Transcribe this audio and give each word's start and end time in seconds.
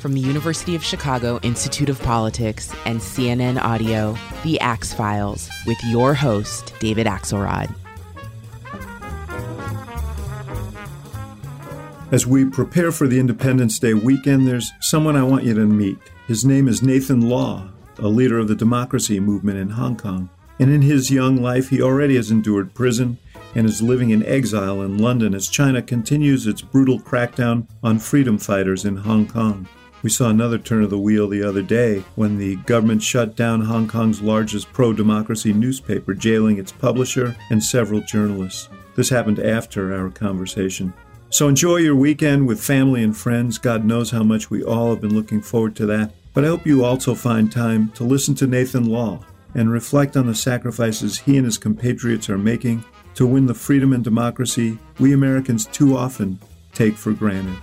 from 0.00 0.14
the 0.14 0.20
University 0.20 0.74
of 0.74 0.82
Chicago 0.82 1.38
Institute 1.42 1.90
of 1.90 2.00
Politics 2.02 2.74
and 2.86 2.98
CNN 3.00 3.60
Audio, 3.60 4.16
The 4.42 4.58
Axe 4.60 4.94
Files, 4.94 5.50
with 5.66 5.76
your 5.84 6.14
host, 6.14 6.72
David 6.80 7.06
Axelrod. 7.06 7.74
As 12.10 12.26
we 12.26 12.44
prepare 12.44 12.90
for 12.90 13.06
the 13.06 13.20
Independence 13.20 13.78
Day 13.78 13.94
weekend, 13.94 14.48
there's 14.48 14.72
someone 14.80 15.16
I 15.16 15.22
want 15.22 15.44
you 15.44 15.54
to 15.54 15.66
meet. 15.66 15.98
His 16.26 16.44
name 16.44 16.66
is 16.66 16.82
Nathan 16.82 17.28
Law, 17.28 17.68
a 17.98 18.08
leader 18.08 18.38
of 18.38 18.48
the 18.48 18.56
democracy 18.56 19.20
movement 19.20 19.58
in 19.58 19.70
Hong 19.70 19.96
Kong. 19.96 20.30
And 20.58 20.72
in 20.72 20.82
his 20.82 21.10
young 21.10 21.36
life, 21.36 21.68
he 21.68 21.80
already 21.80 22.16
has 22.16 22.30
endured 22.30 22.74
prison 22.74 23.18
and 23.54 23.66
is 23.66 23.82
living 23.82 24.10
in 24.10 24.24
exile 24.24 24.82
in 24.82 24.98
London 24.98 25.34
as 25.34 25.48
China 25.48 25.82
continues 25.82 26.46
its 26.46 26.62
brutal 26.62 26.98
crackdown 26.98 27.68
on 27.82 27.98
freedom 27.98 28.38
fighters 28.38 28.84
in 28.84 28.96
Hong 28.96 29.26
Kong. 29.26 29.68
We 30.02 30.10
saw 30.10 30.30
another 30.30 30.58
turn 30.58 30.82
of 30.82 30.90
the 30.90 30.98
wheel 30.98 31.28
the 31.28 31.42
other 31.42 31.62
day 31.62 32.04
when 32.14 32.38
the 32.38 32.56
government 32.56 33.02
shut 33.02 33.36
down 33.36 33.60
Hong 33.60 33.86
Kong's 33.86 34.22
largest 34.22 34.72
pro 34.72 34.92
democracy 34.92 35.52
newspaper, 35.52 36.14
jailing 36.14 36.58
its 36.58 36.72
publisher 36.72 37.36
and 37.50 37.62
several 37.62 38.00
journalists. 38.00 38.68
This 38.96 39.10
happened 39.10 39.38
after 39.38 39.94
our 39.94 40.08
conversation. 40.10 40.94
So 41.28 41.48
enjoy 41.48 41.76
your 41.76 41.94
weekend 41.94 42.46
with 42.46 42.62
family 42.62 43.02
and 43.02 43.16
friends. 43.16 43.58
God 43.58 43.84
knows 43.84 44.10
how 44.10 44.22
much 44.22 44.50
we 44.50 44.64
all 44.64 44.90
have 44.90 45.00
been 45.00 45.14
looking 45.14 45.42
forward 45.42 45.76
to 45.76 45.86
that. 45.86 46.12
But 46.32 46.44
I 46.44 46.48
hope 46.48 46.66
you 46.66 46.84
also 46.84 47.14
find 47.14 47.52
time 47.52 47.90
to 47.92 48.04
listen 48.04 48.34
to 48.36 48.46
Nathan 48.46 48.86
Law 48.86 49.20
and 49.54 49.70
reflect 49.70 50.16
on 50.16 50.26
the 50.26 50.34
sacrifices 50.34 51.18
he 51.18 51.36
and 51.36 51.44
his 51.44 51.58
compatriots 51.58 52.30
are 52.30 52.38
making 52.38 52.84
to 53.14 53.26
win 53.26 53.46
the 53.46 53.54
freedom 53.54 53.92
and 53.92 54.02
democracy 54.02 54.78
we 54.98 55.12
Americans 55.12 55.66
too 55.66 55.96
often 55.96 56.38
take 56.72 56.94
for 56.94 57.12
granted. 57.12 57.56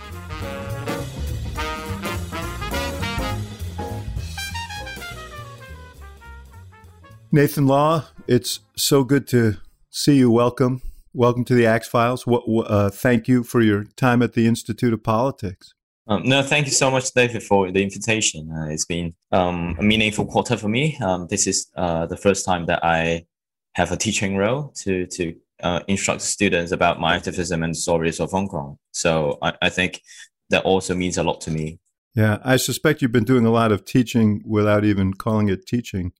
Nathan 7.30 7.66
Law, 7.66 8.06
it's 8.26 8.60
so 8.74 9.04
good 9.04 9.26
to 9.28 9.58
see 9.90 10.16
you. 10.16 10.30
Welcome. 10.30 10.80
Welcome 11.12 11.44
to 11.46 11.54
the 11.54 11.66
Axe 11.66 11.86
Files. 11.86 12.24
Uh, 12.26 12.88
thank 12.88 13.28
you 13.28 13.42
for 13.42 13.60
your 13.60 13.84
time 13.96 14.22
at 14.22 14.32
the 14.32 14.46
Institute 14.46 14.94
of 14.94 15.02
Politics. 15.02 15.74
Um, 16.06 16.22
no, 16.24 16.42
thank 16.42 16.64
you 16.64 16.72
so 16.72 16.90
much, 16.90 17.12
David, 17.12 17.42
for 17.42 17.70
the 17.70 17.82
invitation. 17.82 18.50
Uh, 18.50 18.68
it's 18.70 18.86
been 18.86 19.14
um, 19.30 19.76
a 19.78 19.82
meaningful 19.82 20.24
quarter 20.24 20.56
for 20.56 20.68
me. 20.68 20.96
Um, 21.04 21.26
this 21.28 21.46
is 21.46 21.70
uh, 21.76 22.06
the 22.06 22.16
first 22.16 22.46
time 22.46 22.64
that 22.64 22.82
I 22.82 23.26
have 23.74 23.92
a 23.92 23.96
teaching 23.96 24.36
role 24.36 24.72
to 24.84 25.06
to 25.06 25.34
uh, 25.62 25.80
instruct 25.86 26.22
students 26.22 26.72
about 26.72 26.98
my 26.98 27.16
activism 27.16 27.62
and 27.62 27.76
stories 27.76 28.20
of 28.20 28.30
Hong 28.30 28.48
Kong. 28.48 28.78
So 28.92 29.36
I, 29.42 29.52
I 29.60 29.68
think 29.68 30.00
that 30.48 30.64
also 30.64 30.94
means 30.94 31.18
a 31.18 31.22
lot 31.22 31.42
to 31.42 31.50
me. 31.50 31.78
Yeah, 32.14 32.38
I 32.42 32.56
suspect 32.56 33.02
you've 33.02 33.12
been 33.12 33.24
doing 33.24 33.44
a 33.44 33.50
lot 33.50 33.70
of 33.70 33.84
teaching 33.84 34.42
without 34.46 34.84
even 34.84 35.12
calling 35.12 35.50
it 35.50 35.66
teaching 35.66 36.12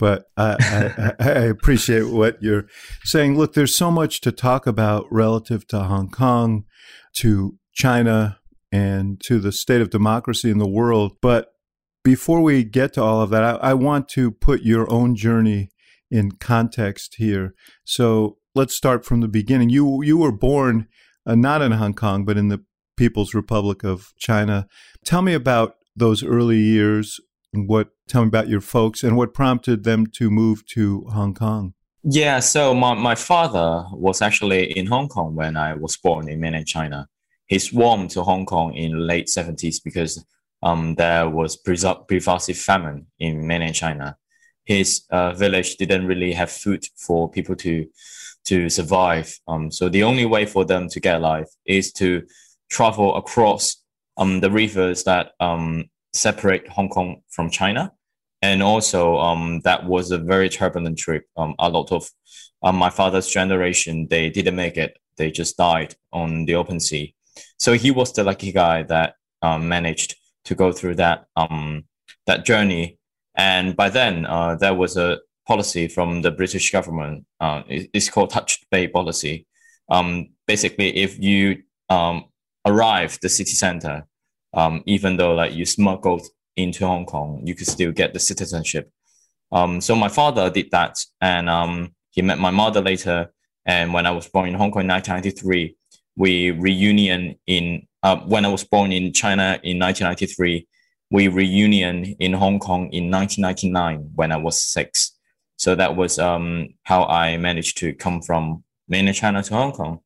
but 0.00 0.24
I, 0.34 1.14
I, 1.20 1.22
I, 1.22 1.40
appreciate 1.42 2.08
what 2.08 2.42
you're 2.42 2.64
saying. 3.04 3.36
Look, 3.36 3.52
there's 3.52 3.76
so 3.76 3.90
much 3.90 4.22
to 4.22 4.32
talk 4.32 4.66
about 4.66 5.04
relative 5.10 5.66
to 5.68 5.80
Hong 5.80 6.08
Kong, 6.08 6.64
to 7.16 7.58
China, 7.74 8.38
and 8.72 9.20
to 9.26 9.38
the 9.38 9.52
state 9.52 9.82
of 9.82 9.90
democracy 9.90 10.50
in 10.50 10.56
the 10.56 10.66
world. 10.66 11.18
But 11.20 11.52
before 12.02 12.40
we 12.40 12.64
get 12.64 12.94
to 12.94 13.02
all 13.02 13.20
of 13.20 13.28
that, 13.30 13.44
I, 13.44 13.70
I 13.70 13.74
want 13.74 14.08
to 14.10 14.30
put 14.30 14.62
your 14.62 14.90
own 14.90 15.14
journey 15.14 15.70
in 16.10 16.32
context 16.32 17.16
here. 17.18 17.54
So 17.84 18.38
let's 18.54 18.74
start 18.74 19.04
from 19.04 19.20
the 19.20 19.28
beginning. 19.28 19.68
You 19.68 20.02
you 20.02 20.16
were 20.16 20.32
born 20.32 20.88
uh, 21.26 21.34
not 21.34 21.60
in 21.60 21.72
Hong 21.72 21.94
Kong, 21.94 22.24
but 22.24 22.38
in 22.38 22.48
the 22.48 22.64
People's 22.96 23.34
Republic 23.34 23.84
of 23.84 24.14
China. 24.18 24.66
Tell 25.04 25.20
me 25.20 25.34
about 25.34 25.74
those 25.94 26.24
early 26.24 26.58
years 26.58 27.20
what 27.52 27.90
tell 28.08 28.22
me 28.22 28.28
about 28.28 28.48
your 28.48 28.60
folks 28.60 29.02
and 29.02 29.16
what 29.16 29.34
prompted 29.34 29.84
them 29.84 30.06
to 30.06 30.30
move 30.30 30.64
to 30.66 31.04
Hong 31.12 31.34
Kong? 31.34 31.74
Yeah, 32.02 32.40
so 32.40 32.74
my, 32.74 32.94
my 32.94 33.14
father 33.14 33.84
was 33.92 34.22
actually 34.22 34.76
in 34.76 34.86
Hong 34.86 35.08
Kong 35.08 35.34
when 35.34 35.56
I 35.56 35.74
was 35.74 35.96
born 35.96 36.28
in 36.28 36.40
mainland 36.40 36.66
China. 36.66 37.08
He 37.46 37.58
swarmed 37.58 38.10
to 38.10 38.22
Hong 38.22 38.46
Kong 38.46 38.74
in 38.74 39.06
late 39.06 39.26
70s 39.26 39.82
because 39.84 40.24
um, 40.62 40.94
there 40.94 41.28
was 41.28 41.56
pervasive 41.56 42.56
famine 42.56 43.06
in 43.18 43.46
mainland 43.46 43.74
China. 43.74 44.16
His 44.64 45.02
uh, 45.10 45.32
village 45.32 45.76
didn't 45.76 46.06
really 46.06 46.32
have 46.32 46.50
food 46.50 46.84
for 46.96 47.30
people 47.30 47.56
to 47.56 47.86
to 48.46 48.70
survive. 48.70 49.38
Um, 49.46 49.70
so 49.70 49.90
the 49.90 50.02
only 50.02 50.24
way 50.24 50.46
for 50.46 50.64
them 50.64 50.88
to 50.88 51.00
get 51.00 51.16
alive 51.16 51.44
is 51.66 51.92
to 51.92 52.26
travel 52.70 53.14
across 53.16 53.76
um, 54.16 54.40
the 54.40 54.50
rivers 54.50 55.04
that 55.04 55.32
um, 55.40 55.90
separate 56.12 56.68
Hong 56.68 56.88
Kong 56.88 57.22
from 57.30 57.50
China. 57.50 57.92
And 58.42 58.62
also, 58.62 59.18
um, 59.18 59.60
that 59.64 59.84
was 59.84 60.10
a 60.10 60.18
very 60.18 60.48
turbulent 60.48 60.98
trip. 60.98 61.26
Um, 61.36 61.54
a 61.58 61.68
lot 61.68 61.92
of 61.92 62.08
um, 62.62 62.76
my 62.76 62.90
father's 62.90 63.28
generation, 63.28 64.06
they 64.08 64.30
didn't 64.30 64.56
make 64.56 64.76
it. 64.76 64.96
They 65.16 65.30
just 65.30 65.56
died 65.56 65.94
on 66.12 66.46
the 66.46 66.54
open 66.54 66.80
sea. 66.80 67.14
So 67.58 67.74
he 67.74 67.90
was 67.90 68.12
the 68.12 68.24
lucky 68.24 68.52
guy 68.52 68.82
that 68.84 69.14
um, 69.42 69.68
managed 69.68 70.16
to 70.46 70.54
go 70.54 70.72
through 70.72 70.96
that 70.96 71.26
um, 71.36 71.84
that 72.26 72.44
journey. 72.44 72.98
And 73.34 73.76
by 73.76 73.90
then, 73.90 74.26
uh, 74.26 74.56
there 74.56 74.74
was 74.74 74.96
a 74.96 75.20
policy 75.46 75.88
from 75.88 76.22
the 76.22 76.30
British 76.30 76.70
government. 76.70 77.26
Uh, 77.40 77.62
it's 77.68 78.08
called 78.08 78.30
Touch 78.30 78.60
Base 78.70 78.90
policy. 78.92 79.46
Um, 79.90 80.30
basically, 80.46 80.96
if 80.96 81.18
you 81.18 81.62
um, 81.88 82.24
arrive 82.64 83.18
the 83.20 83.28
city 83.28 83.52
center, 83.52 84.06
um, 84.54 84.82
even 84.86 85.16
though 85.16 85.34
like 85.34 85.54
you 85.54 85.64
smuggled 85.64 86.26
into 86.56 86.86
Hong 86.86 87.06
Kong, 87.06 87.42
you 87.44 87.54
could 87.54 87.66
still 87.66 87.92
get 87.92 88.12
the 88.12 88.20
citizenship. 88.20 88.90
Um, 89.52 89.80
so 89.80 89.94
my 89.94 90.08
father 90.08 90.50
did 90.50 90.70
that, 90.70 90.96
and 91.20 91.48
um, 91.48 91.94
he 92.10 92.22
met 92.22 92.38
my 92.38 92.50
mother 92.50 92.80
later. 92.80 93.32
And 93.66 93.92
when 93.92 94.06
I 94.06 94.10
was 94.10 94.26
born 94.28 94.48
in 94.48 94.54
Hong 94.54 94.70
Kong 94.70 94.82
in 94.82 94.88
1993, 94.88 95.76
we 96.16 96.50
reunion 96.50 97.36
in 97.46 97.86
uh, 98.02 98.16
when 98.20 98.44
I 98.44 98.48
was 98.48 98.64
born 98.64 98.92
in 98.92 99.12
China 99.12 99.60
in 99.62 99.78
1993, 99.78 100.66
we 101.10 101.28
reunion 101.28 102.04
in 102.18 102.32
Hong 102.32 102.58
Kong 102.58 102.90
in 102.92 103.10
1999 103.10 104.12
when 104.14 104.32
I 104.32 104.36
was 104.36 104.62
six. 104.62 105.12
So 105.56 105.74
that 105.74 105.96
was 105.96 106.18
um, 106.18 106.68
how 106.84 107.04
I 107.04 107.36
managed 107.36 107.76
to 107.78 107.92
come 107.92 108.22
from 108.22 108.64
mainland 108.88 109.16
China 109.16 109.42
to 109.42 109.54
Hong 109.54 109.72
Kong. 109.72 110.00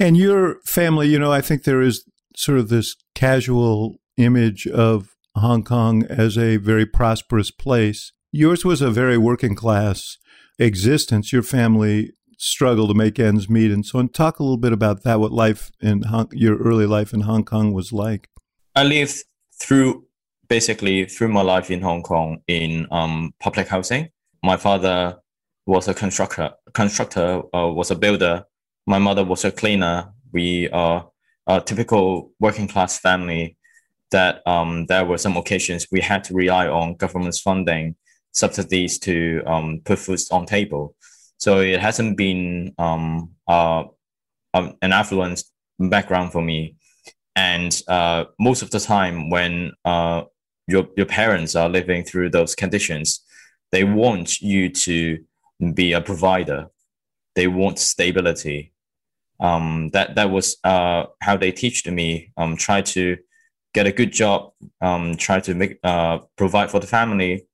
And 0.00 0.16
your 0.16 0.60
family, 0.64 1.08
you 1.08 1.18
know, 1.18 1.32
I 1.32 1.40
think 1.40 1.64
there 1.64 1.82
is 1.82 2.04
sort 2.38 2.56
of 2.58 2.68
this 2.68 2.94
casual 3.16 3.96
image 4.16 4.64
of 4.68 5.16
Hong 5.34 5.64
Kong 5.64 6.04
as 6.04 6.38
a 6.38 6.56
very 6.56 6.86
prosperous 6.86 7.50
place. 7.50 8.12
Yours 8.30 8.64
was 8.64 8.80
a 8.80 8.92
very 8.92 9.18
working 9.18 9.56
class 9.56 10.18
existence. 10.56 11.32
Your 11.32 11.42
family 11.42 12.12
struggled 12.38 12.90
to 12.90 12.94
make 12.94 13.18
ends 13.18 13.50
meet. 13.50 13.72
And 13.72 13.84
so, 13.84 13.98
and 13.98 14.14
talk 14.14 14.38
a 14.38 14.44
little 14.44 14.56
bit 14.56 14.72
about 14.72 15.02
that, 15.02 15.18
what 15.18 15.32
life 15.32 15.72
in 15.80 16.02
Hong, 16.02 16.28
your 16.32 16.56
early 16.58 16.86
life 16.86 17.12
in 17.12 17.22
Hong 17.22 17.44
Kong 17.44 17.72
was 17.72 17.92
like. 17.92 18.28
I 18.76 18.84
lived 18.84 19.24
through 19.60 20.04
basically 20.48 21.06
through 21.06 21.28
my 21.28 21.42
life 21.42 21.72
in 21.72 21.82
Hong 21.82 22.04
Kong 22.04 22.38
in 22.46 22.86
um, 22.92 23.34
public 23.40 23.66
housing. 23.66 24.10
My 24.44 24.56
father 24.56 25.18
was 25.66 25.88
a 25.88 25.94
constructor, 25.94 26.52
constructor 26.72 27.42
uh, 27.52 27.66
was 27.66 27.90
a 27.90 27.96
builder. 27.96 28.44
My 28.86 28.98
mother 28.98 29.24
was 29.24 29.44
a 29.44 29.50
cleaner. 29.50 30.12
We 30.32 30.68
are 30.70 31.10
a 31.48 31.60
typical 31.60 32.30
working 32.38 32.68
class 32.68 32.98
family 32.98 33.56
that 34.10 34.46
um, 34.46 34.86
there 34.86 35.04
were 35.04 35.18
some 35.18 35.36
occasions 35.36 35.86
we 35.90 36.00
had 36.00 36.24
to 36.24 36.34
rely 36.34 36.68
on 36.68 36.94
government's 36.94 37.40
funding 37.40 37.96
subsidies 38.32 38.98
to 39.00 39.42
um, 39.46 39.80
put 39.84 39.98
food 39.98 40.20
on 40.30 40.46
table. 40.46 40.94
So 41.38 41.60
it 41.60 41.80
hasn't 41.80 42.16
been 42.16 42.74
um, 42.78 43.30
uh, 43.46 43.84
an 44.54 44.92
affluent 44.92 45.42
background 45.78 46.32
for 46.32 46.42
me. 46.42 46.76
And 47.36 47.80
uh, 47.86 48.24
most 48.38 48.62
of 48.62 48.70
the 48.70 48.80
time, 48.80 49.30
when 49.30 49.72
uh, 49.84 50.22
your 50.66 50.88
your 50.96 51.06
parents 51.06 51.54
are 51.54 51.68
living 51.68 52.02
through 52.02 52.30
those 52.30 52.56
conditions, 52.56 53.20
they 53.70 53.84
want 53.84 54.40
you 54.40 54.70
to 54.70 55.18
be 55.74 55.92
a 55.92 56.00
provider. 56.00 56.66
They 57.36 57.46
want 57.46 57.78
stability. 57.78 58.72
Um, 59.40 59.90
that 59.92 60.14
that 60.16 60.30
was 60.30 60.56
uh, 60.64 61.04
how 61.20 61.36
they 61.36 61.52
teach 61.52 61.86
me. 61.86 62.32
Um, 62.36 62.56
try 62.56 62.82
to 62.82 63.16
get 63.74 63.86
a 63.86 63.92
good 63.92 64.12
job. 64.12 64.52
Um, 64.80 65.16
try 65.16 65.40
to 65.40 65.54
make 65.54 65.78
uh, 65.84 66.18
provide 66.36 66.70
for 66.70 66.80
the 66.80 66.86
family. 66.86 67.46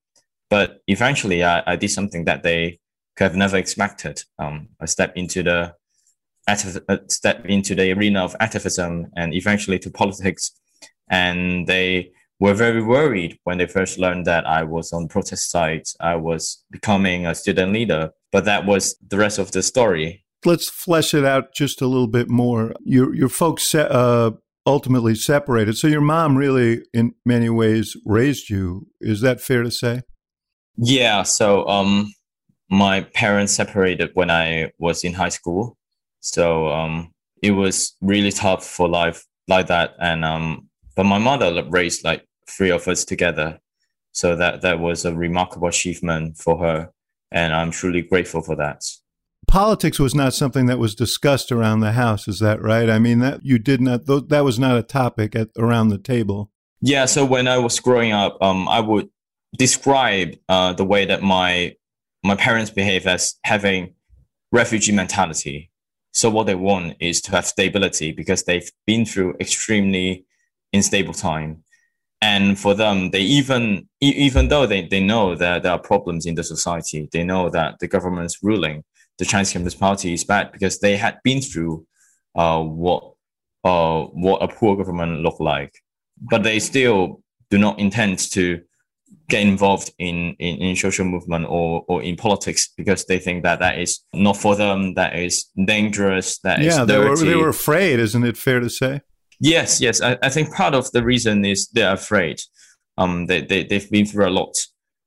But 0.51 0.83
eventually, 0.87 1.43
I, 1.45 1.63
I 1.67 1.77
did 1.77 1.91
something 1.91 2.25
that 2.25 2.43
they 2.43 2.81
could 3.17 3.25
have 3.25 3.37
never 3.37 3.57
expected. 3.57 4.23
Um, 4.39 4.69
I 4.81 4.87
stepped 4.87 5.17
into 5.17 5.43
the 5.43 5.75
uh, 6.47 6.99
step 7.09 7.47
into 7.47 7.75
the 7.75 7.93
arena 7.93 8.23
of 8.25 8.37
activism 8.41 9.07
and 9.17 9.35
eventually 9.35 9.79
to 9.81 9.91
politics. 9.91 10.53
And 11.09 11.67
they 11.67 12.13
were 12.41 12.55
very 12.55 12.83
worried 12.83 13.39
when 13.45 13.59
they 13.59 13.67
first 13.67 13.99
learned 13.99 14.27
that 14.27 14.47
I 14.47 14.65
was 14.65 14.93
on 14.93 15.09
protest 15.09 15.51
sites. 15.51 15.97
I 16.01 16.17
was 16.17 16.65
becoming 16.71 17.27
a 17.27 17.35
student 17.35 17.73
leader, 17.73 18.11
but 18.33 18.45
that 18.45 18.67
was 18.67 18.97
the 19.07 19.17
rest 19.17 19.39
of 19.39 19.53
the 19.53 19.63
story. 19.63 20.24
Let's 20.47 20.69
flesh 20.69 21.15
it 21.15 21.25
out 21.25 21.55
just 21.55 21.81
a 21.81 21.87
little 21.87 22.07
bit 22.07 22.29
more. 22.29 22.75
Your 22.85 23.15
your 23.15 23.29
folks 23.29 23.75
uh, 23.75 24.31
ultimately 24.67 25.15
separated, 25.15 25.77
so 25.77 25.89
your 25.89 26.01
mom 26.01 26.37
really, 26.37 26.83
in 26.93 27.15
many 27.25 27.49
ways, 27.49 27.97
raised 28.05 28.51
you. 28.51 28.89
Is 29.01 29.21
that 29.21 29.41
fair 29.41 29.63
to 29.63 29.71
say? 29.71 30.03
Yeah. 30.77 31.23
So, 31.23 31.67
um, 31.69 32.13
my 32.71 33.03
parents 33.03 33.55
separated 33.55 34.11
when 34.15 34.31
I 34.31 34.73
was 34.79 35.05
in 35.05 35.15
high 35.15 35.29
school, 35.29 35.77
so 36.21 36.69
um, 36.69 37.13
it 37.43 37.53
was 37.53 37.95
really 38.01 38.33
tough 38.33 38.65
for 38.65 38.89
life 38.89 39.25
like 39.49 39.67
that. 39.69 39.95
And 39.99 40.25
um, 40.25 40.69
but 40.97 41.05
my 41.05 41.19
mother 41.19 41.65
raised 41.69 42.05
like 42.05 42.25
three 42.49 42.71
of 42.71 42.89
us 42.89 43.05
together, 43.05 43.61
so 44.13 44.37
that 44.37 44.63
that 44.63 44.81
was 44.81 45.05
a 45.05 45.15
remarkable 45.15 45.69
achievement 45.69 46.39
for 46.39 46.59
her, 46.59 46.91
and 47.31 47.55
I'm 47.55 47.71
truly 47.71 48.03
grateful 48.03 48.43
for 48.43 48.57
that. 48.57 48.83
Politics 49.55 49.99
was 50.01 50.15
not 50.15 50.35
something 50.35 50.67
that 50.67 50.79
was 50.79 50.95
discussed 50.95 51.53
around 51.53 51.81
the 51.81 51.93
house. 51.93 52.27
Is 52.27 52.41
that 52.41 52.61
right? 52.61 52.91
I 52.91 52.99
mean 52.99 53.21
that 53.21 53.45
you 53.45 53.59
did 53.59 53.81
not. 53.81 54.07
That 54.07 54.45
was 54.45 54.59
not 54.59 54.77
a 54.77 54.83
topic 54.83 55.37
at 55.37 55.49
around 55.57 55.89
the 55.89 55.99
table. 55.99 56.51
Yeah. 56.81 57.05
So 57.07 57.25
when 57.25 57.47
I 57.47 57.59
was 57.59 57.79
growing 57.81 58.13
up, 58.13 58.37
um, 58.43 58.69
I 58.69 58.81
would 58.81 59.09
describe 59.57 60.37
uh, 60.49 60.73
the 60.73 60.85
way 60.85 61.07
that 61.07 61.23
my 61.23 61.77
my 62.23 62.35
parents 62.35 62.71
behave 62.71 63.07
as 63.07 63.37
having 63.45 63.95
refugee 64.51 64.93
mentality 64.93 65.71
so 66.15 66.31
what 66.31 66.47
they 66.47 66.55
want 66.55 66.95
is 67.01 67.21
to 67.23 67.33
have 67.33 67.45
stability 67.45 68.13
because 68.13 68.45
they've 68.45 68.71
been 68.87 69.05
through 69.05 69.35
extremely 69.41 70.25
unstable 70.73 71.13
time. 71.13 71.65
And 72.23 72.59
for 72.59 72.73
them, 72.73 73.11
they 73.11 73.21
even 73.21 73.89
even 74.01 74.49
though 74.49 74.65
they, 74.65 74.87
they 74.87 75.01
know 75.01 75.35
that 75.35 75.65
there 75.65 75.73
are 75.73 75.79
problems 75.79 76.25
in 76.25 76.37
the 76.37 76.45
society, 76.45 77.09
they 77.13 77.25
know 77.25 77.51
that 77.51 77.81
the 77.81 77.89
government's 77.89 78.43
ruling, 78.43 78.85
the 79.19 79.25
Chinese 79.25 79.53
Communist 79.53 79.79
Party 79.79 80.13
is 80.13 80.25
bad 80.25 80.53
because 80.53 80.81
they 80.81 80.97
had 80.97 81.19
been 81.23 81.41
through 81.41 81.87
uh, 82.35 82.63
what 82.63 83.13
uh, 83.65 84.03
what 84.03 84.43
a 84.43 84.49
poor 84.49 84.77
government 84.77 85.21
looked 85.21 85.41
like. 85.41 85.75
But 86.21 86.43
they 86.43 86.59
still 86.59 87.23
do 87.51 87.59
not 87.59 87.79
intend 87.79 88.19
to 88.33 88.61
get 89.29 89.43
involved 89.43 89.93
in, 89.99 90.35
in, 90.39 90.57
in 90.59 90.77
social 90.77 91.05
movement 91.05 91.47
or, 91.49 91.85
or 91.89 92.03
in 92.03 92.17
politics 92.17 92.69
because 92.77 93.07
they 93.07 93.19
think 93.19 93.43
that 93.43 93.59
that 93.61 93.79
is 93.79 94.01
not 94.13 94.37
for 94.37 94.55
them, 94.55 94.95
that 94.95 95.17
is 95.17 95.47
dangerous, 95.65 96.39
that 96.41 96.61
yeah, 96.61 96.83
is 96.83 96.87
they 96.87 96.99
were, 96.99 97.17
they 97.17 97.35
were 97.35 97.49
afraid, 97.49 97.99
isn't 98.01 98.25
it 98.25 98.37
fair 98.37 98.61
to 98.61 98.69
say? 98.69 99.01
Yes, 99.41 99.81
yes. 99.81 100.03
I, 100.03 100.19
I 100.23 100.29
think 100.29 100.55
part 100.55 100.75
of 100.75 100.91
the 100.93 101.03
reason 101.03 101.45
is 101.45 101.69
they're 101.69 101.95
afraid. 101.95 102.41
Um, 102.99 103.27
they, 103.27 103.41
they, 103.41 103.65
they've 103.65 103.91
been 103.91 104.07
through 104.07 104.29
a 104.29 104.31
lot 104.31 104.57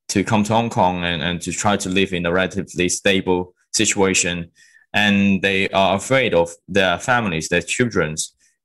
to 0.10 0.24
come 0.24 0.44
to 0.44 0.54
Hong 0.54 0.70
Kong 0.70 1.04
and, 1.04 1.22
and 1.22 1.42
to 1.42 1.52
try 1.52 1.78
to 1.78 1.90
live 1.90 2.14
in 2.14 2.26
a 2.26 2.32
relatively 2.32 2.90
stable 2.90 3.54
situation. 3.74 4.52
And 4.94 5.42
they 5.42 5.70
are 5.70 5.96
afraid 5.96 6.34
of 6.34 6.50
their 6.68 6.98
families, 6.98 7.50
their 7.50 7.62
children 7.62 8.16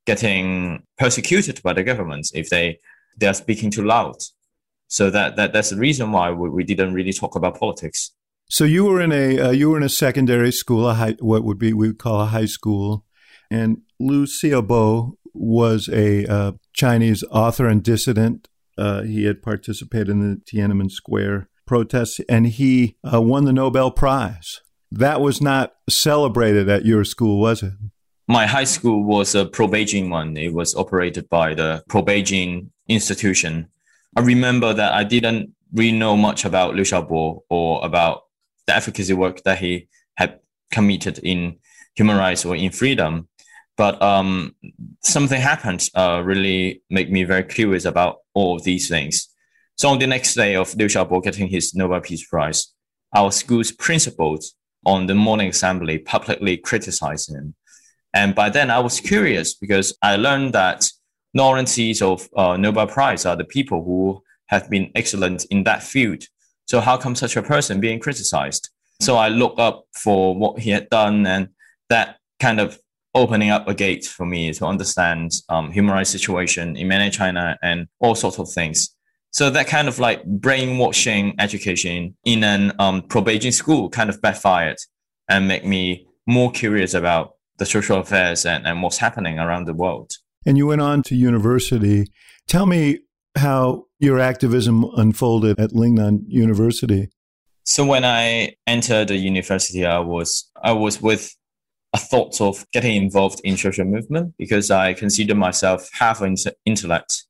getting 0.05 0.83
persecuted 0.97 1.61
by 1.63 1.73
the 1.73 1.83
government 1.83 2.27
if 2.33 2.49
they, 2.49 2.79
they 3.17 3.27
are 3.27 3.33
speaking 3.33 3.71
too 3.71 3.83
loud. 3.83 4.15
So 4.87 5.09
that, 5.09 5.35
that 5.37 5.53
that's 5.53 5.71
the 5.71 5.77
reason 5.77 6.11
why 6.11 6.31
we, 6.31 6.49
we 6.49 6.63
didn't 6.63 6.93
really 6.93 7.13
talk 7.13 7.35
about 7.35 7.59
politics. 7.59 8.11
So 8.49 8.63
you 8.65 8.85
were 8.85 9.01
in 9.01 9.11
a 9.11 9.39
uh, 9.39 9.49
you 9.49 9.71
were 9.71 9.77
in 9.77 9.83
a 9.83 9.89
secondary 9.89 10.51
school, 10.51 10.87
a 10.87 10.93
high, 10.93 11.15
what 11.19 11.43
would 11.43 11.57
be 11.57 11.73
we 11.73 11.87
would 11.87 11.97
call 11.97 12.21
a 12.21 12.27
high 12.27 12.45
school, 12.45 13.05
and 13.49 13.81
Liu 13.99 14.25
Xiaobo 14.25 15.13
was 15.33 15.89
a 15.89 16.31
uh, 16.31 16.51
Chinese 16.73 17.23
author 17.31 17.67
and 17.67 17.81
dissident. 17.81 18.49
Uh, 18.77 19.01
he 19.01 19.25
had 19.25 19.41
participated 19.41 20.09
in 20.09 20.19
the 20.19 20.41
Tiananmen 20.41 20.91
Square 20.91 21.49
protests, 21.65 22.19
and 22.29 22.47
he 22.47 22.97
uh, 23.11 23.21
won 23.21 23.45
the 23.45 23.53
Nobel 23.53 23.89
Prize. 23.89 24.61
That 24.97 25.21
was 25.21 25.41
not 25.41 25.73
celebrated 25.89 26.69
at 26.69 26.85
your 26.85 27.03
school, 27.03 27.39
was 27.39 27.63
it? 27.63 27.73
My 28.27 28.45
high 28.45 28.63
school 28.63 29.03
was 29.03 29.35
a 29.35 29.45
pro 29.45 29.67
Beijing 29.67 30.09
one. 30.09 30.37
It 30.37 30.53
was 30.53 30.75
operated 30.75 31.27
by 31.29 31.53
the 31.53 31.83
pro 31.89 32.03
Beijing 32.03 32.69
institution 32.87 33.67
I 34.15 34.21
remember 34.21 34.73
that 34.73 34.93
I 34.93 35.03
didn't 35.03 35.55
really 35.73 35.97
know 35.97 36.15
much 36.15 36.45
about 36.45 36.75
Liu 36.75 36.83
Xiaobo 36.83 37.41
or 37.49 37.83
about 37.83 38.23
the 38.67 38.75
advocacy 38.75 39.13
work 39.13 39.41
that 39.43 39.57
he 39.57 39.87
had 40.15 40.39
committed 40.71 41.19
in 41.19 41.57
human 41.95 42.17
rights 42.17 42.45
or 42.45 42.55
in 42.55 42.71
freedom. 42.71 43.27
But 43.75 43.99
um, 44.01 44.55
something 45.01 45.41
happened 45.41 45.89
uh, 45.95 46.21
really 46.23 46.83
made 46.91 47.11
me 47.11 47.23
very 47.23 47.43
curious 47.43 47.85
about 47.85 48.17
all 48.35 48.55
of 48.55 48.63
these 48.63 48.87
things. 48.87 49.29
So 49.77 49.89
on 49.89 49.97
the 49.97 50.05
next 50.05 50.35
day 50.35 50.55
of 50.55 50.75
Liu 50.75 50.87
Xiaobo 50.87 51.23
getting 51.23 51.47
his 51.47 51.73
Nobel 51.73 52.01
Peace 52.01 52.27
Prize, 52.27 52.71
our 53.15 53.31
school's 53.31 53.71
principals 53.71 54.53
on 54.85 55.07
the 55.07 55.15
morning 55.15 55.49
assembly 55.49 55.97
publicly 55.97 56.57
criticized 56.57 57.29
him. 57.29 57.55
And 58.13 58.35
by 58.35 58.49
then 58.49 58.69
I 58.69 58.79
was 58.79 58.99
curious 58.99 59.53
because 59.53 59.97
I 60.01 60.15
learned 60.15 60.53
that 60.53 60.89
laureates 61.33 62.01
of 62.01 62.29
uh, 62.35 62.57
Nobel 62.57 62.87
Prize 62.87 63.25
are 63.25 63.35
the 63.35 63.43
people 63.43 63.83
who 63.83 64.21
have 64.47 64.69
been 64.69 64.91
excellent 64.95 65.45
in 65.45 65.63
that 65.63 65.83
field. 65.83 66.23
So 66.65 66.79
how 66.79 66.97
come 66.97 67.15
such 67.15 67.35
a 67.35 67.43
person 67.43 67.79
being 67.79 67.99
criticized? 67.99 68.69
So 69.01 69.17
I 69.17 69.29
look 69.29 69.55
up 69.57 69.85
for 69.93 70.35
what 70.35 70.59
he 70.59 70.69
had 70.69 70.89
done, 70.89 71.25
and 71.25 71.49
that 71.89 72.17
kind 72.39 72.59
of 72.59 72.79
opening 73.15 73.49
up 73.49 73.67
a 73.67 73.73
gate 73.73 74.05
for 74.05 74.25
me 74.25 74.53
to 74.53 74.65
understand 74.65 75.31
um, 75.49 75.71
human 75.71 75.93
rights 75.93 76.09
situation 76.09 76.75
in 76.77 76.87
mainland 76.87 77.13
China 77.13 77.57
and 77.61 77.87
all 77.99 78.15
sorts 78.15 78.39
of 78.39 78.49
things. 78.49 78.92
So 79.33 79.49
that 79.49 79.67
kind 79.67 79.87
of 79.87 79.99
like 79.99 80.23
brainwashing 80.25 81.35
education 81.39 82.15
in 82.23 82.43
an 82.43 82.71
um, 82.79 83.01
pro-Beijing 83.01 83.53
school 83.53 83.89
kind 83.89 84.09
of 84.09 84.21
backfired 84.21 84.77
and 85.29 85.47
make 85.47 85.65
me 85.65 86.07
more 86.25 86.51
curious 86.51 86.93
about 86.93 87.33
the 87.57 87.65
social 87.65 87.99
affairs 87.99 88.45
and, 88.45 88.65
and 88.65 88.81
what's 88.81 88.97
happening 88.97 89.39
around 89.39 89.65
the 89.65 89.73
world 89.73 90.13
and 90.45 90.57
you 90.57 90.67
went 90.67 90.81
on 90.81 91.03
to 91.03 91.15
university. 91.15 92.07
Tell 92.47 92.65
me 92.65 92.99
how 93.35 93.85
your 93.99 94.19
activism 94.19 94.85
unfolded 94.95 95.59
at 95.59 95.71
Lingnan 95.71 96.23
University. 96.27 97.09
So 97.63 97.85
when 97.85 98.03
I 98.03 98.55
entered 98.67 99.07
the 99.07 99.15
university, 99.15 99.85
I 99.85 99.99
was 99.99 100.49
I 100.61 100.73
was 100.73 101.01
with 101.01 101.35
a 101.93 101.97
thought 101.97 102.41
of 102.41 102.65
getting 102.71 102.95
involved 102.95 103.39
in 103.43 103.55
social 103.55 103.85
movement 103.85 104.33
because 104.37 104.69
I 104.69 104.93
consider 104.93 105.35
myself 105.35 105.89
half 105.93 106.21
an 106.21 106.35
intellect. 106.65 107.25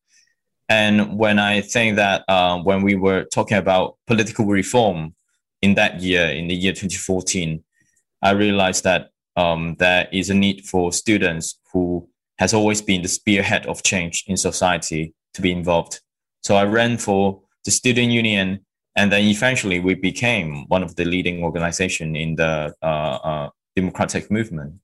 And 0.69 1.17
when 1.17 1.39
I 1.39 1.61
think 1.61 1.97
that 1.97 2.23
uh, 2.27 2.57
when 2.59 2.81
we 2.81 2.95
were 2.95 3.25
talking 3.25 3.57
about 3.57 3.97
political 4.07 4.45
reform 4.45 5.15
in 5.61 5.75
that 5.75 6.01
year, 6.01 6.27
in 6.27 6.47
the 6.47 6.55
year 6.55 6.71
2014, 6.71 7.63
I 8.21 8.31
realized 8.31 8.83
that 8.85 9.09
um, 9.35 9.75
there 9.79 10.07
is 10.11 10.29
a 10.29 10.33
need 10.33 10.65
for 10.65 10.93
students 10.93 11.59
who 11.71 12.07
has 12.37 12.53
always 12.53 12.81
been 12.81 13.01
the 13.01 13.07
spearhead 13.07 13.65
of 13.65 13.83
change 13.83 14.23
in 14.27 14.37
society 14.37 15.13
to 15.33 15.41
be 15.41 15.51
involved. 15.51 16.01
So 16.41 16.55
I 16.55 16.63
ran 16.63 16.97
for 16.97 17.41
the 17.65 17.71
student 17.71 18.11
union, 18.11 18.65
and 18.95 19.11
then 19.11 19.23
eventually 19.23 19.79
we 19.79 19.95
became 19.95 20.65
one 20.67 20.83
of 20.83 20.95
the 20.95 21.05
leading 21.05 21.43
organization 21.43 22.15
in 22.15 22.35
the 22.35 22.73
uh, 22.81 22.85
uh, 22.85 23.49
democratic 23.75 24.29
movement. 24.29 24.75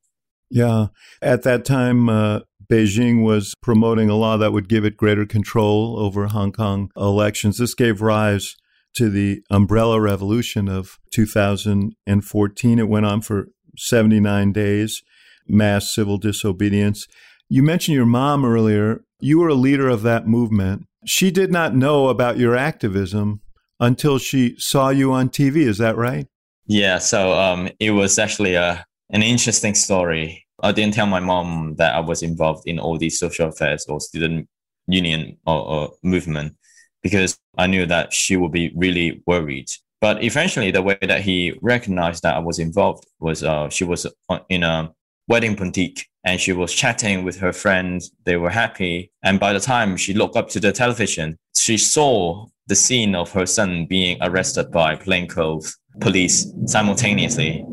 Yeah, 0.50 0.88
at 1.22 1.44
that 1.44 1.66
time, 1.66 2.10
uh, 2.10 2.40
Beijing 2.70 3.24
was 3.24 3.56
promoting 3.62 4.10
a 4.10 4.16
law 4.16 4.38
that 4.38 4.54
would 4.54 4.70
give 4.70 4.86
it 4.86 4.96
greater 4.96 5.26
control 5.26 6.00
over 6.00 6.28
Hong 6.28 6.52
Kong 6.52 6.92
elections. 6.96 7.58
This 7.58 7.74
gave 7.74 8.02
rise 8.02 8.56
to 8.96 9.10
the 9.10 9.42
umbrella 9.50 10.00
revolution 10.00 10.68
of 10.68 11.00
2014. 11.12 12.80
It 12.80 12.88
went 12.88 13.06
on 13.06 13.22
for 13.22 13.48
79 13.78 14.52
days, 14.52 15.02
mass 15.48 15.94
civil 15.94 16.18
disobedience. 16.18 17.08
You 17.50 17.64
mentioned 17.64 17.96
your 17.96 18.06
mom 18.06 18.46
earlier. 18.46 19.04
You 19.20 19.40
were 19.40 19.50
a 19.50 19.56
leader 19.56 19.90
of 19.90 20.04
that 20.04 20.28
movement. 20.28 20.86
She 21.06 21.32
did 21.32 21.52
not 21.52 21.76
know 21.76 22.10
about 22.10 22.38
your 22.38 22.56
activism 22.56 23.42
until 23.80 24.20
she 24.20 24.56
saw 24.60 24.90
you 24.90 25.12
on 25.12 25.30
TV. 25.30 25.58
Is 25.58 25.78
that 25.80 25.98
right? 25.98 26.28
Yeah. 26.68 27.00
So 27.00 27.34
um, 27.34 27.70
it 27.80 27.92
was 27.92 28.20
actually 28.20 28.54
a, 28.54 28.86
an 29.10 29.24
interesting 29.24 29.74
story. 29.74 30.46
I 30.62 30.72
didn't 30.72 30.94
tell 30.94 31.08
my 31.08 31.20
mom 31.20 31.76
that 31.78 31.96
I 31.96 32.00
was 32.00 32.22
involved 32.24 32.68
in 32.68 32.80
all 32.80 32.98
these 32.98 33.20
social 33.20 33.50
affairs 33.50 33.86
or 33.88 34.00
student 34.00 34.48
union 34.88 35.38
or, 35.46 35.60
or 35.60 35.94
movement 36.04 36.56
because 37.02 37.38
I 37.58 37.68
knew 37.68 37.86
that 37.86 38.14
she 38.14 38.36
would 38.36 38.52
be 38.52 38.72
really 38.76 39.24
worried. 39.26 39.70
But 40.02 40.24
eventually, 40.24 40.72
the 40.72 40.82
way 40.82 40.98
that 41.02 41.22
he 41.22 41.58
recognized 41.62 42.24
that 42.24 42.36
I 42.36 42.40
was 42.40 42.60
involved 42.60 43.06
was 43.20 43.44
uh, 43.44 43.70
she 43.70 43.84
was 43.84 44.08
in 44.50 44.64
a 44.64 44.94
wedding 45.28 45.56
boutique 45.56 46.08
and 46.24 46.40
she 46.40 46.54
was 46.54 46.74
chatting 46.74 47.24
with 47.24 47.38
her 47.38 47.54
friends. 47.54 48.12
They 48.26 48.38
were 48.38 48.50
happy. 48.50 49.12
And 49.24 49.40
by 49.40 49.54
the 49.54 49.60
time 49.60 49.98
she 49.98 50.14
looked 50.14 50.36
up 50.36 50.50
to 50.50 50.60
the 50.60 50.72
television, 50.72 51.38
she 51.56 51.78
saw 51.78 52.48
the 52.68 52.76
scene 52.76 53.16
of 53.16 53.32
her 53.32 53.46
son 53.46 53.86
being 53.88 54.18
arrested 54.22 54.72
by 54.72 54.96
plainclothes 54.96 55.78
police 56.00 56.52
simultaneously. 56.66 57.66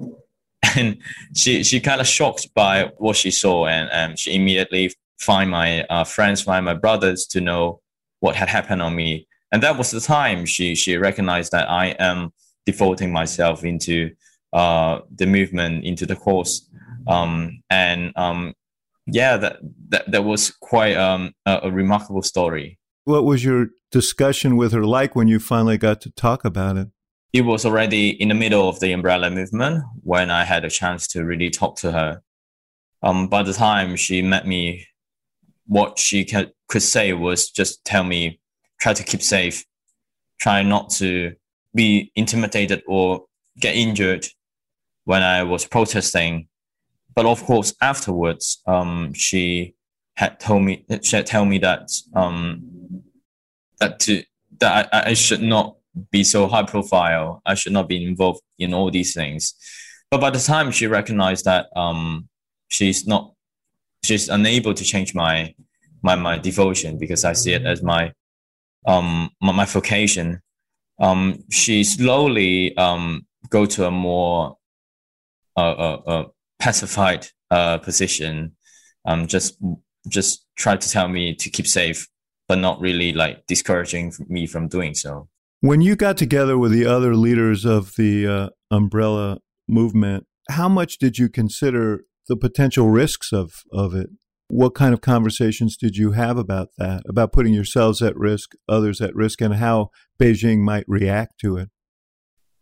And 0.76 0.98
she, 1.34 1.62
she 1.64 1.80
kind 1.80 2.00
of 2.00 2.06
shocked 2.06 2.52
by 2.54 2.90
what 2.98 3.16
she 3.16 3.30
saw. 3.30 3.66
And 3.66 3.88
um, 3.92 4.16
she 4.16 4.34
immediately 4.34 4.92
find 5.18 5.50
my 5.50 5.82
uh, 5.84 6.04
friends, 6.04 6.42
find 6.42 6.64
my 6.64 6.74
brothers 6.74 7.26
to 7.28 7.40
know 7.40 7.80
what 8.20 8.36
had 8.36 8.48
happened 8.48 8.82
on 8.82 8.94
me. 8.94 9.26
And 9.52 9.62
that 9.62 9.78
was 9.78 9.90
the 9.90 10.00
time 10.00 10.44
she, 10.44 10.74
she 10.74 10.96
recognized 10.96 11.52
that 11.52 11.70
I 11.70 11.94
am 11.98 12.32
devoting 12.66 13.12
myself 13.12 13.64
into 13.64 14.10
uh, 14.52 15.00
the 15.14 15.26
movement, 15.26 15.84
into 15.84 16.04
the 16.04 16.16
cause 16.16 16.68
um, 17.06 17.62
and 17.70 18.12
um, 18.16 18.54
yeah, 19.06 19.36
that, 19.36 19.58
that 19.88 20.10
that 20.10 20.24
was 20.24 20.50
quite 20.50 20.96
um, 20.96 21.32
a, 21.44 21.60
a 21.64 21.70
remarkable 21.70 22.22
story. 22.22 22.78
What 23.04 23.24
was 23.24 23.44
your 23.44 23.68
discussion 23.92 24.56
with 24.56 24.72
her 24.72 24.84
like 24.84 25.14
when 25.14 25.28
you 25.28 25.38
finally 25.38 25.78
got 25.78 26.00
to 26.02 26.10
talk 26.10 26.44
about 26.44 26.76
it? 26.76 26.88
It 27.36 27.44
was 27.44 27.66
already 27.66 28.10
in 28.10 28.28
the 28.28 28.34
middle 28.34 28.68
of 28.68 28.80
the 28.80 28.92
umbrella 28.92 29.30
movement 29.30 29.84
when 30.02 30.30
I 30.30 30.44
had 30.44 30.64
a 30.64 30.70
chance 30.70 31.06
to 31.08 31.24
really 31.24 31.50
talk 31.50 31.76
to 31.80 31.92
her. 31.92 32.22
Um, 33.02 33.28
by 33.28 33.42
the 33.42 33.52
time 33.52 33.96
she 33.96 34.22
met 34.22 34.46
me, 34.46 34.86
what 35.66 35.98
she 35.98 36.24
could 36.24 36.82
say 36.82 37.12
was 37.12 37.50
just 37.50 37.84
tell 37.84 38.04
me, 38.04 38.40
try 38.80 38.94
to 38.94 39.04
keep 39.04 39.22
safe, 39.22 39.64
try 40.38 40.62
not 40.62 40.90
to 40.90 41.34
be 41.74 42.10
intimidated 42.16 42.82
or 42.86 43.26
get 43.60 43.76
injured 43.76 44.26
when 45.04 45.22
I 45.22 45.42
was 45.42 45.66
protesting 45.66 46.48
but 47.16 47.24
of 47.24 47.42
course, 47.44 47.74
afterwards, 47.80 48.62
um, 48.66 49.14
she 49.14 49.74
had 50.14 50.38
told 50.38 50.62
me 50.62 50.84
she 51.02 51.16
had 51.16 51.26
told 51.26 51.48
me 51.48 51.58
that 51.58 51.90
um, 52.14 53.02
that 53.80 53.98
to 54.00 54.22
that 54.60 54.90
I, 54.92 55.10
I 55.10 55.14
should 55.14 55.40
not 55.42 55.75
be 56.10 56.24
so 56.24 56.46
high 56.46 56.64
profile. 56.64 57.42
I 57.46 57.54
should 57.54 57.72
not 57.72 57.88
be 57.88 58.02
involved 58.04 58.40
in 58.58 58.74
all 58.74 58.90
these 58.90 59.14
things. 59.14 59.54
But 60.10 60.20
by 60.20 60.30
the 60.30 60.38
time 60.38 60.70
she 60.70 60.86
recognized 60.86 61.44
that 61.46 61.66
um, 61.76 62.28
she's 62.68 63.06
not, 63.06 63.32
she's 64.04 64.28
unable 64.28 64.74
to 64.74 64.84
change 64.84 65.14
my 65.14 65.54
my 66.02 66.14
my 66.14 66.38
devotion 66.38 66.98
because 66.98 67.24
I 67.24 67.32
see 67.32 67.52
it 67.52 67.64
as 67.64 67.82
my 67.82 68.12
um 68.86 69.30
my, 69.40 69.52
my 69.52 69.64
vocation. 69.64 70.40
Um, 70.98 71.44
she 71.50 71.84
slowly 71.84 72.76
um 72.76 73.26
go 73.50 73.66
to 73.66 73.86
a 73.86 73.90
more 73.90 74.56
uh, 75.56 75.72
uh, 75.72 76.02
uh 76.06 76.24
pacified 76.58 77.26
uh, 77.50 77.78
position. 77.78 78.56
Um, 79.04 79.26
just 79.26 79.58
just 80.08 80.46
try 80.56 80.76
to 80.76 80.88
tell 80.88 81.08
me 81.08 81.34
to 81.34 81.50
keep 81.50 81.66
safe, 81.66 82.08
but 82.48 82.58
not 82.58 82.80
really 82.80 83.12
like 83.12 83.46
discouraging 83.46 84.12
me 84.28 84.46
from 84.46 84.68
doing 84.68 84.94
so. 84.94 85.28
When 85.60 85.80
you 85.80 85.96
got 85.96 86.18
together 86.18 86.58
with 86.58 86.72
the 86.72 86.84
other 86.84 87.16
leaders 87.16 87.64
of 87.64 87.94
the 87.96 88.26
uh, 88.26 88.48
umbrella 88.70 89.38
movement, 89.66 90.26
how 90.50 90.68
much 90.68 90.98
did 90.98 91.18
you 91.18 91.28
consider 91.28 92.02
the 92.28 92.36
potential 92.36 92.90
risks 92.90 93.32
of 93.32 93.52
of 93.72 93.94
it? 93.94 94.10
What 94.48 94.74
kind 94.74 94.92
of 94.92 95.00
conversations 95.00 95.76
did 95.76 95.96
you 95.96 96.12
have 96.12 96.36
about 96.36 96.68
that? 96.78 97.02
About 97.08 97.32
putting 97.32 97.54
yourselves 97.54 98.02
at 98.02 98.16
risk, 98.16 98.52
others 98.68 99.00
at 99.00 99.14
risk, 99.14 99.40
and 99.40 99.54
how 99.54 99.88
Beijing 100.20 100.58
might 100.58 100.84
react 100.86 101.40
to 101.40 101.56
it? 101.56 101.70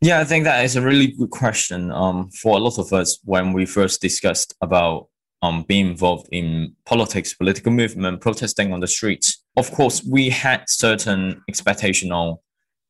Yeah, 0.01 0.21
I 0.21 0.25
think 0.25 0.45
that 0.45 0.65
is 0.65 0.77
a 0.77 0.83
really 0.83 1.09
good 1.09 1.31
question. 1.31 1.91
Um, 1.91 2.31
for 2.31 2.57
a 2.57 2.61
lot 2.61 2.79
of 2.79 2.93
us, 2.93 3.19
when 3.25 3.53
we 3.53 3.67
first 3.67 4.01
discussed 4.01 4.55
about 4.63 5.09
um, 5.43 5.65
being 5.67 5.89
involved 5.89 6.29
in 6.31 6.75
politics, 6.87 7.35
political 7.35 7.73
movement, 7.73 8.21
protesting 8.21 8.73
on 8.73 8.81
the 8.81 8.87
streets, 8.87 9.43
of 9.57 9.71
course, 9.73 10.03
we 10.05 10.31
had 10.31 10.65
certain 10.69 11.43
expectation 11.49 12.13
on 12.13 12.39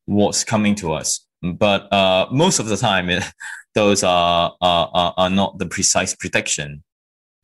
what's 0.05 0.43
coming 0.43 0.75
to 0.75 0.93
us. 0.93 1.25
But 1.41 1.91
uh, 1.91 2.27
most 2.31 2.59
of 2.59 2.67
the 2.67 2.77
time, 2.77 3.09
it, 3.09 3.23
those 3.75 4.03
are, 4.03 4.53
are, 4.61 5.13
are 5.17 5.29
not 5.29 5.59
the 5.59 5.65
precise 5.65 6.15
prediction. 6.15 6.83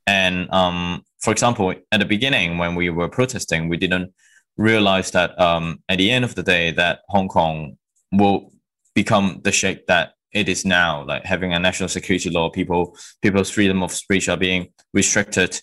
And 0.07 0.51
um, 0.51 1.03
for 1.19 1.31
example, 1.31 1.73
at 1.91 1.99
the 1.99 2.05
beginning, 2.05 2.57
when 2.57 2.75
we 2.75 2.89
were 2.89 3.09
protesting, 3.09 3.69
we 3.69 3.77
didn't 3.77 4.13
realize 4.57 5.11
that 5.11 5.39
um, 5.39 5.81
at 5.89 5.97
the 5.97 6.11
end 6.11 6.25
of 6.25 6.35
the 6.35 6.43
day, 6.43 6.71
that 6.71 7.01
Hong 7.09 7.27
Kong 7.27 7.77
will 8.11 8.51
become 8.93 9.41
the 9.43 9.51
shape 9.51 9.87
that 9.87 10.13
it 10.33 10.47
is 10.47 10.65
now, 10.65 11.03
like 11.05 11.25
having 11.25 11.53
a 11.53 11.59
national 11.59 11.89
security 11.89 12.29
law, 12.29 12.49
people 12.49 12.97
people's 13.21 13.49
freedom 13.49 13.83
of 13.83 13.91
speech 13.91 14.29
are 14.29 14.37
being 14.37 14.69
restricted. 14.93 15.61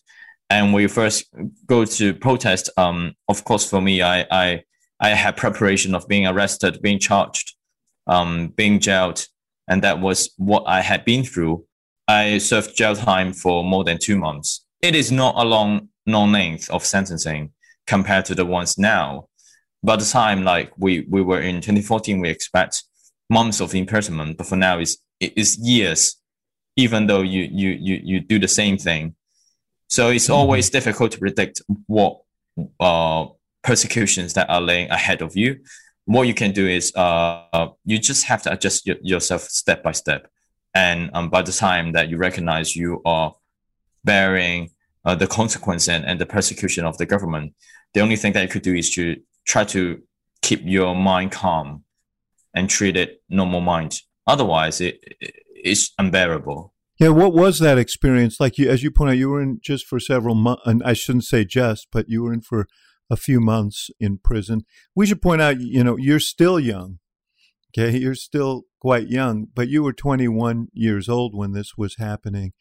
And 0.51 0.73
we 0.73 0.87
first 0.87 1.27
go 1.67 1.85
to 1.85 2.15
protest. 2.15 2.71
Um, 2.77 3.15
of 3.29 3.45
course, 3.45 3.69
for 3.69 3.81
me, 3.81 4.03
I 4.03 4.27
I 4.31 4.63
I 5.01 5.11
had 5.11 5.37
preparation 5.37 5.95
of 5.95 6.09
being 6.09 6.27
arrested, 6.27 6.81
being 6.83 6.99
charged, 6.99 7.55
um, 8.07 8.49
being 8.49 8.81
jailed, 8.81 9.27
and 9.69 9.83
that 9.83 10.01
was 10.01 10.31
what 10.37 10.65
I 10.67 10.81
had 10.81 11.05
been 11.05 11.25
through. 11.25 11.65
I 12.09 12.39
served 12.39 12.77
jail 12.77 12.97
time 12.97 13.33
for 13.33 13.63
more 13.63 13.85
than 13.85 13.99
two 14.01 14.17
months. 14.17 14.65
It 14.83 14.95
is 14.95 15.13
not 15.13 15.35
a 15.37 15.45
long 15.45 15.89
long 16.07 16.33
length 16.33 16.71
of 16.71 16.85
sentencing 16.85 17.53
compared 17.87 18.25
to 18.25 18.35
the 18.35 18.47
ones 18.47 18.79
now. 18.79 19.29
By 19.83 19.97
the 19.97 20.05
time 20.05 20.43
like 20.43 20.73
we 20.79 21.07
we 21.09 21.23
were 21.23 21.41
in 21.41 21.57
2014, 21.57 22.21
we 22.21 22.31
expect 22.31 22.85
months 23.31 23.61
of 23.61 23.75
imprisonment, 23.75 24.39
but 24.39 24.47
for 24.47 24.57
now 24.57 24.79
it's 24.79 24.97
it's 25.21 25.59
years, 25.59 26.17
even 26.77 27.07
though 27.07 27.23
you 27.23 27.49
you 27.51 27.71
you 27.71 28.01
you 28.03 28.21
do 28.21 28.39
the 28.39 28.49
same 28.49 28.79
thing. 28.79 29.15
So 29.89 30.11
it's 30.11 30.25
mm-hmm. 30.25 30.35
always 30.35 30.71
difficult 30.71 31.13
to 31.13 31.19
predict 31.19 31.63
what 31.87 32.21
uh, 32.81 33.27
persecutions 33.69 34.33
that 34.33 34.49
are 34.49 34.63
laying 34.63 34.89
ahead 34.91 35.21
of 35.21 35.37
you. 35.37 35.51
What 36.07 36.27
you 36.27 36.33
can 36.33 36.53
do 36.53 36.67
is 36.67 36.91
uh, 36.97 37.69
you 37.85 37.99
just 37.99 38.25
have 38.25 38.43
to 38.45 38.53
adjust 38.55 38.85
y- 38.87 38.97
yourself 39.03 39.43
step 39.43 39.83
by 39.83 39.93
step, 39.93 40.23
and 40.75 41.11
um, 41.13 41.29
by 41.29 41.43
the 41.43 41.53
time 41.53 41.93
that 41.93 42.09
you 42.09 42.17
recognize 42.17 42.75
you 42.75 43.03
are 43.05 43.35
bearing 44.05 44.71
uh, 45.05 45.15
the 45.15 45.27
consequence 45.27 45.87
and, 45.87 46.03
and 46.07 46.19
the 46.19 46.25
persecution 46.25 46.87
of 46.87 46.97
the 46.97 47.05
government, 47.05 47.53
the 47.93 48.01
only 48.01 48.17
thing 48.17 48.33
that 48.33 48.43
you 48.43 48.49
could 48.49 48.63
do 48.63 48.75
is 48.75 48.89
to 48.95 49.17
try 49.47 49.65
to 49.65 50.03
keep 50.41 50.61
your 50.65 50.95
mind 50.95 51.31
calm 51.31 51.85
and 52.55 52.71
treat 52.71 52.97
it 52.97 53.23
normal 53.29 53.61
mind. 53.61 54.01
Otherwise, 54.27 54.81
it, 54.81 54.95
it's 55.71 55.93
unbearable. 55.99 56.73
Yeah, 56.99 57.11
what 57.11 57.35
was 57.35 57.59
that 57.59 57.77
experience 57.77 58.41
like? 58.41 58.57
You, 58.57 58.71
as 58.71 58.83
you 58.83 58.91
point 58.91 59.11
out, 59.11 59.19
you 59.19 59.29
were 59.29 59.43
in 59.43 59.61
just 59.63 59.85
for 59.87 60.01
several 60.01 60.35
months, 60.35 60.63
and 60.65 60.83
I 60.83 60.95
shouldn't 60.95 61.25
say 61.25 61.45
just, 61.45 61.89
but 61.93 62.09
you 62.09 62.23
were 62.23 62.33
in 62.33 62.41
for 62.41 62.67
a 63.11 63.17
few 63.17 63.41
months 63.41 63.91
in 63.99 64.19
prison. 64.19 64.65
We 64.95 65.07
should 65.07 65.23
point 65.23 65.43
out, 65.43 65.61
you 65.61 65.85
know, 65.85 65.97
you're 65.97 66.21
still 66.21 66.61
young. 66.61 66.99
Okay, 67.77 67.97
you're 67.99 68.15
still 68.15 68.65
quite 68.81 69.09
young, 69.09 69.47
but 69.55 69.69
you 69.69 69.83
were 69.83 69.93
21 69.93 70.69
years 70.73 71.09
old 71.09 71.35
when 71.35 71.53
this 71.53 71.77
was 71.77 71.97
happening. 71.99 72.53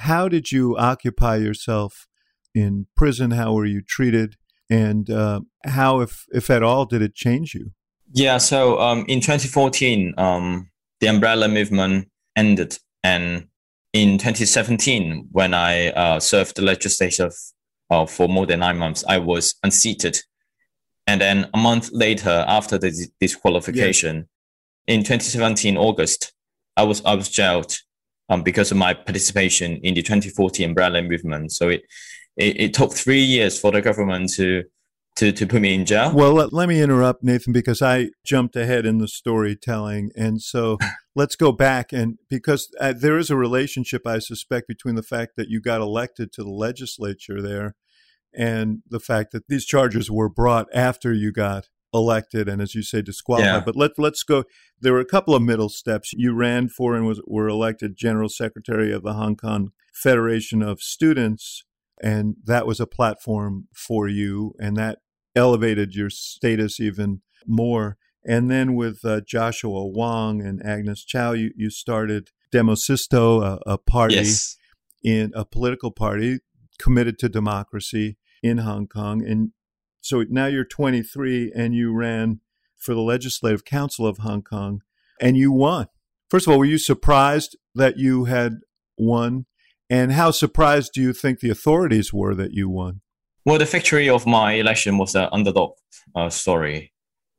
How 0.00 0.28
did 0.28 0.50
you 0.50 0.76
occupy 0.76 1.36
yourself 1.36 2.06
in 2.54 2.86
prison? 2.96 3.30
How 3.30 3.52
were 3.52 3.66
you 3.66 3.80
treated? 3.80 4.36
And 4.68 5.08
uh, 5.08 5.40
how, 5.64 6.00
if 6.00 6.24
if 6.32 6.50
at 6.50 6.62
all, 6.62 6.84
did 6.84 7.00
it 7.00 7.14
change 7.14 7.54
you? 7.54 7.70
Yeah, 8.12 8.38
so 8.38 8.80
um, 8.80 9.04
in 9.08 9.20
2014, 9.20 10.14
um, 10.18 10.70
the 11.00 11.08
umbrella 11.08 11.48
movement 11.48 12.08
ended. 12.34 12.78
And 13.04 13.46
in 13.92 14.18
2017, 14.18 15.28
when 15.30 15.54
I 15.54 15.90
uh, 15.90 16.20
served 16.20 16.56
the 16.56 16.62
legislature 16.62 17.30
uh, 17.90 18.06
for 18.06 18.28
more 18.28 18.46
than 18.46 18.60
nine 18.60 18.78
months, 18.78 19.04
I 19.06 19.18
was 19.18 19.54
unseated. 19.62 20.18
And 21.06 21.20
then 21.20 21.48
a 21.54 21.58
month 21.58 21.90
later, 21.92 22.44
after 22.48 22.78
the 22.78 23.08
disqualification, 23.20 24.28
in 24.86 25.00
2017 25.00 25.76
August, 25.76 26.32
I 26.76 26.82
was 26.82 27.04
I 27.04 27.14
was 27.14 27.28
jailed 27.28 27.78
um, 28.28 28.42
because 28.42 28.70
of 28.70 28.76
my 28.76 28.94
participation 28.94 29.76
in 29.78 29.94
the 29.94 30.02
2014 30.02 30.68
umbrella 30.68 31.02
movement. 31.02 31.52
So 31.52 31.68
it, 31.68 31.82
it, 32.36 32.60
it 32.60 32.74
took 32.74 32.92
three 32.92 33.22
years 33.22 33.58
for 33.58 33.72
the 33.72 33.80
government 33.80 34.32
to 34.34 34.64
to, 35.16 35.32
to 35.32 35.46
put 35.46 35.62
me 35.62 35.74
in 35.74 35.84
jail? 35.84 36.12
Well, 36.14 36.34
let, 36.34 36.52
let 36.52 36.68
me 36.68 36.80
interrupt, 36.80 37.24
Nathan, 37.24 37.52
because 37.52 37.82
I 37.82 38.10
jumped 38.24 38.54
ahead 38.54 38.86
in 38.86 38.98
the 38.98 39.08
storytelling. 39.08 40.10
And 40.14 40.40
so 40.40 40.78
let's 41.14 41.36
go 41.36 41.52
back. 41.52 41.92
And 41.92 42.18
because 42.28 42.68
uh, 42.80 42.92
there 42.96 43.18
is 43.18 43.30
a 43.30 43.36
relationship, 43.36 44.06
I 44.06 44.18
suspect, 44.18 44.68
between 44.68 44.94
the 44.94 45.02
fact 45.02 45.32
that 45.36 45.48
you 45.48 45.60
got 45.60 45.80
elected 45.80 46.32
to 46.32 46.42
the 46.42 46.50
legislature 46.50 47.40
there 47.40 47.74
and 48.34 48.82
the 48.88 49.00
fact 49.00 49.32
that 49.32 49.48
these 49.48 49.64
charges 49.64 50.10
were 50.10 50.28
brought 50.28 50.66
after 50.74 51.12
you 51.12 51.32
got 51.32 51.68
elected 51.94 52.48
and, 52.48 52.60
as 52.60 52.74
you 52.74 52.82
say, 52.82 53.00
disqualified. 53.00 53.46
Yeah. 53.46 53.60
But 53.64 53.76
let, 53.76 53.92
let's 53.98 54.22
go. 54.22 54.44
There 54.78 54.92
were 54.92 55.00
a 55.00 55.06
couple 55.06 55.34
of 55.34 55.42
middle 55.42 55.70
steps. 55.70 56.12
You 56.12 56.34
ran 56.34 56.68
for 56.68 56.94
and 56.94 57.06
was, 57.06 57.22
were 57.26 57.48
elected 57.48 57.96
General 57.96 58.28
Secretary 58.28 58.92
of 58.92 59.02
the 59.02 59.14
Hong 59.14 59.36
Kong 59.36 59.70
Federation 59.94 60.62
of 60.62 60.82
Students 60.82 61.64
and 62.02 62.36
that 62.44 62.66
was 62.66 62.80
a 62.80 62.86
platform 62.86 63.68
for 63.74 64.08
you 64.08 64.54
and 64.58 64.76
that 64.76 64.98
elevated 65.36 65.94
your 65.94 66.10
status 66.10 66.80
even 66.80 67.20
more. 67.46 67.96
And 68.24 68.50
then 68.50 68.74
with 68.74 69.04
uh, 69.04 69.20
Joshua 69.20 69.86
Wong 69.86 70.42
and 70.42 70.60
Agnes 70.64 71.04
Chow, 71.04 71.32
you, 71.32 71.52
you 71.54 71.70
started 71.70 72.30
Demosisto, 72.52 73.42
a, 73.42 73.60
a 73.74 73.78
party 73.78 74.16
Yes. 74.16 74.56
in 75.04 75.32
a 75.34 75.44
political 75.44 75.90
party 75.92 76.40
committed 76.78 77.18
to 77.20 77.28
democracy 77.28 78.16
in 78.42 78.58
Hong 78.58 78.86
Kong. 78.88 79.24
And 79.24 79.50
so 80.00 80.24
now 80.28 80.46
you're 80.46 80.64
23 80.64 81.52
and 81.54 81.74
you 81.74 81.92
ran 81.92 82.40
for 82.76 82.94
the 82.94 83.00
Legislative 83.00 83.64
Council 83.64 84.06
of 84.06 84.18
Hong 84.18 84.42
Kong 84.42 84.82
and 85.20 85.36
you 85.36 85.52
won. 85.52 85.86
First 86.28 86.46
of 86.46 86.52
all, 86.52 86.58
were 86.58 86.64
you 86.64 86.78
surprised 86.78 87.56
that 87.74 87.98
you 87.98 88.24
had 88.24 88.58
won? 88.98 89.46
And 89.88 90.12
how 90.12 90.32
surprised 90.32 90.92
do 90.94 91.00
you 91.00 91.12
think 91.12 91.38
the 91.38 91.50
authorities 91.50 92.12
were 92.12 92.34
that 92.34 92.52
you 92.52 92.68
won? 92.68 93.00
Well, 93.46 93.58
the 93.58 93.64
victory 93.64 94.10
of 94.10 94.26
my 94.26 94.54
election 94.54 94.98
was 94.98 95.14
an 95.14 95.28
underdog 95.30 95.74
uh, 96.16 96.28
story. 96.30 96.92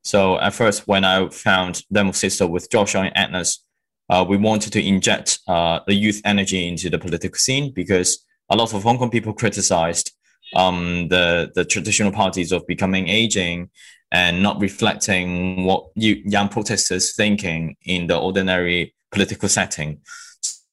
So 0.06 0.40
at 0.40 0.54
first, 0.54 0.88
when 0.88 1.04
I 1.04 1.28
found 1.28 1.84
Demosisto 1.94 2.50
with 2.50 2.72
Joshua 2.72 3.02
and 3.02 3.18
Agnes, 3.18 3.62
uh, 4.10 4.24
we 4.26 4.38
wanted 4.38 4.72
to 4.72 4.82
inject 4.82 5.40
uh, 5.50 5.82
the 5.86 5.96
youth 5.96 6.22
energy 6.24 6.66
into 6.66 6.90
the 6.90 6.98
political 6.98 7.38
scene 7.38 7.74
because 7.74 8.24
a 8.50 8.56
lot 8.56 8.74
of 8.74 8.84
Hong 8.84 8.98
Kong 8.98 9.10
people 9.10 9.34
criticized 9.34 10.14
um, 10.56 11.10
the 11.10 11.52
the 11.54 11.66
traditional 11.66 12.14
parties 12.14 12.54
of 12.54 12.66
becoming 12.68 13.10
aging 13.10 13.70
and 14.10 14.42
not 14.42 14.62
reflecting 14.62 15.66
what 15.66 15.88
you, 15.96 16.22
young 16.24 16.48
protesters 16.48 17.18
thinking 17.18 17.76
in 17.84 18.08
the 18.08 18.18
ordinary 18.18 18.96
political 19.12 19.50
setting. 19.50 20.00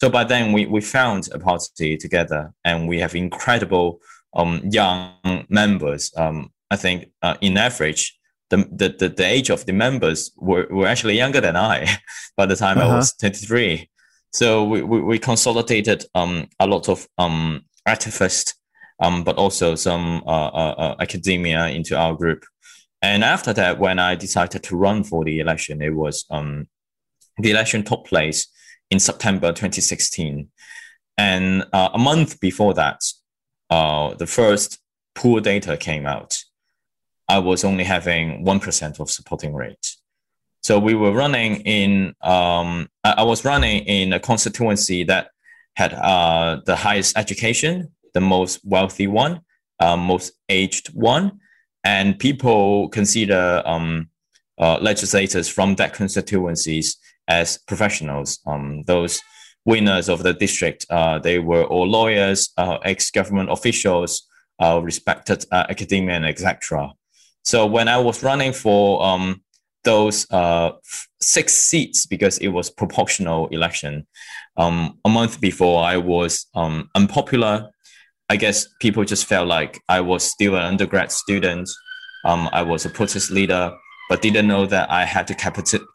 So 0.00 0.09
by 0.11 0.23
then 0.23 0.53
we, 0.53 0.67
we 0.67 0.81
found 0.81 1.29
a 1.33 1.41
party 1.41 1.97
together 1.97 2.53
and 2.64 2.87
we 2.87 3.00
have 3.00 3.17
incredible 3.17 4.00
young 4.71 5.47
members. 5.49 6.12
Um, 6.17 6.50
I 6.71 6.76
think 6.76 7.11
uh, 7.23 7.37
in 7.41 7.57
average, 7.57 8.19
the, 8.50 8.57
the, 8.99 9.09
the, 9.09 9.25
age 9.25 9.50
of 9.50 9.64
the 9.67 9.73
members 9.73 10.33
were, 10.37 10.67
were 10.71 10.87
actually 10.87 11.17
younger 11.17 11.41
than 11.41 11.57
I 11.57 11.88
by 12.37 12.47
the 12.47 12.57
time 12.57 12.79
uh-huh. 12.79 12.88
I 12.88 12.97
was 12.97 13.14
23. 13.14 13.88
So 14.33 14.64
we, 14.64 14.83
we, 14.83 15.00
we 15.00 15.19
consolidated 15.19 16.05
um, 16.14 16.49
a 16.59 16.67
lot 16.67 16.88
of 16.88 17.07
um, 17.19 17.62
activists, 17.88 18.55
um, 19.00 19.25
but 19.25 19.37
also 19.37 19.75
some 19.75 20.23
uh, 20.26 20.49
uh, 20.49 20.75
uh, 20.76 20.97
academia 21.00 21.69
into 21.69 21.97
our 21.97 22.14
group. 22.14 22.45
And 23.00 23.23
after 23.23 23.53
that, 23.53 23.79
when 23.79 23.99
I 23.99 24.14
decided 24.14 24.62
to 24.62 24.76
run 24.76 25.05
for 25.05 25.25
the 25.25 25.38
election, 25.41 25.83
it 25.83 25.95
was 25.95 26.25
um, 26.31 26.67
the 27.38 27.50
election 27.50 27.85
took 27.85 28.07
place 28.07 28.47
in 28.91 28.99
September 28.99 29.49
2016. 29.49 30.49
And 31.17 31.64
uh, 31.73 31.91
a 31.93 31.99
month 31.99 32.41
before 32.41 32.75
that, 32.75 33.03
uh, 33.75 34.14
the 34.14 34.26
first 34.26 34.78
pool 35.16 35.40
data 35.40 35.76
came 35.76 36.07
out. 36.07 36.33
I 37.28 37.38
was 37.38 37.64
only 37.64 37.85
having 37.85 38.45
1% 38.45 39.00
of 39.00 39.11
supporting 39.11 39.52
rate. 39.52 39.87
So 40.62 40.78
we 40.78 40.95
were 40.95 41.12
running 41.12 41.57
in, 41.78 42.14
um, 42.23 42.88
I 43.02 43.25
was 43.25 43.45
running 43.45 43.81
in 43.85 44.12
a 44.12 44.21
constituency 44.21 45.02
that 45.04 45.25
had 45.75 45.93
uh, 45.93 46.61
the 46.64 46.76
highest 46.76 47.19
education, 47.19 47.90
the 48.12 48.21
most 48.21 48.61
wealthy 48.64 49.09
one, 49.09 49.40
uh, 49.81 49.97
most 49.97 50.33
aged 50.49 50.87
one, 50.95 51.40
and 51.83 52.19
people 52.19 52.88
consider 52.90 53.61
um, 53.66 54.09
uh, 54.57 54.78
legislators 54.81 55.49
from 55.49 55.75
that 55.75 55.95
constituencies 55.95 56.97
as 57.26 57.59
professionals. 57.66 58.38
Um, 58.47 58.85
those 58.87 59.21
winners 59.64 60.09
of 60.09 60.23
the 60.23 60.35
district, 60.35 60.87
uh, 60.90 61.18
they 61.18 61.38
were 61.38 61.64
all 61.64 61.87
lawyers, 61.87 62.50
uh, 62.56 62.78
ex-government 62.85 63.50
officials, 63.50 64.26
uh, 64.61 64.80
respected 64.83 65.44
uh, 65.50 65.66
academia, 65.68 66.21
etc. 66.23 66.90
So 67.42 67.66
when 67.66 67.88
I 67.88 67.99
was 67.99 68.23
running 68.23 68.52
for 68.52 69.02
um, 69.04 69.42
those 69.85 70.30
uh, 70.30 70.73
six 71.21 71.54
seats, 71.54 72.06
because 72.06 72.38
it 72.38 72.49
was 72.49 72.71
proportional 72.71 73.49
election, 73.49 74.06
um, 74.56 74.99
a 75.04 75.09
month 75.09 75.40
before 75.40 75.83
I 75.85 75.97
was 75.97 76.47
um, 76.54 76.88
unpopular. 76.94 77.71
I 78.31 78.37
guess 78.37 78.66
people 78.81 79.05
just 79.05 79.27
felt 79.27 79.48
like 79.48 79.83
I 79.88 80.00
was 80.00 80.24
still 80.24 80.57
an 80.57 80.62
undergrad 80.62 81.12
student. 81.12 81.68
Um, 82.24 82.48
I 82.53 82.62
was 82.62 82.87
a 82.87 82.88
protest 82.88 83.31
leader 83.31 83.72
but 84.09 84.22
didn't 84.22 84.46
know 84.46 84.66
that 84.66 84.90
I 84.90 85.05
had 85.05 85.27
the 85.27 85.35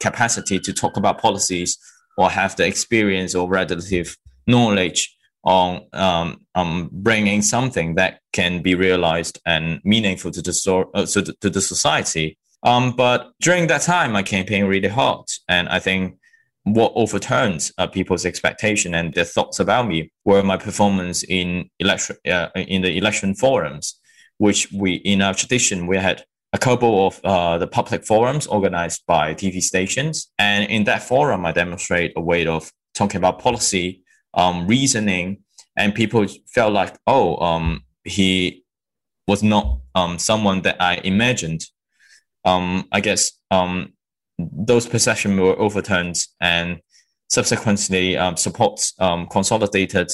capacity 0.00 0.58
to 0.58 0.72
talk 0.72 0.96
about 0.96 1.20
policies 1.20 1.78
or 2.20 2.28
have 2.28 2.54
the 2.56 2.66
experience 2.66 3.34
or 3.34 3.48
relative 3.48 4.14
knowledge 4.46 5.16
on 5.42 5.86
um, 5.94 6.28
um, 6.54 6.90
bringing 6.92 7.40
something 7.40 7.94
that 7.94 8.20
can 8.34 8.60
be 8.60 8.74
realized 8.74 9.40
and 9.46 9.80
meaningful 9.84 10.30
to 10.30 10.42
the, 10.42 10.52
so, 10.52 10.90
uh, 10.92 11.06
to, 11.06 11.22
the 11.22 11.32
to 11.40 11.48
the 11.48 11.62
society. 11.62 12.36
Um, 12.62 12.92
but 12.94 13.30
during 13.40 13.68
that 13.68 13.80
time, 13.80 14.14
I 14.16 14.22
campaigned 14.22 14.68
really 14.68 14.88
hard, 14.88 15.24
and 15.48 15.66
I 15.70 15.78
think 15.78 16.18
what 16.64 16.92
overturned 16.94 17.70
uh, 17.78 17.86
people's 17.86 18.26
expectation 18.26 18.94
and 18.94 19.14
their 19.14 19.24
thoughts 19.24 19.58
about 19.58 19.88
me 19.88 20.12
were 20.26 20.42
my 20.42 20.58
performance 20.58 21.22
in 21.22 21.70
election 21.78 22.16
uh, 22.30 22.48
in 22.54 22.82
the 22.82 22.98
election 22.98 23.34
forums, 23.34 23.98
which 24.36 24.70
we 24.72 24.96
in 25.12 25.22
our 25.22 25.32
tradition 25.32 25.86
we 25.86 25.96
had 25.96 26.22
a 26.52 26.58
couple 26.58 27.06
of 27.06 27.20
uh, 27.22 27.58
the 27.58 27.66
public 27.66 28.04
forums 28.04 28.46
organized 28.46 29.02
by 29.06 29.34
TV 29.34 29.62
stations. 29.62 30.30
And 30.38 30.68
in 30.70 30.84
that 30.84 31.02
forum, 31.02 31.46
I 31.46 31.52
demonstrate 31.52 32.12
a 32.16 32.20
way 32.20 32.46
of 32.46 32.70
talking 32.94 33.18
about 33.18 33.38
policy, 33.38 34.02
um, 34.34 34.66
reasoning, 34.66 35.44
and 35.76 35.94
people 35.94 36.26
felt 36.52 36.72
like, 36.72 36.96
oh, 37.06 37.36
um, 37.38 37.84
he 38.04 38.64
was 39.28 39.42
not 39.42 39.78
um, 39.94 40.18
someone 40.18 40.62
that 40.62 40.80
I 40.82 40.96
imagined. 41.04 41.64
Um, 42.44 42.88
I 42.90 43.00
guess 43.00 43.32
um, 43.50 43.92
those 44.38 44.88
perceptions 44.88 45.38
were 45.38 45.58
overturned, 45.58 46.18
and 46.40 46.80
subsequently, 47.28 48.16
um, 48.16 48.36
support 48.36 48.80
consolidated, 49.30 50.10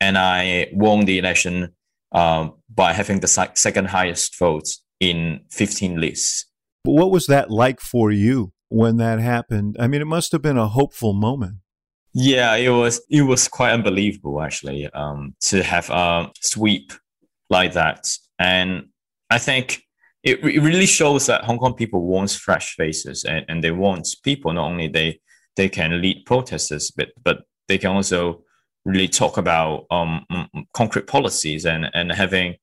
and 0.00 0.16
I 0.16 0.68
won 0.72 1.04
the 1.04 1.18
election 1.18 1.74
uh, 2.12 2.48
by 2.74 2.92
having 2.94 3.20
the 3.20 3.26
second 3.26 3.88
highest 3.88 4.38
votes 4.38 4.85
in 5.00 5.40
15 5.50 6.00
lists. 6.00 6.46
But 6.84 6.92
what 6.92 7.10
was 7.10 7.26
that 7.26 7.50
like 7.50 7.80
for 7.80 8.10
you 8.10 8.52
when 8.68 8.96
that 8.98 9.18
happened? 9.18 9.76
I 9.78 9.86
mean, 9.86 10.00
it 10.00 10.06
must 10.06 10.32
have 10.32 10.42
been 10.42 10.58
a 10.58 10.68
hopeful 10.68 11.12
moment. 11.12 11.56
Yeah, 12.18 12.54
it 12.54 12.70
was. 12.70 13.02
It 13.10 13.22
was 13.22 13.46
quite 13.46 13.72
unbelievable 13.72 14.40
actually 14.40 14.88
um, 14.94 15.34
to 15.42 15.62
have 15.62 15.90
a 15.90 16.30
sweep 16.40 16.94
like 17.50 17.74
that, 17.74 18.08
and 18.38 18.86
I 19.28 19.36
think 19.36 19.82
it, 20.22 20.42
it 20.42 20.62
really 20.62 20.86
shows 20.86 21.26
that 21.26 21.44
Hong 21.44 21.58
Kong 21.58 21.74
people 21.74 22.06
want 22.06 22.30
fresh 22.30 22.74
faces, 22.74 23.24
and, 23.24 23.44
and 23.48 23.62
they 23.62 23.70
want 23.70 24.08
people 24.22 24.50
not 24.54 24.64
only 24.64 24.88
they 24.88 25.20
they 25.56 25.68
can 25.68 26.00
lead 26.00 26.24
protesters, 26.24 26.90
but 26.90 27.08
but 27.22 27.42
they 27.68 27.76
can 27.76 27.90
also 27.90 28.42
really 28.86 29.08
talk 29.08 29.36
about 29.36 29.84
um, 29.90 30.24
concrete 30.72 31.06
policies 31.06 31.66
and 31.66 31.86
and 31.92 32.12
having 32.12 32.54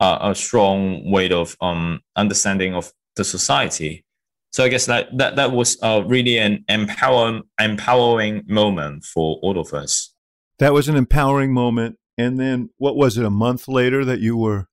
uh, 0.00 0.18
a 0.20 0.34
strong 0.34 1.10
way 1.10 1.30
of 1.30 1.56
um, 1.60 2.00
understanding 2.16 2.74
of 2.74 2.92
the 3.16 3.24
society. 3.24 4.04
So 4.50 4.64
I 4.64 4.68
guess 4.68 4.86
that 4.86 5.16
that, 5.18 5.36
that 5.36 5.52
was 5.52 5.76
uh, 5.82 6.02
really 6.06 6.38
an 6.38 6.64
empower, 6.68 7.40
empowering 7.60 8.44
moment 8.46 9.04
for 9.04 9.38
all 9.42 9.58
of 9.58 9.74
us. 9.74 10.14
That 10.58 10.72
was 10.72 10.88
an 10.88 10.96
empowering 10.96 11.52
moment. 11.52 11.96
And 12.16 12.38
then 12.38 12.70
what 12.78 12.96
was 12.96 13.16
it, 13.16 13.24
a 13.24 13.30
month 13.30 13.68
later 13.68 14.04
that 14.04 14.20
you 14.20 14.36
were 14.36 14.66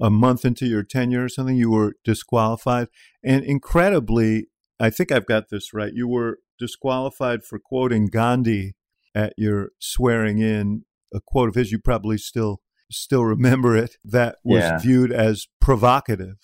a 0.00 0.10
month 0.10 0.44
into 0.44 0.66
your 0.66 0.82
tenure 0.82 1.24
or 1.24 1.28
something, 1.28 1.56
you 1.56 1.70
were 1.70 1.94
disqualified? 2.04 2.88
And 3.22 3.44
incredibly, 3.44 4.48
I 4.80 4.90
think 4.90 5.10
I've 5.10 5.26
got 5.26 5.48
this 5.48 5.72
right, 5.72 5.92
you 5.94 6.08
were 6.08 6.40
disqualified 6.58 7.44
for 7.44 7.58
quoting 7.58 8.06
Gandhi 8.06 8.74
at 9.14 9.32
your 9.38 9.70
swearing 9.78 10.40
in, 10.40 10.84
a 11.14 11.20
quote 11.24 11.48
of 11.48 11.54
his 11.54 11.70
you 11.70 11.78
probably 11.78 12.18
still 12.18 12.60
still 12.90 13.24
remember 13.24 13.76
it, 13.76 13.96
that 14.04 14.36
was 14.44 14.62
yeah. 14.62 14.78
viewed 14.78 15.12
as 15.12 15.46
provocative. 15.60 16.36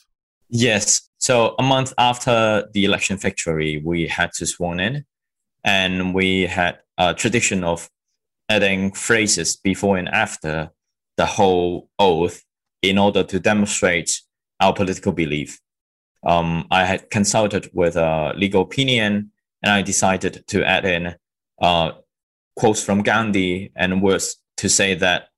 Yes. 0.49 1.09
So 1.19 1.55
a 1.59 1.63
month 1.63 1.93
after 1.99 2.69
the 2.73 2.85
election 2.85 3.17
victory, 3.17 3.83
we 3.85 4.07
had 4.09 4.33
to 4.35 4.47
sworn 4.47 4.81
in, 4.81 5.05
and 5.65 6.15
we 6.15 6.43
had 6.43 6.79
a 6.99 7.15
tradition 7.15 7.63
of 7.65 7.89
adding 8.49 8.93
phrases 8.93 9.57
before 9.57 9.97
and 9.97 10.09
after 10.09 10.71
the 11.17 11.27
whole 11.27 11.89
oath 11.99 12.43
in 12.83 12.99
order 12.99 13.23
to 13.23 13.39
demonstrate 13.39 14.21
our 14.61 14.73
political 14.73 15.13
belief. 15.13 15.61
Um, 16.25 16.67
I 16.71 16.85
had 16.85 17.11
consulted 17.11 17.71
with 17.73 17.97
a 17.97 18.33
legal 18.37 18.63
opinion, 18.63 19.31
and 19.63 19.73
I 19.73 19.83
decided 19.83 20.45
to 20.49 20.65
add 20.65 20.85
in 20.85 21.15
uh, 21.61 21.93
quotes 22.57 22.83
from 22.83 23.03
Gandhi 23.03 23.73
and 23.77 24.03
words 24.03 24.37
to 24.59 24.69
say 24.69 24.95
that 24.95 25.29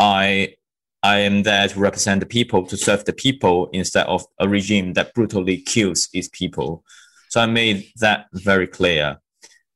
I 0.00 0.54
I 1.02 1.18
am 1.20 1.44
there 1.44 1.68
to 1.68 1.80
represent 1.80 2.20
the 2.20 2.26
people, 2.26 2.66
to 2.66 2.76
serve 2.76 3.04
the 3.04 3.12
people 3.12 3.70
instead 3.72 4.06
of 4.06 4.26
a 4.38 4.48
regime 4.48 4.94
that 4.94 5.14
brutally 5.14 5.58
kills 5.58 6.08
its 6.12 6.28
people. 6.28 6.84
So 7.30 7.40
I 7.40 7.46
made 7.46 7.86
that 8.00 8.26
very 8.32 8.66
clear. 8.66 9.18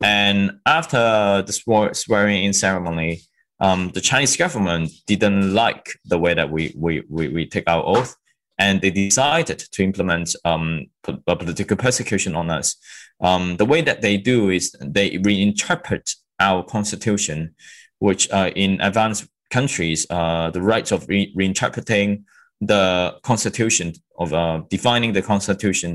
And 0.02 0.58
after 0.66 0.98
the 1.46 1.90
swearing 1.94 2.44
in 2.44 2.52
ceremony, 2.52 3.20
um, 3.60 3.90
the 3.94 4.02
Chinese 4.02 4.36
government 4.36 4.90
didn't 5.06 5.54
like 5.54 5.98
the 6.04 6.18
way 6.18 6.34
that 6.34 6.50
we, 6.50 6.74
we, 6.76 7.04
we, 7.08 7.28
we 7.28 7.46
take 7.46 7.70
our 7.70 7.82
oath. 7.86 8.16
and 8.58 8.80
they 8.80 8.90
decided 8.90 9.58
to 9.58 9.82
implement 9.82 10.36
um, 10.44 10.86
political 11.02 11.76
persecution 11.76 12.36
on 12.36 12.50
us. 12.50 12.76
Um, 13.20 13.56
the 13.56 13.64
way 13.64 13.80
that 13.82 14.02
they 14.02 14.16
do 14.16 14.50
is 14.50 14.74
they 14.80 15.18
reinterpret 15.18 16.16
our 16.38 16.62
constitution, 16.62 17.54
which 17.98 18.30
uh, 18.30 18.50
in 18.54 18.80
advanced 18.80 19.26
countries, 19.58 20.00
uh, 20.10 20.50
the 20.56 20.64
rights 20.72 20.90
of 20.92 21.00
re- 21.08 21.32
reinterpreting 21.40 22.08
the 22.60 22.84
constitution 23.30 23.88
of 24.22 24.28
uh, 24.32 24.62
defining 24.76 25.12
the 25.12 25.22
constitution 25.22 25.90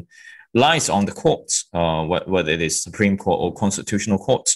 lies 0.53 0.89
on 0.89 1.05
the 1.05 1.15
courts, 1.23 1.53
uh, 1.73 2.03
whether 2.33 2.51
it 2.57 2.61
is 2.61 2.81
Supreme 2.87 3.17
Court 3.23 3.39
or 3.43 3.53
constitutional 3.53 4.19
courts. 4.27 4.51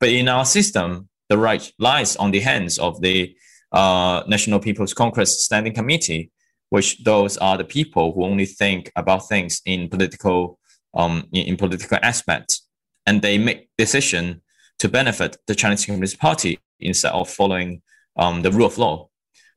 But 0.00 0.10
in 0.20 0.28
our 0.28 0.44
system, 0.44 1.08
the 1.28 1.38
right 1.38 1.64
lies 1.78 2.16
on 2.16 2.30
the 2.30 2.40
hands 2.40 2.78
of 2.78 3.00
the 3.00 3.18
uh, 3.80 4.22
National 4.26 4.60
People's 4.60 4.94
Congress 5.02 5.42
Standing 5.46 5.74
Committee, 5.80 6.30
which 6.74 6.88
those 7.04 7.34
are 7.38 7.56
the 7.58 7.70
people 7.78 8.12
who 8.12 8.24
only 8.24 8.46
think 8.62 8.82
about 8.96 9.28
things 9.28 9.52
in 9.64 9.88
political 9.88 10.58
um, 10.94 11.16
in, 11.32 11.42
in 11.50 11.56
political 11.56 11.98
aspects, 12.02 12.52
and 13.06 13.22
they 13.22 13.38
make 13.38 13.68
decision 13.78 14.42
to 14.78 14.88
benefit 14.88 15.36
the 15.46 15.54
Chinese 15.54 15.86
Communist 15.86 16.18
Party 16.18 16.58
instead 16.80 17.12
of 17.12 17.30
following 17.30 17.80
um, 18.16 18.42
the 18.42 18.50
rule 18.50 18.66
of 18.66 18.78
law. 18.78 19.08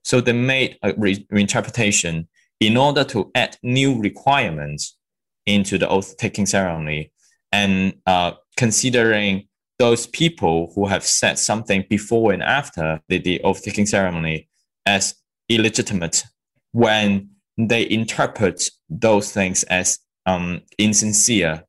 So 0.04 0.22
they 0.22 0.34
made 0.34 0.78
a 0.84 0.94
re- 0.96 1.26
reinterpretation 1.32 2.28
in 2.60 2.78
order 2.78 3.04
to 3.06 3.32
add 3.36 3.58
new 3.64 4.00
requirements 4.00 4.98
into 5.46 5.78
the 5.78 5.88
oath 5.88 6.18
taking 6.18 6.46
ceremony 6.46 7.12
and 7.52 7.96
uh, 8.06 8.34
considering 8.58 9.48
those 9.78 10.08
people 10.08 10.72
who 10.74 10.88
have 10.88 11.04
said 11.04 11.38
something 11.38 11.86
before 11.90 12.32
and 12.32 12.42
after 12.42 13.02
the, 13.10 13.18
the 13.18 13.42
oath 13.42 13.62
taking 13.62 13.86
ceremony 13.86 14.48
as 14.86 15.16
illegitimate 15.50 16.24
when 16.72 17.30
they 17.58 17.90
interpret 17.90 18.70
those 18.90 19.32
things 19.32 19.64
as 19.64 20.00
um, 20.26 20.62
insincere 20.78 21.64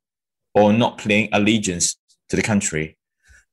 or 0.55 0.73
not 0.73 0.99
paying 0.99 1.29
allegiance 1.33 1.97
to 2.29 2.37
the 2.37 2.43
country. 2.43 2.97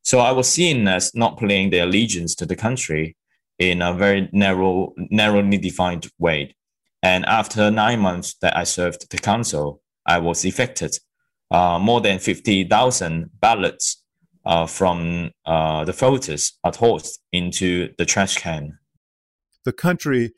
So 0.04 0.20
I 0.20 0.32
was 0.32 0.50
seen 0.50 0.88
as 0.88 1.14
not 1.14 1.38
paying 1.38 1.70
the 1.70 1.80
allegiance 1.80 2.36
to 2.36 2.46
the 2.46 2.56
country 2.56 3.16
in 3.60 3.82
a 3.82 3.94
very 3.94 4.30
narrow, 4.34 4.94
narrowly 4.98 5.58
defined 5.58 6.08
way. 6.20 6.56
And 7.02 7.26
after 7.26 7.70
nine 7.70 8.00
months 8.00 8.36
that 8.42 8.56
I 8.56 8.64
served 8.64 9.10
the 9.10 9.18
council, 9.18 9.82
I 10.06 10.20
was 10.20 10.46
evicted. 10.46 10.98
Uh, 11.52 11.78
more 11.78 12.02
than 12.02 12.18
50,000 12.18 13.30
ballots 13.40 14.04
uh, 14.46 14.66
from 14.66 15.32
uh, 15.46 15.86
the 15.86 15.92
voters 15.92 16.54
are 16.64 16.72
tossed 16.72 17.20
into 17.32 17.90
the 17.98 18.06
trash 18.06 18.38
can. 18.38 18.80
The 19.66 19.74
country 19.74 20.32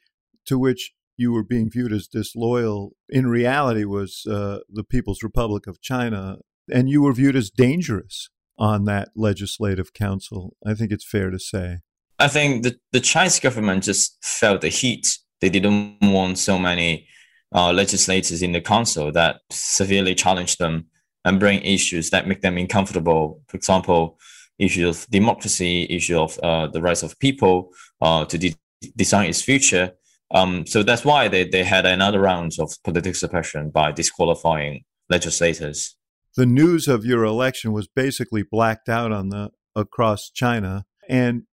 to 0.45 0.59
which 0.59 0.91
you 1.17 1.31
were 1.31 1.43
being 1.43 1.69
viewed 1.69 1.93
as 1.93 2.07
disloyal 2.07 2.91
in 3.09 3.27
reality 3.27 3.85
was 3.85 4.25
uh, 4.29 4.59
the 4.69 4.83
People's 4.83 5.23
Republic 5.23 5.67
of 5.67 5.81
China, 5.81 6.37
and 6.71 6.89
you 6.89 7.01
were 7.01 7.13
viewed 7.13 7.35
as 7.35 7.49
dangerous 7.49 8.29
on 8.57 8.85
that 8.85 9.09
legislative 9.15 9.93
council. 9.93 10.55
I 10.65 10.73
think 10.73 10.91
it's 10.91 11.07
fair 11.07 11.29
to 11.29 11.39
say. 11.39 11.79
I 12.19 12.27
think 12.27 12.63
the, 12.63 12.77
the 12.91 12.99
Chinese 13.01 13.39
government 13.39 13.83
just 13.83 14.17
felt 14.23 14.61
the 14.61 14.69
heat. 14.69 15.17
They 15.41 15.49
didn't 15.49 15.97
want 16.01 16.37
so 16.37 16.57
many 16.57 17.07
uh, 17.53 17.73
legislators 17.73 18.41
in 18.41 18.53
the 18.53 18.61
council 18.61 19.11
that 19.11 19.41
severely 19.49 20.15
challenge 20.15 20.57
them 20.57 20.87
and 21.25 21.39
bring 21.39 21.61
issues 21.61 22.09
that 22.11 22.27
make 22.27 22.41
them 22.41 22.57
uncomfortable. 22.57 23.41
For 23.47 23.57
example, 23.57 24.17
issue 24.59 24.87
of 24.87 25.05
democracy, 25.09 25.87
issue 25.89 26.19
of 26.19 26.39
uh, 26.39 26.67
the 26.67 26.81
rights 26.81 27.03
of 27.03 27.19
people 27.19 27.71
uh, 28.01 28.25
to 28.25 28.37
de- 28.37 28.55
design 28.95 29.29
its 29.29 29.41
future. 29.41 29.91
Um, 30.31 30.65
so 30.65 30.83
that's 30.83 31.03
why 31.03 31.27
they, 31.27 31.47
they 31.47 31.63
had 31.63 31.85
another 31.85 32.21
round 32.21 32.53
of 32.59 32.71
political 32.83 33.13
suppression 33.13 33.69
by 33.69 33.91
disqualifying 33.91 34.83
legislators. 35.09 35.95
The 36.35 36.45
news 36.45 36.87
of 36.87 37.05
your 37.05 37.23
election 37.23 37.71
was 37.71 37.87
basically 37.87 38.43
blacked 38.43 38.89
out 38.89 39.11
on 39.11 39.29
the 39.29 39.51
across 39.75 40.29
China, 40.29 40.85
and 41.07 41.43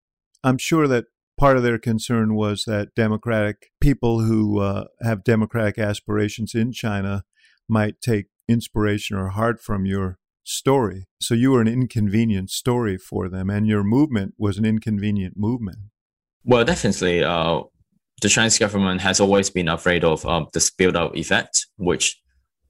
I'm 0.44 0.58
sure 0.58 0.88
that 0.88 1.06
part 1.38 1.56
of 1.56 1.62
their 1.62 1.78
concern 1.78 2.34
was 2.34 2.64
that 2.66 2.94
democratic 2.94 3.70
people 3.80 4.20
who 4.20 4.60
uh, 4.60 4.84
have 5.00 5.24
democratic 5.24 5.78
aspirations 5.78 6.54
in 6.54 6.72
China 6.72 7.24
might 7.68 8.00
take 8.00 8.26
inspiration 8.48 9.16
or 9.16 9.30
heart 9.30 9.60
from 9.60 9.86
your 9.86 10.18
story. 10.44 11.06
So 11.20 11.34
you 11.34 11.52
were 11.52 11.60
an 11.60 11.68
inconvenient 11.68 12.50
story 12.50 12.98
for 12.98 13.28
them, 13.28 13.50
and 13.50 13.66
your 13.66 13.84
movement 13.84 14.34
was 14.38 14.58
an 14.58 14.64
inconvenient 14.64 15.34
movement. 15.36 15.78
Well, 16.44 16.64
definitely. 16.64 17.22
Uh, 17.22 17.62
the 18.20 18.28
Chinese 18.28 18.58
government 18.58 19.00
has 19.00 19.20
always 19.20 19.50
been 19.50 19.68
afraid 19.68 20.04
of 20.04 20.26
uh, 20.26 20.46
the 20.52 20.60
spill 20.60 20.96
out 20.96 21.16
effect, 21.16 21.66
which 21.76 22.20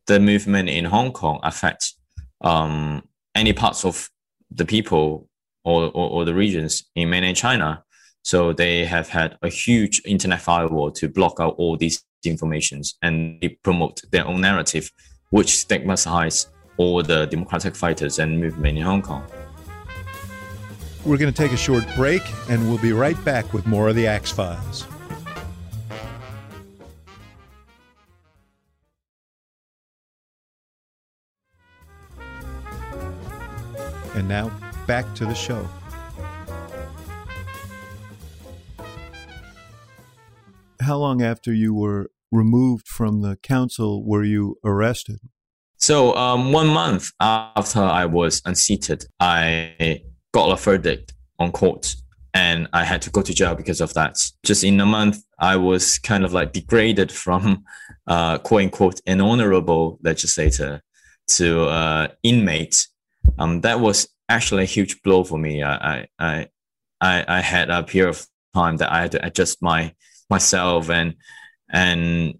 the 0.06 0.20
movement 0.20 0.68
in 0.68 0.84
Hong 0.84 1.12
Kong 1.12 1.40
affects 1.42 1.98
um, 2.42 3.02
any 3.34 3.52
parts 3.52 3.84
of 3.84 4.08
the 4.50 4.64
people 4.64 5.28
or, 5.64 5.84
or, 5.86 6.10
or 6.10 6.24
the 6.24 6.34
regions 6.34 6.84
in 6.94 7.10
mainland 7.10 7.36
China. 7.36 7.82
So 8.22 8.52
they 8.52 8.84
have 8.84 9.08
had 9.08 9.36
a 9.42 9.48
huge 9.48 10.00
internet 10.04 10.40
firewall 10.40 10.90
to 10.92 11.08
block 11.08 11.38
out 11.40 11.54
all 11.58 11.76
these 11.76 12.04
informations 12.24 12.96
and 13.02 13.40
they 13.40 13.48
promote 13.48 14.00
their 14.12 14.26
own 14.26 14.40
narrative, 14.40 14.90
which 15.30 15.56
stigmatizes 15.56 16.48
all 16.76 17.02
the 17.02 17.26
democratic 17.26 17.74
fighters 17.74 18.18
and 18.18 18.38
movement 18.38 18.78
in 18.78 18.84
Hong 18.84 19.02
Kong. 19.02 19.26
We're 21.04 21.16
going 21.16 21.32
to 21.32 21.36
take 21.36 21.52
a 21.52 21.56
short 21.56 21.84
break 21.96 22.22
and 22.48 22.68
we'll 22.68 22.78
be 22.78 22.92
right 22.92 23.22
back 23.24 23.52
with 23.52 23.66
more 23.66 23.88
of 23.88 23.96
the 23.96 24.06
Axe 24.06 24.30
Files. 24.30 24.86
And 34.14 34.28
now 34.28 34.52
back 34.86 35.12
to 35.14 35.24
the 35.24 35.34
show. 35.34 35.68
How 40.80 40.98
long 40.98 41.22
after 41.22 41.52
you 41.52 41.72
were 41.74 42.10
removed 42.30 42.88
from 42.88 43.22
the 43.22 43.36
council 43.36 44.04
were 44.04 44.24
you 44.24 44.58
arrested? 44.64 45.20
So, 45.76 46.14
um, 46.16 46.52
one 46.52 46.68
month 46.68 47.10
after 47.20 47.80
I 47.80 48.06
was 48.06 48.40
unseated, 48.44 49.04
I 49.20 50.02
got 50.32 50.52
a 50.52 50.56
verdict 50.56 51.12
on 51.38 51.52
court 51.52 51.94
and 52.34 52.68
I 52.72 52.84
had 52.84 53.02
to 53.02 53.10
go 53.10 53.22
to 53.22 53.34
jail 53.34 53.54
because 53.54 53.80
of 53.80 53.92
that. 53.94 54.16
Just 54.44 54.64
in 54.64 54.80
a 54.80 54.86
month, 54.86 55.22
I 55.38 55.56
was 55.56 55.98
kind 55.98 56.24
of 56.24 56.32
like 56.32 56.52
degraded 56.52 57.12
from 57.24 57.64
uh, 58.06 58.38
quote 58.38 58.62
unquote 58.62 59.00
an 59.06 59.20
honorable 59.20 59.98
legislator 60.02 60.82
to 61.28 61.64
uh, 61.64 62.08
inmate. 62.22 62.86
Um, 63.38 63.60
that 63.60 63.80
was 63.80 64.08
actually 64.32 64.62
a 64.62 64.66
huge 64.66 65.02
blow 65.02 65.24
for 65.24 65.38
me. 65.38 65.62
I, 65.62 66.08
I, 66.18 66.48
I, 67.00 67.24
I 67.28 67.40
had 67.40 67.70
a 67.70 67.82
period 67.82 68.10
of 68.10 68.26
time 68.54 68.78
that 68.78 68.90
I 68.90 69.02
had 69.02 69.12
to 69.12 69.26
adjust 69.26 69.62
my 69.62 69.94
myself 70.30 70.88
and 70.88 71.14
and 71.70 72.34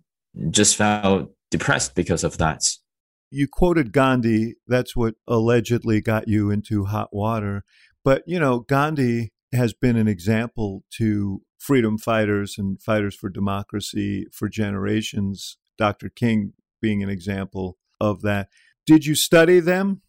just 0.51 0.77
felt 0.77 1.31
depressed 1.51 1.95
because 1.95 2.25
of 2.25 2.39
that. 2.39 2.69
You 3.31 3.47
quoted 3.49 3.93
Gandhi. 3.93 4.57
That's 4.67 4.97
what 4.97 5.15
allegedly 5.27 6.01
got 6.01 6.29
you 6.29 6.51
into 6.51 6.87
hot 6.87 7.11
water. 7.13 7.65
But 8.05 8.23
you 8.27 8.41
know, 8.41 8.61
Gandhi 8.61 9.33
has 9.53 9.75
been 9.75 9.97
an 9.97 10.09
example 10.09 10.85
to 10.99 11.43
freedom 11.59 11.99
fighters 11.99 12.57
and 12.59 12.81
fighters 12.81 13.15
for 13.15 13.29
democracy 13.29 14.27
for 14.33 14.49
generations. 14.49 15.59
Dr. 15.79 16.09
King 16.09 16.53
being 16.81 17.03
an 17.03 17.09
example 17.09 17.79
of 18.01 18.23
that. 18.23 18.49
Did 18.87 19.07
you 19.07 19.15
study 19.15 19.61
them? 19.61 20.03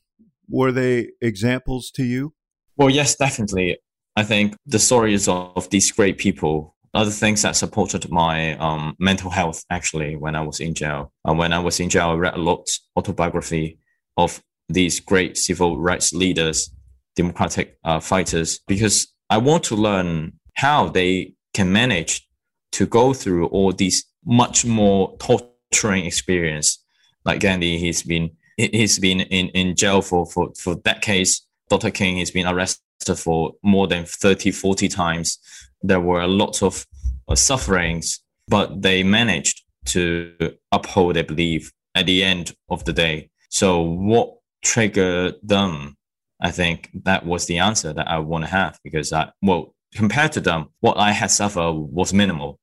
Were 0.54 0.72
they 0.72 1.10
examples 1.20 1.90
to 1.96 2.04
you? 2.04 2.36
Well, 2.78 2.92
yes, 2.92 3.16
definitely. 3.16 3.80
I 4.16 4.22
think 4.22 4.56
the 4.68 4.78
stories 4.78 5.28
of 5.28 5.68
these 5.72 5.92
great 5.92 6.20
people 6.20 6.76
are 6.94 7.06
the 7.06 7.10
things 7.10 7.42
that 7.42 7.56
supported 7.56 8.12
my 8.12 8.56
um, 8.58 8.96
mental 9.00 9.32
health 9.32 9.66
actually 9.72 10.16
when 10.16 10.36
I 10.36 10.42
was 10.42 10.60
in 10.60 10.76
jail. 10.76 11.12
Uh, 11.28 11.34
when 11.34 11.54
I 11.54 11.58
was 11.58 11.80
in 11.80 11.90
jail, 11.90 12.10
I 12.12 12.14
read 12.14 12.36
a 12.36 12.40
lot 12.40 12.70
autobiography 12.96 13.80
of 14.16 14.44
these 14.70 15.00
great 15.00 15.38
civil 15.38 15.80
rights 15.80 16.14
leaders, 16.14 16.70
democratic 17.16 17.80
uh, 17.84 18.00
fighters, 18.00 18.60
because 18.68 19.12
I 19.32 19.40
want 19.40 19.64
to 19.66 19.76
learn 19.76 20.34
how 20.54 20.88
they 20.88 21.34
can 21.56 21.74
manage 21.74 22.28
to 22.74 22.86
go 22.86 23.16
through 23.16 23.48
all 23.48 23.72
these 23.72 24.06
much 24.24 24.66
more 24.66 25.18
torturing 25.18 26.06
experience. 26.06 26.78
Like 27.26 27.40
Gandhi, 27.40 27.80
he's 27.80 28.04
been 28.04 28.30
he's 28.58 29.00
been 29.00 29.22
in, 29.22 29.50
in 29.50 29.76
jail 29.76 30.02
for, 30.02 30.26
for, 30.26 30.52
for 30.58 30.76
decades. 30.76 31.46
Dr. 31.70 31.92
King 31.92 32.18
has 32.18 32.32
been 32.32 32.48
arrested 32.48 33.18
for 33.18 33.54
more 33.64 33.88
than 33.88 34.06
30, 34.06 34.52
40 34.52 34.88
times. 34.88 35.40
There 35.82 36.02
were 36.02 36.22
a 36.22 36.28
lot 36.28 36.62
of 36.62 36.86
uh, 37.28 37.36
sufferings, 37.36 38.22
but 38.48 38.82
they 38.82 39.04
managed 39.04 39.64
to 39.86 40.34
uphold 40.72 41.16
their 41.16 41.24
belief 41.24 41.72
at 41.96 42.06
the 42.06 42.24
end 42.24 42.56
of 42.70 42.86
the 42.86 42.94
day. 42.94 43.30
So, 43.50 43.82
what 43.82 44.36
triggered 44.64 45.36
them? 45.44 45.96
I 46.42 46.52
think 46.52 46.90
that 47.04 47.26
was 47.26 47.46
the 47.46 47.60
answer 47.60 47.94
that 47.94 48.08
I 48.08 48.20
want 48.20 48.44
to 48.44 48.50
have 48.50 48.78
because 48.84 49.14
I, 49.14 49.32
well, 49.42 49.74
compared 49.94 50.34
to 50.34 50.42
them, 50.42 50.70
what 50.82 50.98
I 50.98 51.12
had 51.12 51.32
suffered 51.32 51.72
was 51.72 52.14
minimal, 52.14 52.60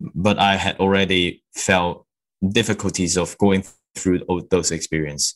but 0.00 0.38
I 0.38 0.56
had 0.56 0.78
already 0.78 1.42
felt 1.54 2.06
difficulties 2.46 3.16
of 3.16 3.36
going 3.38 3.64
through 3.98 4.20
those 4.50 4.70
experiences. 4.70 5.34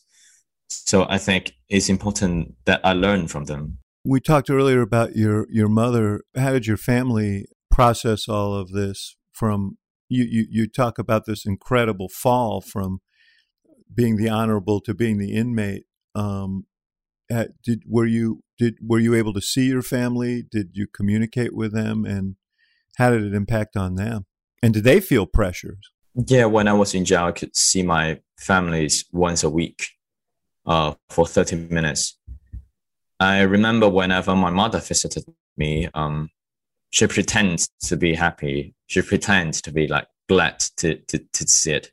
So 0.69 1.05
I 1.07 1.17
think 1.17 1.53
it's 1.69 1.89
important 1.89 2.55
that 2.65 2.81
I 2.83 2.93
learn 2.93 3.27
from 3.27 3.45
them. 3.45 3.79
We 4.05 4.19
talked 4.19 4.49
earlier 4.49 4.81
about 4.81 5.15
your 5.15 5.45
your 5.49 5.69
mother. 5.69 6.21
How 6.35 6.51
did 6.51 6.67
your 6.67 6.77
family 6.77 7.45
process 7.71 8.27
all 8.27 8.53
of 8.53 8.71
this? 8.71 9.15
From 9.31 9.77
you, 10.09 10.25
you, 10.29 10.45
you 10.49 10.67
talk 10.67 10.99
about 10.99 11.25
this 11.25 11.45
incredible 11.45 12.07
fall 12.07 12.61
from 12.61 12.99
being 13.93 14.17
the 14.17 14.29
honorable 14.29 14.79
to 14.81 14.93
being 14.93 15.17
the 15.17 15.33
inmate. 15.33 15.83
Um, 16.15 16.65
did 17.63 17.83
were 17.87 18.05
you 18.05 18.43
did 18.57 18.75
were 18.81 18.99
you 18.99 19.15
able 19.15 19.33
to 19.33 19.41
see 19.41 19.67
your 19.67 19.81
family? 19.81 20.43
Did 20.43 20.71
you 20.73 20.87
communicate 20.93 21.55
with 21.55 21.73
them, 21.73 22.05
and 22.05 22.35
how 22.97 23.09
did 23.09 23.23
it 23.23 23.33
impact 23.33 23.75
on 23.75 23.95
them? 23.95 24.25
And 24.61 24.73
did 24.73 24.83
they 24.83 24.99
feel 24.99 25.25
pressures? 25.25 25.91
Yeah, 26.15 26.45
when 26.45 26.67
I 26.67 26.73
was 26.73 26.93
in 26.93 27.05
jail, 27.05 27.25
I 27.25 27.31
could 27.31 27.55
see 27.55 27.81
my 27.81 28.19
families 28.37 29.05
once 29.11 29.43
a 29.43 29.49
week, 29.49 29.87
uh, 30.65 30.93
for 31.09 31.25
thirty 31.25 31.55
minutes. 31.55 32.17
I 33.19 33.41
remember 33.41 33.87
whenever 33.87 34.35
my 34.35 34.49
mother 34.49 34.79
visited 34.79 35.23
me, 35.55 35.89
um, 35.93 36.29
she 36.89 37.07
pretends 37.07 37.69
to 37.83 37.95
be 37.97 38.15
happy. 38.15 38.73
She 38.87 39.01
pretends 39.01 39.61
to 39.61 39.71
be 39.71 39.87
like 39.87 40.07
glad 40.27 40.59
to 40.77 40.95
to, 40.95 41.19
to 41.19 41.47
see 41.47 41.73
it. 41.73 41.91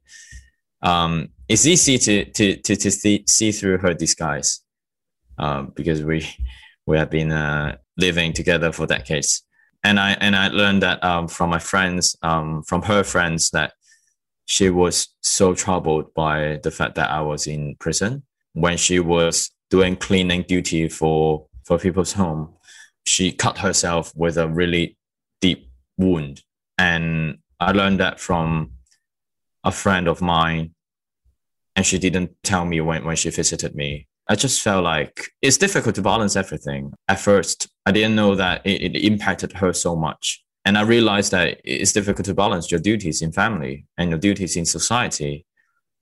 Um, 0.83 1.29
it's 1.49 1.67
easy 1.67 1.99
to 1.99 2.25
to 2.25 2.57
to, 2.57 2.77
to 2.77 2.91
see, 2.91 3.25
see 3.27 3.53
through 3.53 3.79
her 3.79 3.95
disguise 3.95 4.61
uh, 5.39 5.63
because 5.63 6.03
we 6.03 6.27
we 6.87 6.99
have 6.99 7.11
been 7.11 7.33
uh, 7.33 7.77
living 7.97 8.33
together 8.33 8.73
for 8.73 8.87
decades. 8.87 9.43
And 9.83 9.99
I 9.99 10.13
and 10.21 10.37
I 10.37 10.49
learned 10.49 10.83
that 10.83 11.03
um, 11.03 11.29
from 11.29 11.51
my 11.51 11.59
friends, 11.59 12.17
um, 12.23 12.63
from 12.65 12.83
her 12.83 13.03
friends, 13.03 13.51
that 13.51 13.73
she 14.47 14.71
was 14.71 15.09
so 15.21 15.55
troubled 15.55 16.13
by 16.15 16.59
the 16.63 16.71
fact 16.71 16.95
that 16.97 17.11
I 17.11 17.21
was 17.21 17.47
in 17.47 17.77
prison 17.79 18.23
when 18.53 18.77
she 18.77 18.99
was 18.99 19.51
doing 19.71 19.97
cleaning 19.97 20.43
duty 20.43 20.89
for 20.89 21.47
for 21.65 21.79
people's 21.79 22.13
home. 22.13 22.55
She 23.07 23.33
cut 23.33 23.59
herself 23.59 24.13
with 24.17 24.37
a 24.37 24.49
really 24.49 24.97
deep 25.41 25.71
wound, 25.97 26.43
and 26.79 27.39
I 27.59 27.73
learned 27.73 28.01
that 28.01 28.21
from 28.21 28.73
a 29.65 29.73
friend 29.73 30.09
of 30.09 30.21
mine, 30.21 30.75
and 31.77 31.87
she 31.87 31.99
didn't 31.99 32.33
tell 32.43 32.65
me 32.65 32.81
when 32.81 33.05
when 33.05 33.17
she 33.17 33.31
visited 33.31 33.75
me. 33.75 34.09
I 34.29 34.37
just 34.37 34.63
felt 34.63 34.85
like 34.85 35.33
it's 35.43 35.57
difficult 35.57 35.97
to 35.97 36.03
balance 36.03 36.37
everything. 36.37 36.93
At 37.09 37.19
first, 37.19 37.69
I 37.85 37.91
didn't 37.91 38.15
know 38.15 38.37
that 38.37 38.65
it, 38.65 38.95
it, 38.95 39.05
impacted 39.05 39.55
her 39.55 39.73
so 39.73 39.97
much. 39.97 40.45
And 40.71 40.79
I 40.79 40.83
realized 40.83 41.33
that 41.33 41.61
it's 41.65 41.93
difficult 41.93 42.27
to 42.27 42.33
balance 42.33 42.71
your 42.71 42.79
duties 42.79 43.23
in 43.23 43.33
family 43.33 43.87
and 43.99 44.09
your 44.09 44.21
duties 44.21 44.57
in 44.57 44.65
society 44.65 45.45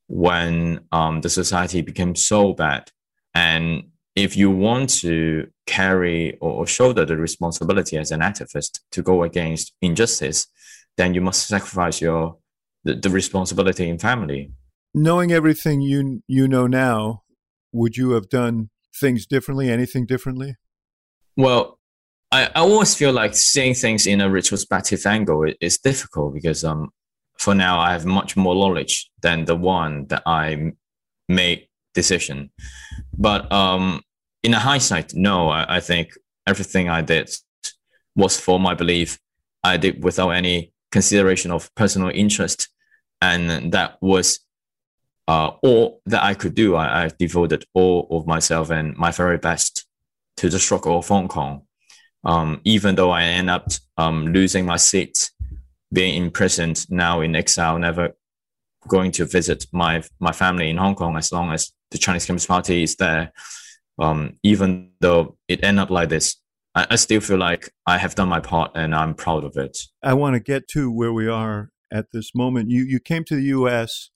when 0.08 0.80
um, 0.92 1.22
the 1.22 1.30
society 1.30 1.80
became 1.80 2.14
so 2.14 2.52
bad. 2.52 2.90
And 3.34 3.84
if 4.14 4.36
you 4.36 4.50
want 4.50 4.90
to 5.00 5.46
carry 5.64 6.36
or 6.42 6.66
shoulder 6.66 7.06
the 7.06 7.16
responsibility 7.16 7.96
as 7.96 8.10
an 8.10 8.20
activist 8.20 8.80
to 8.92 9.00
go 9.00 9.22
against 9.22 9.72
injustice, 9.80 10.48
then 10.98 11.14
you 11.14 11.22
must 11.22 11.46
sacrifice 11.46 12.02
your 12.02 12.36
the, 12.84 12.94
the 12.94 13.08
responsibility 13.08 13.88
in 13.88 13.98
family. 13.98 14.52
Knowing 14.92 15.32
everything 15.32 15.80
you 15.80 16.22
you 16.28 16.46
know 16.46 16.66
now, 16.66 17.22
would 17.72 17.96
you 17.96 18.10
have 18.10 18.28
done 18.28 18.68
things 18.94 19.24
differently? 19.24 19.70
Anything 19.70 20.04
differently? 20.04 20.56
Well, 21.38 21.77
I, 22.30 22.46
I 22.46 22.60
always 22.60 22.94
feel 22.94 23.12
like 23.12 23.34
seeing 23.34 23.74
things 23.74 24.06
in 24.06 24.20
a 24.20 24.28
retrospective 24.28 25.04
angle 25.06 25.50
is 25.60 25.78
difficult 25.78 26.34
because 26.34 26.64
um, 26.64 26.90
for 27.38 27.54
now 27.54 27.80
I 27.80 27.92
have 27.92 28.04
much 28.04 28.36
more 28.36 28.54
knowledge 28.54 29.10
than 29.22 29.44
the 29.44 29.56
one 29.56 30.06
that 30.08 30.22
I 30.26 30.72
made 31.28 31.68
decision. 31.94 32.50
But 33.16 33.50
um, 33.50 34.02
in 34.42 34.54
a 34.54 34.58
hindsight, 34.58 35.14
no, 35.14 35.48
I, 35.48 35.76
I 35.76 35.80
think 35.80 36.12
everything 36.46 36.88
I 36.88 37.02
did 37.02 37.30
was 38.14 38.38
for 38.38 38.60
my 38.60 38.74
belief. 38.74 39.18
I 39.64 39.76
did 39.76 40.04
without 40.04 40.30
any 40.30 40.72
consideration 40.92 41.50
of 41.50 41.74
personal 41.74 42.10
interest, 42.14 42.68
and 43.20 43.72
that 43.72 43.98
was 44.00 44.40
uh, 45.26 45.50
all 45.62 46.00
that 46.06 46.22
I 46.22 46.34
could 46.34 46.54
do, 46.54 46.74
I, 46.74 47.04
I, 47.04 47.10
devoted 47.18 47.66
all 47.74 48.08
of 48.10 48.26
myself 48.26 48.70
and 48.70 48.96
my 48.96 49.10
very 49.10 49.36
best 49.36 49.84
to 50.38 50.48
the 50.48 50.58
struggle 50.58 50.98
of 50.98 51.08
Hong 51.08 51.28
Kong. 51.28 51.67
Um, 52.24 52.60
even 52.64 52.96
though 52.96 53.10
I 53.10 53.22
end 53.24 53.50
up 53.50 53.68
um, 53.96 54.26
losing 54.26 54.66
my 54.66 54.76
seat, 54.76 55.30
being 55.92 56.22
imprisoned, 56.22 56.84
now 56.90 57.20
in 57.20 57.36
exile, 57.36 57.78
never 57.78 58.16
going 58.86 59.12
to 59.12 59.24
visit 59.24 59.66
my 59.72 60.02
my 60.18 60.32
family 60.32 60.70
in 60.70 60.76
Hong 60.76 60.94
Kong 60.94 61.16
as 61.16 61.32
long 61.32 61.52
as 61.52 61.72
the 61.90 61.98
Chinese 61.98 62.26
Communist 62.26 62.48
Party 62.48 62.82
is 62.82 62.96
there. 62.96 63.32
Um, 63.98 64.38
even 64.42 64.90
though 65.00 65.36
it 65.48 65.64
ended 65.64 65.82
up 65.82 65.90
like 65.90 66.08
this, 66.08 66.36
I, 66.74 66.86
I 66.90 66.96
still 66.96 67.20
feel 67.20 67.38
like 67.38 67.70
I 67.86 67.98
have 67.98 68.14
done 68.14 68.28
my 68.28 68.40
part 68.40 68.72
and 68.74 68.94
I'm 68.94 69.14
proud 69.14 69.44
of 69.44 69.56
it. 69.56 69.78
I 70.02 70.14
want 70.14 70.34
to 70.34 70.40
get 70.40 70.68
to 70.68 70.90
where 70.92 71.12
we 71.12 71.28
are 71.28 71.70
at 71.90 72.12
this 72.12 72.34
moment. 72.34 72.70
You 72.70 72.84
you 72.84 73.00
came 73.00 73.24
to 73.24 73.36
the 73.36 73.42
U.S 73.42 74.10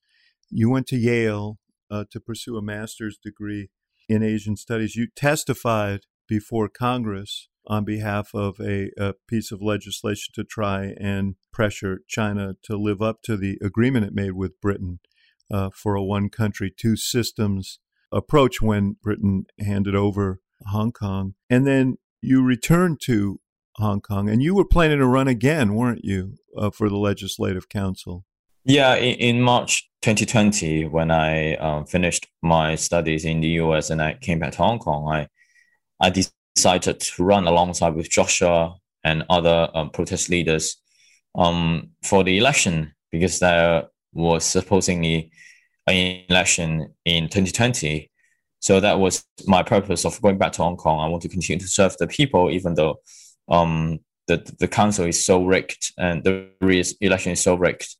you 0.52 0.68
went 0.68 0.86
to 0.88 0.96
Yale 0.96 1.58
uh, 1.90 2.04
to 2.10 2.20
pursue 2.20 2.56
a 2.56 2.62
master's 2.62 3.16
degree 3.16 3.70
in 4.08 4.22
Asian 4.22 4.56
studies. 4.56 4.94
You 4.94 5.08
testified 5.16 6.00
before 6.28 6.68
Congress 6.68 7.48
on 7.66 7.84
behalf 7.84 8.34
of 8.34 8.60
a, 8.60 8.90
a, 8.98 9.14
piece 9.28 9.52
of 9.52 9.62
legislation 9.62 10.32
to 10.34 10.44
try 10.44 10.94
and 10.98 11.36
pressure 11.52 12.00
China 12.08 12.54
to 12.62 12.76
live 12.76 13.00
up 13.00 13.22
to 13.22 13.36
the 13.36 13.58
agreement 13.62 14.04
it 14.04 14.14
made 14.14 14.32
with 14.32 14.60
Britain 14.60 15.00
uh, 15.50 15.70
for 15.70 15.94
a 15.94 16.02
one 16.02 16.28
country, 16.28 16.72
two 16.76 16.96
systems 16.96 17.78
approach 18.10 18.60
when 18.60 18.96
Britain 19.02 19.44
handed 19.58 19.94
over 19.94 20.40
Hong 20.66 20.92
Kong. 20.92 21.34
And 21.48 21.66
then 21.66 21.98
you 22.20 22.42
returned 22.42 23.00
to 23.04 23.40
Hong 23.76 24.00
Kong 24.00 24.28
and 24.28 24.42
you 24.42 24.54
were 24.54 24.64
planning 24.64 24.98
to 24.98 25.06
run 25.06 25.28
again, 25.28 25.74
weren't 25.74 26.04
you, 26.04 26.34
uh, 26.56 26.70
for 26.70 26.88
the 26.88 26.98
Legislative 26.98 27.68
Council? 27.68 28.24
Yeah, 28.64 28.94
in, 28.94 29.14
in 29.14 29.42
March 29.42 29.88
2020, 30.02 30.86
when 30.86 31.10
I 31.10 31.54
um, 31.56 31.86
finished 31.86 32.28
my 32.42 32.74
studies 32.76 33.24
in 33.24 33.40
the 33.40 33.48
US 33.48 33.90
and 33.90 34.00
I 34.00 34.14
came 34.14 34.38
back 34.38 34.52
to 34.52 34.58
Hong 34.58 34.78
Kong, 34.78 35.08
I 35.12 35.28
I 36.00 36.10
decided 36.54 37.00
to 37.00 37.24
run 37.24 37.46
alongside 37.46 37.94
with 37.94 38.10
Joshua 38.10 38.76
and 39.04 39.24
other 39.28 39.68
um, 39.74 39.90
protest 39.90 40.28
leaders 40.28 40.76
um, 41.34 41.90
for 42.04 42.22
the 42.24 42.38
election 42.38 42.92
because 43.10 43.38
there 43.38 43.84
was 44.12 44.44
supposedly 44.44 45.30
an 45.86 46.22
election 46.28 46.94
in 47.04 47.24
2020. 47.24 48.10
So 48.60 48.78
that 48.80 49.00
was 49.00 49.24
my 49.46 49.62
purpose 49.62 50.04
of 50.04 50.20
going 50.22 50.38
back 50.38 50.52
to 50.52 50.62
Hong 50.62 50.76
Kong. 50.76 51.00
I 51.00 51.08
want 51.08 51.22
to 51.22 51.28
continue 51.28 51.60
to 51.60 51.68
serve 51.68 51.96
the 51.98 52.06
people, 52.06 52.50
even 52.50 52.74
though 52.74 53.00
um, 53.48 53.98
the 54.28 54.36
the 54.60 54.68
council 54.68 55.04
is 55.04 55.24
so 55.24 55.44
rigged 55.44 55.92
and 55.98 56.22
the 56.22 56.48
election 57.00 57.32
is 57.32 57.42
so 57.42 57.56
rigged 57.56 57.96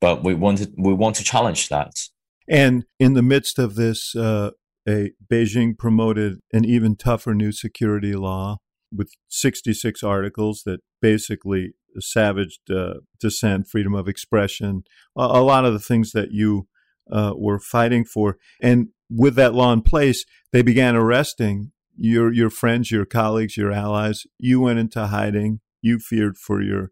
but 0.00 0.24
we 0.24 0.34
wanted 0.34 0.74
we 0.76 0.92
want 0.92 1.16
to 1.16 1.24
challenge 1.24 1.68
that. 1.68 2.08
And 2.48 2.84
in 2.98 3.14
the 3.14 3.22
midst 3.22 3.58
of 3.58 3.76
this, 3.76 4.16
uh, 4.16 4.50
a 4.88 5.12
Beijing 5.30 5.76
promoted 5.76 6.40
an 6.52 6.64
even 6.64 6.96
tougher 6.96 7.34
new 7.34 7.52
security 7.52 8.14
law 8.14 8.58
with 8.92 9.12
66 9.28 10.02
articles 10.02 10.62
that 10.66 10.80
basically 11.00 11.74
savaged 11.98 12.70
uh, 12.70 12.94
dissent, 13.18 13.66
freedom 13.68 13.94
of 13.94 14.08
expression, 14.08 14.82
a, 15.16 15.22
a, 15.22 15.42
lot 15.42 15.64
of 15.64 15.72
the 15.72 15.80
things 15.80 16.12
that 16.12 16.30
you 16.30 16.66
uh, 17.10 17.32
were 17.36 17.58
fighting 17.58 18.04
for. 18.04 18.36
And 18.60 18.88
with 19.10 19.34
that 19.36 19.54
law 19.54 19.72
in 19.72 19.82
place, 19.82 20.24
they 20.52 20.62
began 20.62 20.96
arresting 20.96 21.72
your 21.96 22.32
your 22.32 22.50
friends, 22.50 22.90
your 22.90 23.04
colleagues, 23.04 23.56
your 23.56 23.72
allies. 23.72 24.24
You 24.38 24.60
went 24.60 24.78
into 24.78 25.06
hiding. 25.08 25.60
You 25.82 25.98
feared 25.98 26.38
for 26.38 26.62
your 26.62 26.90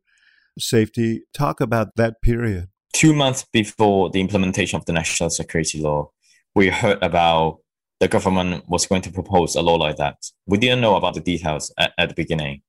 safety. 0.58 1.22
Talk 1.32 1.60
about 1.60 1.96
that 1.96 2.20
period 2.20 2.68
two 2.98 3.14
months 3.14 3.46
before 3.52 4.10
the 4.10 4.20
implementation 4.20 4.76
of 4.76 4.84
the 4.86 4.92
national 4.92 5.30
security 5.30 5.80
law, 5.80 6.10
we 6.54 6.68
heard 6.68 6.98
about 7.00 7.58
the 8.00 8.08
government 8.08 8.64
was 8.68 8.86
going 8.86 9.02
to 9.02 9.10
propose 9.10 9.54
a 9.54 9.62
law 9.62 9.74
like 9.74 9.96
that. 9.96 10.16
We 10.46 10.58
didn't 10.58 10.80
know 10.80 10.96
about 10.96 11.14
the 11.14 11.20
details 11.20 11.72
at, 11.78 11.92
at 11.98 12.10
the 12.10 12.14
beginning, 12.14 12.62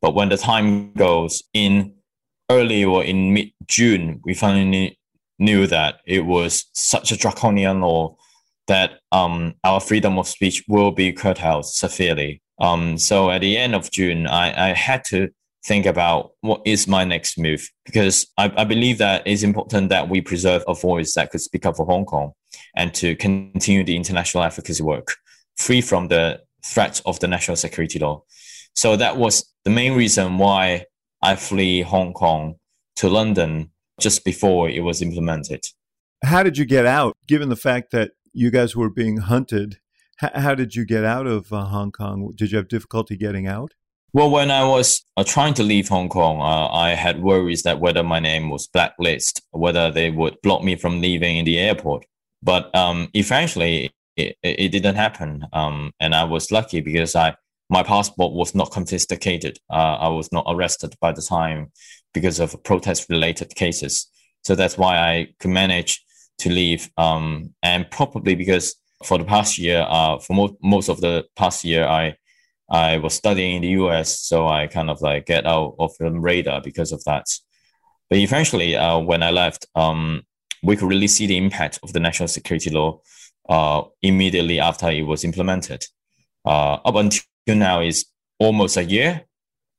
but 0.00 0.14
when 0.14 0.28
the 0.28 0.36
time 0.36 0.92
goes 0.94 1.42
in 1.52 1.94
early 2.50 2.84
or 2.84 3.04
in 3.04 3.32
mid 3.32 3.52
June, 3.66 4.20
we 4.24 4.34
finally 4.34 4.98
knew 5.38 5.66
that 5.66 6.00
it 6.06 6.26
was 6.26 6.66
such 6.72 7.12
a 7.12 7.16
draconian 7.16 7.80
law 7.80 8.16
that 8.68 9.00
um, 9.10 9.54
our 9.64 9.80
freedom 9.80 10.18
of 10.18 10.28
speech 10.28 10.62
will 10.68 10.92
be 10.92 11.12
curtailed 11.12 11.66
severely. 11.66 12.40
Um, 12.60 12.98
so 12.98 13.30
at 13.30 13.40
the 13.40 13.56
end 13.56 13.74
of 13.74 13.90
June, 13.90 14.26
I, 14.26 14.70
I 14.70 14.74
had 14.74 15.04
to 15.06 15.30
think 15.64 15.86
about 15.86 16.32
what 16.40 16.62
is 16.64 16.86
my 16.86 17.04
next 17.04 17.38
move 17.38 17.68
because 17.84 18.26
I, 18.38 18.52
I 18.56 18.64
believe 18.64 18.98
that 18.98 19.22
it's 19.26 19.42
important 19.42 19.90
that 19.90 20.08
we 20.08 20.20
preserve 20.20 20.62
a 20.66 20.74
voice 20.74 21.14
that 21.14 21.30
could 21.30 21.40
speak 21.40 21.66
up 21.66 21.76
for 21.76 21.86
Hong 21.86 22.04
Kong 22.04 22.32
and 22.74 22.94
to 22.94 23.16
continue 23.16 23.84
the 23.84 23.96
international 23.96 24.44
advocacy 24.44 24.82
work 24.82 25.16
free 25.56 25.80
from 25.80 26.08
the 26.08 26.40
threat 26.64 27.00
of 27.04 27.20
the 27.20 27.28
national 27.28 27.56
security 27.56 27.98
law. 27.98 28.22
So 28.74 28.96
that 28.96 29.16
was 29.16 29.52
the 29.64 29.70
main 29.70 29.94
reason 29.94 30.38
why 30.38 30.86
I 31.22 31.36
flee 31.36 31.82
Hong 31.82 32.12
Kong 32.12 32.54
to 32.96 33.08
London 33.08 33.70
just 33.98 34.24
before 34.24 34.68
it 34.68 34.80
was 34.80 35.02
implemented. 35.02 35.64
How 36.24 36.42
did 36.42 36.58
you 36.58 36.64
get 36.64 36.86
out, 36.86 37.16
given 37.26 37.48
the 37.48 37.56
fact 37.56 37.90
that 37.92 38.12
you 38.32 38.50
guys 38.50 38.76
were 38.76 38.90
being 38.90 39.18
hunted? 39.18 39.78
H- 40.22 40.32
how 40.34 40.54
did 40.54 40.74
you 40.74 40.84
get 40.84 41.04
out 41.04 41.26
of 41.26 41.52
uh, 41.52 41.64
Hong 41.64 41.92
Kong? 41.92 42.32
Did 42.34 42.52
you 42.52 42.58
have 42.58 42.68
difficulty 42.68 43.16
getting 43.16 43.46
out? 43.46 43.74
Well, 44.12 44.30
when 44.30 44.50
I 44.50 44.64
was 44.64 45.04
uh, 45.16 45.24
trying 45.24 45.54
to 45.54 45.62
leave 45.62 45.88
Hong 45.88 46.08
Kong, 46.08 46.40
uh, 46.40 46.68
I 46.74 46.90
had 46.90 47.22
worries 47.22 47.62
that 47.62 47.80
whether 47.80 48.02
my 48.02 48.18
name 48.18 48.50
was 48.50 48.66
blacklisted, 48.66 49.42
whether 49.52 49.90
they 49.90 50.10
would 50.10 50.40
block 50.42 50.64
me 50.64 50.76
from 50.76 51.00
leaving 51.00 51.36
in 51.36 51.44
the 51.44 51.58
airport. 51.58 52.04
But 52.42 52.74
um, 52.74 53.08
eventually, 53.14 53.92
it, 54.16 54.36
it, 54.42 54.72
didn't 54.72 54.96
happen, 54.96 55.46
um, 55.52 55.92
and 56.00 56.14
I 56.14 56.24
was 56.24 56.50
lucky 56.50 56.80
because 56.80 57.14
I 57.14 57.34
my 57.68 57.82
passport 57.82 58.32
was 58.32 58.54
not 58.54 58.72
confiscated. 58.72 59.58
Uh, 59.70 59.96
I 60.00 60.08
was 60.08 60.32
not 60.32 60.44
arrested 60.48 60.94
by 61.00 61.12
the 61.12 61.22
time 61.22 61.70
because 62.12 62.40
of 62.40 62.60
protest-related 62.64 63.54
cases. 63.54 64.08
So 64.42 64.56
that's 64.56 64.76
why 64.76 64.98
I 64.98 65.28
could 65.38 65.52
manage 65.52 66.04
to 66.38 66.50
leave, 66.50 66.90
um, 66.96 67.54
and 67.62 67.90
probably 67.90 68.34
because 68.34 68.74
for 69.04 69.18
the 69.18 69.24
past 69.24 69.58
year, 69.58 69.86
uh, 69.88 70.18
for 70.18 70.34
mo- 70.34 70.56
most 70.62 70.88
of 70.88 71.00
the 71.00 71.24
past 71.36 71.64
year, 71.64 71.86
I 71.86 72.16
I 72.70 72.98
was 72.98 73.14
studying 73.14 73.56
in 73.56 73.62
the 73.62 73.82
US, 73.82 74.20
so 74.20 74.46
I 74.46 74.66
kind 74.66 74.90
of 74.90 75.00
like 75.02 75.26
get 75.26 75.46
out 75.46 75.74
of 75.78 75.92
the 75.98 76.10
radar 76.10 76.60
because 76.62 76.92
of 76.92 77.02
that. 77.04 77.26
But 78.08 78.18
eventually, 78.18 78.76
uh, 78.76 78.98
when 78.98 79.22
I 79.22 79.30
left, 79.30 79.66
um, 79.74 80.22
we 80.62 80.76
could 80.76 80.88
really 80.88 81.08
see 81.08 81.26
the 81.26 81.36
impact 81.36 81.78
of 81.82 81.92
the 81.92 82.00
national 82.00 82.28
security 82.28 82.70
law 82.70 83.00
uh, 83.48 83.82
immediately 84.02 84.60
after 84.60 84.88
it 84.90 85.02
was 85.02 85.24
implemented. 85.24 85.84
Uh, 86.44 86.74
up 86.84 86.94
until 86.94 87.24
now 87.48 87.80
is 87.80 88.06
almost 88.38 88.76
a 88.76 88.84
year, 88.84 89.26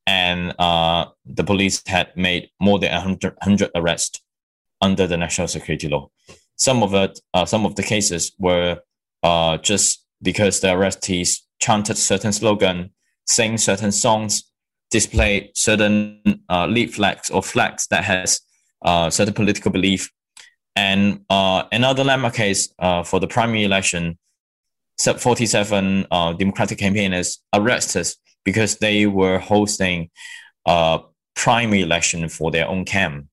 and 0.05 0.53
uh, 0.59 1.05
the 1.25 1.43
police 1.43 1.81
had 1.87 2.15
made 2.15 2.49
more 2.59 2.79
than 2.79 2.91
100, 2.91 3.33
100 3.35 3.71
arrests 3.75 4.21
under 4.81 5.07
the 5.07 5.17
national 5.17 5.47
security 5.47 5.87
law. 5.87 6.09
Some 6.55 6.83
of 6.83 6.93
it, 6.93 7.19
uh, 7.33 7.45
some 7.45 7.65
of 7.65 7.75
the 7.75 7.83
cases 7.83 8.33
were 8.37 8.79
uh, 9.23 9.57
just 9.57 10.05
because 10.21 10.59
the 10.59 10.67
arrestees 10.67 11.39
chanted 11.59 11.97
certain 11.97 12.33
slogan, 12.33 12.91
sing 13.27 13.57
certain 13.57 13.91
songs, 13.91 14.43
display 14.89 15.51
certain 15.55 16.43
uh, 16.49 16.67
leaflets 16.67 17.29
or 17.29 17.41
flags 17.41 17.87
that 17.87 18.03
has 18.03 18.41
certain 19.15 19.33
political 19.33 19.71
belief. 19.71 20.11
And 20.75 21.25
uh, 21.29 21.63
another 21.71 22.03
landmark 22.03 22.35
case 22.35 22.73
uh, 22.79 23.03
for 23.03 23.19
the 23.19 23.27
primary 23.27 23.63
election, 23.63 24.17
47 24.99 26.05
uh, 26.11 26.33
Democratic 26.33 26.77
campaigners 26.77 27.39
arrested 27.53 28.07
because 28.45 28.77
they 28.77 29.05
were 29.05 29.39
hosting 29.39 30.09
a 30.65 30.99
primary 31.35 31.81
election 31.81 32.27
for 32.29 32.51
their 32.51 32.67
own 32.67 32.85
camp, 32.85 33.27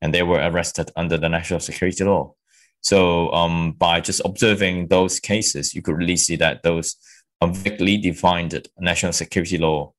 and 0.00 0.14
they 0.14 0.22
were 0.22 0.38
arrested 0.38 0.90
under 0.96 1.16
the 1.16 1.28
national 1.28 1.60
security 1.60 2.04
law. 2.04 2.34
So 2.80 3.30
um, 3.32 3.72
by 3.72 4.00
just 4.00 4.22
observing 4.24 4.88
those 4.88 5.20
cases, 5.20 5.74
you 5.74 5.82
could 5.82 5.96
really 5.96 6.16
see 6.16 6.36
that 6.36 6.62
those 6.62 6.96
vaguely 7.44 7.98
defined 7.98 8.68
national 8.78 9.12
security 9.12 9.58
law 9.58 9.92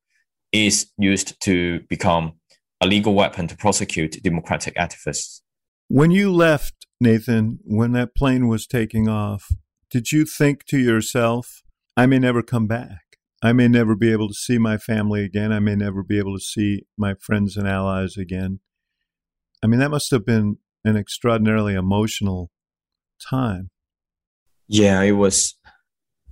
is 0.52 0.92
used 0.98 1.40
to 1.42 1.82
become 1.82 2.34
a 2.82 2.88
legal 2.88 3.14
weapon 3.14 3.48
to 3.48 3.56
prosecute 3.56 4.22
democratic 4.24 4.76
activists. 4.76 5.42
When 5.94 6.10
you 6.12 6.32
left, 6.32 6.88
Nathan, 7.02 7.60
when 7.66 7.92
that 7.92 8.16
plane 8.16 8.48
was 8.48 8.66
taking 8.66 9.10
off, 9.10 9.52
did 9.90 10.14
you 10.14 10.24
think 10.24 10.64
to 10.68 10.80
yourself, 10.80 11.64
I 11.98 12.06
may 12.06 12.18
never 12.18 12.42
come 12.42 12.66
back? 12.66 13.18
I 13.44 13.52
may 13.52 13.68
never 13.68 13.94
be 13.98 14.10
able 14.10 14.30
to 14.30 14.34
see 14.34 14.58
my 14.58 14.78
family 14.78 15.26
again. 15.26 15.52
I 15.52 15.60
may 15.60 15.76
never 15.76 16.02
be 16.02 16.18
able 16.18 16.38
to 16.38 16.42
see 16.42 16.86
my 16.98 17.16
friends 17.16 17.58
and 17.58 17.68
allies 17.68 18.16
again. 18.16 18.62
I 19.62 19.68
mean, 19.68 19.82
that 19.82 19.92
must 19.92 20.12
have 20.12 20.26
been 20.26 20.60
an 20.86 20.96
extraordinarily 20.96 21.74
emotional 21.74 22.52
time. 23.20 23.70
Yeah, 24.70 25.02
it 25.02 25.18
was 25.18 25.56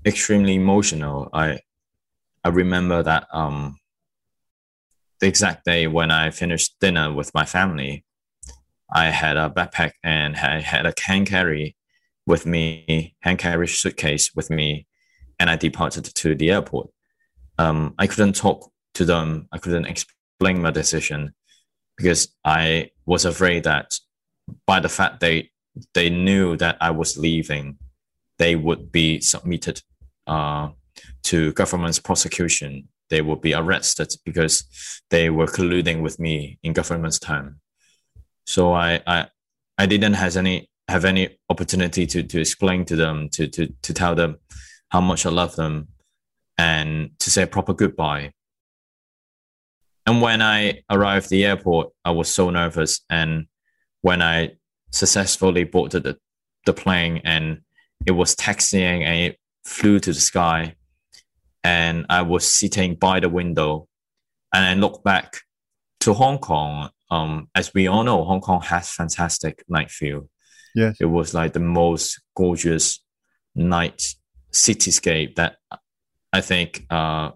extremely 0.05 0.55
emotional. 0.55 1.27
I 1.33 1.59
I 2.45 2.47
remember 2.47 3.03
that 3.03 3.27
um, 3.33 3.77
the 5.19 5.27
exact 5.27 5.65
day 5.65 5.85
when 5.87 6.11
I 6.11 6.29
finished 6.29 6.79
dinner 6.79 7.11
with 7.11 7.33
my 7.33 7.43
family, 7.43 8.05
I 8.91 9.05
had 9.07 9.37
a 9.37 9.49
backpack 9.49 9.91
and 10.03 10.35
I 10.35 10.61
had 10.61 10.85
a 10.85 10.93
hand 10.99 11.27
carry 11.27 11.75
with 12.25 12.45
me, 12.45 13.15
hand 13.21 13.39
carry 13.39 13.67
suitcase 13.67 14.33
with 14.35 14.49
me, 14.49 14.87
and 15.39 15.49
I 15.49 15.55
departed 15.55 16.05
to 16.05 16.35
the 16.35 16.51
airport. 16.51 16.89
Um, 17.57 17.93
I 17.97 18.07
couldn't 18.07 18.35
talk 18.35 18.71
to 18.95 19.05
them. 19.05 19.47
I 19.51 19.57
couldn't 19.57 19.85
explain 19.85 20.61
my 20.61 20.71
decision 20.71 21.33
because 21.97 22.29
I 22.45 22.91
was 23.05 23.25
afraid 23.25 23.63
that 23.65 23.93
by 24.65 24.79
the 24.79 24.89
fact 24.89 25.19
they 25.19 25.51
they 25.93 26.09
knew 26.09 26.57
that 26.57 26.77
I 26.81 26.91
was 26.91 27.17
leaving, 27.17 27.77
they 28.37 28.55
would 28.55 28.91
be 28.91 29.21
submitted 29.21 29.81
uh, 30.27 30.69
to 31.23 31.53
government's 31.53 31.99
prosecution. 31.99 32.87
They 33.09 33.21
would 33.21 33.41
be 33.41 33.53
arrested 33.53 34.13
because 34.25 34.63
they 35.09 35.29
were 35.29 35.47
colluding 35.47 36.01
with 36.01 36.19
me 36.19 36.59
in 36.63 36.73
government's 36.73 37.19
term. 37.19 37.59
So 38.49 38.73
I, 38.73 38.99
I, 39.05 39.27
I 39.77 39.85
didn't 39.85 40.15
have 40.15 40.35
any 40.35 40.69
have 40.87 41.05
any 41.05 41.37
opportunity 41.51 42.07
to 42.07 42.23
to 42.23 42.41
explain 42.41 42.83
to 42.85 42.95
them 42.95 43.29
to 43.29 43.47
to 43.47 43.67
to 43.83 43.93
tell 43.93 44.15
them 44.15 44.37
how 44.89 45.01
much 45.01 45.27
I 45.27 45.29
love 45.29 45.55
them 45.55 45.89
and 46.57 47.11
to 47.19 47.29
say 47.29 47.43
a 47.43 47.47
proper 47.47 47.73
goodbye. 47.75 48.33
And 50.07 50.23
when 50.23 50.41
I 50.41 50.81
arrived 50.89 51.27
at 51.27 51.29
the 51.29 51.45
airport, 51.45 51.89
I 52.03 52.09
was 52.09 52.27
so 52.27 52.49
nervous. 52.49 53.01
And 53.07 53.45
when 54.01 54.23
I 54.23 54.53
successfully 54.89 55.65
boarded 55.65 56.01
the, 56.01 56.17
the 56.65 56.73
plane 56.73 57.21
and 57.23 57.61
it 58.07 58.13
was 58.13 58.35
taxiing 58.35 59.03
and 59.03 59.15
it 59.27 59.39
flew 59.63 59.99
to 59.99 60.11
the 60.11 60.19
sky 60.19 60.73
and 61.63 62.07
I 62.09 62.23
was 62.23 62.47
sitting 62.47 62.95
by 62.95 63.19
the 63.19 63.29
window 63.29 63.87
and 64.51 64.65
I 64.65 64.73
looked 64.73 65.03
back 65.03 65.37
to 65.99 66.13
Hong 66.13 66.39
Kong. 66.39 66.89
Um, 67.11 67.49
as 67.55 67.73
we 67.73 67.87
all 67.87 68.03
know, 68.03 68.23
Hong 68.23 68.41
Kong 68.41 68.61
has 68.61 68.91
fantastic 68.91 69.63
night 69.67 69.91
view. 69.91 70.29
Yes. 70.75 70.97
It 70.99 71.05
was 71.05 71.33
like 71.33 71.53
the 71.53 71.59
most 71.59 72.21
gorgeous 72.35 73.03
night 73.55 74.03
cityscape 74.51 75.35
that 75.35 75.55
I 76.31 76.41
think 76.41 76.85
uh, 76.89 77.31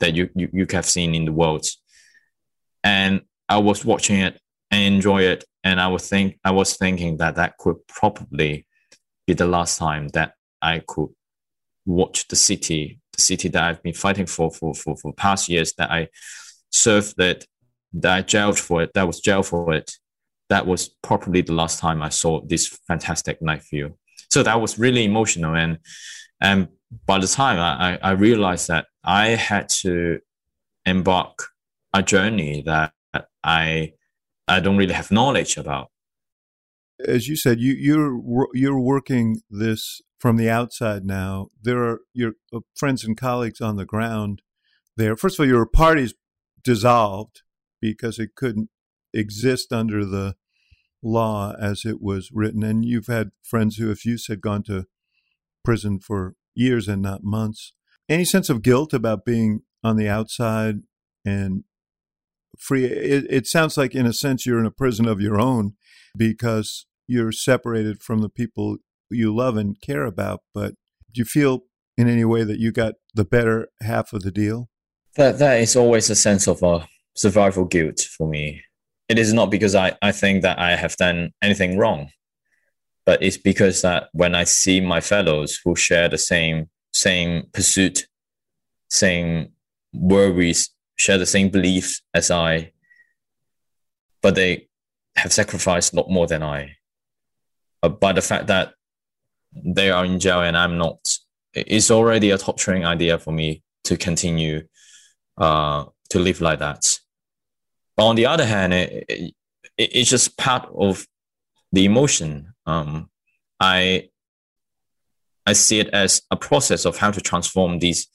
that 0.00 0.14
you, 0.14 0.28
you, 0.34 0.48
you 0.52 0.66
have 0.72 0.86
seen 0.86 1.14
in 1.14 1.24
the 1.24 1.32
world. 1.32 1.66
And 2.84 3.22
I 3.48 3.58
was 3.58 3.84
watching 3.84 4.20
it 4.20 4.38
and 4.70 4.94
enjoy 4.94 5.22
it. 5.22 5.44
And 5.64 5.80
I 5.80 5.88
was 5.88 6.08
think 6.08 6.38
I 6.44 6.50
was 6.50 6.76
thinking 6.76 7.16
that 7.18 7.36
that 7.36 7.56
could 7.58 7.76
probably 7.88 8.66
be 9.26 9.34
the 9.34 9.46
last 9.46 9.78
time 9.78 10.08
that 10.08 10.34
I 10.62 10.82
could 10.86 11.08
watch 11.84 12.28
the 12.28 12.36
city, 12.36 13.00
the 13.16 13.22
city 13.22 13.48
that 13.48 13.62
I've 13.62 13.82
been 13.82 13.94
fighting 13.94 14.26
for 14.26 14.50
for 14.50 14.74
for, 14.74 14.96
for 14.96 15.12
past 15.12 15.48
years, 15.48 15.74
that 15.74 15.90
I 15.90 16.08
served 16.70 17.14
it, 17.18 17.18
that 17.18 17.46
I 18.04 18.22
jailed 18.22 18.58
for 18.58 18.82
it, 18.82 18.90
that 18.94 19.06
was 19.06 19.20
jailed 19.20 19.46
for 19.46 19.72
it. 19.74 19.92
That 20.48 20.66
was 20.66 20.88
probably 21.02 21.42
the 21.42 21.52
last 21.52 21.78
time 21.78 22.02
I 22.02 22.08
saw 22.08 22.40
this 22.46 22.78
fantastic 22.86 23.42
night 23.42 23.62
view. 23.70 23.98
So 24.30 24.42
that 24.42 24.60
was 24.60 24.78
really 24.78 25.04
emotional. 25.04 25.54
And 25.54 25.78
and 26.40 26.68
by 27.06 27.18
the 27.18 27.26
time 27.26 27.58
I, 27.58 27.98
I 28.02 28.12
realized 28.12 28.68
that 28.68 28.86
I 29.04 29.28
had 29.28 29.68
to 29.80 30.20
embark 30.86 31.48
a 31.92 32.02
journey 32.02 32.62
that 32.66 32.92
I 33.44 33.92
I 34.46 34.60
don't 34.60 34.76
really 34.76 34.94
have 34.94 35.10
knowledge 35.10 35.56
about. 35.56 35.90
As 37.06 37.28
you 37.28 37.36
said, 37.36 37.60
you 37.60 37.72
you're 37.72 38.48
you're 38.54 38.80
working 38.80 39.42
this 39.50 40.00
from 40.18 40.36
the 40.36 40.50
outside 40.50 41.04
now. 41.04 41.48
There 41.62 41.82
are 41.84 42.00
your 42.12 42.32
uh, 42.52 42.60
friends 42.74 43.04
and 43.04 43.16
colleagues 43.16 43.60
on 43.60 43.76
the 43.76 43.84
ground 43.84 44.42
there. 44.96 45.16
First 45.16 45.38
of 45.38 45.44
all, 45.44 45.46
your 45.46 45.66
party's 45.66 46.14
dissolved 46.62 47.42
because 47.80 48.18
it 48.18 48.34
couldn't 48.36 48.70
exist 49.12 49.72
under 49.72 50.04
the 50.04 50.34
law 51.02 51.54
as 51.60 51.84
it 51.84 52.00
was 52.00 52.30
written. 52.32 52.62
And 52.62 52.84
you've 52.84 53.06
had 53.06 53.30
friends 53.42 53.76
who, 53.76 53.90
if 53.90 54.04
you 54.04 54.18
said, 54.18 54.40
gone 54.40 54.62
to 54.64 54.86
prison 55.64 56.00
for 56.00 56.34
years 56.54 56.88
and 56.88 57.02
not 57.02 57.22
months. 57.22 57.72
Any 58.08 58.24
sense 58.24 58.48
of 58.48 58.62
guilt 58.62 58.92
about 58.92 59.24
being 59.24 59.60
on 59.84 59.96
the 59.96 60.08
outside 60.08 60.76
and 61.24 61.64
free? 62.58 62.84
It, 62.84 63.26
it 63.28 63.46
sounds 63.46 63.76
like, 63.76 63.94
in 63.94 64.06
a 64.06 64.12
sense, 64.12 64.46
you're 64.46 64.58
in 64.58 64.66
a 64.66 64.70
prison 64.70 65.06
of 65.06 65.20
your 65.20 65.40
own 65.40 65.74
because 66.16 66.86
you're 67.06 67.32
separated 67.32 68.02
from 68.02 68.20
the 68.20 68.28
people 68.28 68.78
you 69.10 69.34
love 69.34 69.56
and 69.56 69.80
care 69.80 70.04
about, 70.04 70.42
but 70.54 70.74
do 71.12 71.20
you 71.20 71.24
feel 71.24 71.60
in 71.96 72.08
any 72.08 72.24
way 72.24 72.44
that 72.44 72.58
you 72.58 72.70
got 72.70 72.94
the 73.14 73.24
better 73.24 73.68
half 73.82 74.12
of 74.12 74.22
the 74.22 74.30
deal? 74.30 74.68
That 75.16 75.38
that 75.38 75.60
is 75.60 75.74
always 75.74 76.10
a 76.10 76.14
sense 76.14 76.46
of 76.46 76.62
uh, 76.62 76.84
survival 77.18 77.64
guilt 77.64 78.00
for 78.00 78.28
me. 78.28 78.62
It 79.08 79.18
is 79.18 79.32
not 79.32 79.50
because 79.50 79.74
I, 79.74 79.96
I 80.02 80.12
think 80.12 80.42
that 80.42 80.58
I 80.58 80.76
have 80.76 80.96
done 80.96 81.32
anything 81.42 81.78
wrong, 81.78 82.10
but 83.04 83.22
it's 83.22 83.38
because 83.38 83.82
that 83.82 84.08
when 84.12 84.34
I 84.34 84.44
see 84.44 84.80
my 84.80 85.00
fellows 85.00 85.60
who 85.64 85.74
share 85.74 86.08
the 86.08 86.18
same 86.18 86.68
same 86.92 87.44
pursuit, 87.52 88.06
same 88.88 89.52
worries, 89.92 90.70
share 90.96 91.18
the 91.18 91.26
same 91.26 91.48
beliefs 91.48 92.02
as 92.14 92.30
I, 92.30 92.72
but 94.22 94.34
they 94.34 94.68
have 95.16 95.32
sacrificed 95.32 95.92
a 95.92 95.96
lot 95.96 96.10
more 96.10 96.26
than 96.26 96.42
I 96.42 96.76
uh, 97.82 97.88
by 97.88 98.12
the 98.12 98.22
fact 98.22 98.46
that 98.48 98.74
they 99.52 99.90
are 99.90 100.04
in 100.04 100.18
jail 100.18 100.42
and 100.42 100.56
I'm 100.56 100.78
not, 100.78 100.98
it's 101.54 101.90
already 101.90 102.30
a 102.30 102.38
torturing 102.38 102.84
idea 102.84 103.18
for 103.18 103.32
me 103.32 103.62
to 103.84 103.96
continue 103.96 104.66
uh, 105.36 105.84
to 106.10 106.18
live 106.18 106.40
like 106.40 106.58
that. 106.58 106.98
But 107.98 108.06
on 108.06 108.16
the 108.16 108.26
other 108.26 108.46
hand, 108.46 108.72
it, 108.72 109.04
it, 109.08 109.34
it's 109.76 110.08
just 110.08 110.38
part 110.38 110.70
of 110.72 111.04
the 111.72 111.84
emotion. 111.84 112.54
Um, 112.64 113.10
I 113.58 114.08
I 115.44 115.54
see 115.54 115.80
it 115.80 115.88
as 115.88 116.22
a 116.30 116.36
process 116.36 116.84
of 116.84 116.96
how 116.96 117.10
to 117.10 117.20
transform 117.20 117.80
these 117.80 118.06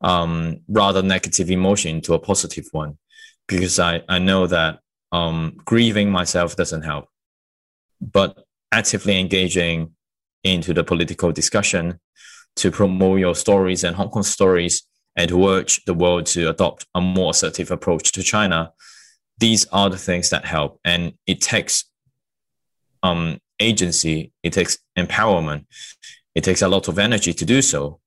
um, 0.00 0.60
rather 0.68 1.02
negative 1.02 1.50
emotion 1.50 1.96
into 1.96 2.14
a 2.14 2.18
positive 2.20 2.66
one, 2.70 2.98
because 3.48 3.80
I, 3.80 4.02
I 4.08 4.20
know 4.20 4.46
that 4.46 4.78
um, 5.10 5.56
grieving 5.64 6.10
myself 6.10 6.54
doesn't 6.54 6.82
help, 6.82 7.08
but 8.00 8.44
actively 8.70 9.18
engaging 9.18 9.94
into 10.44 10.74
the 10.74 10.84
political 10.84 11.32
discussion 11.32 11.98
to 12.56 12.70
promote 12.70 13.18
your 13.18 13.34
stories 13.34 13.82
and 13.82 13.96
Hong 13.96 14.10
Kong 14.10 14.22
stories 14.22 14.86
and 15.16 15.28
to 15.28 15.48
urge 15.48 15.84
the 15.86 15.94
world 15.94 16.26
to 16.26 16.50
adopt 16.50 16.86
a 16.94 17.00
more 17.00 17.30
assertive 17.30 17.72
approach 17.72 18.12
to 18.12 18.22
China. 18.22 18.72
These 19.38 19.66
are 19.66 19.90
the 19.90 19.98
things 19.98 20.30
that 20.30 20.44
help, 20.44 20.80
and 20.84 21.14
it 21.26 21.40
takes 21.40 21.84
um, 23.02 23.38
agency, 23.60 24.32
it 24.42 24.52
takes 24.52 24.78
empowerment, 24.96 25.66
it 26.34 26.44
takes 26.44 26.62
a 26.62 26.68
lot 26.68 26.88
of 26.88 26.98
energy 26.98 27.32
to 27.32 27.44
do 27.44 27.62
so. 27.62 28.00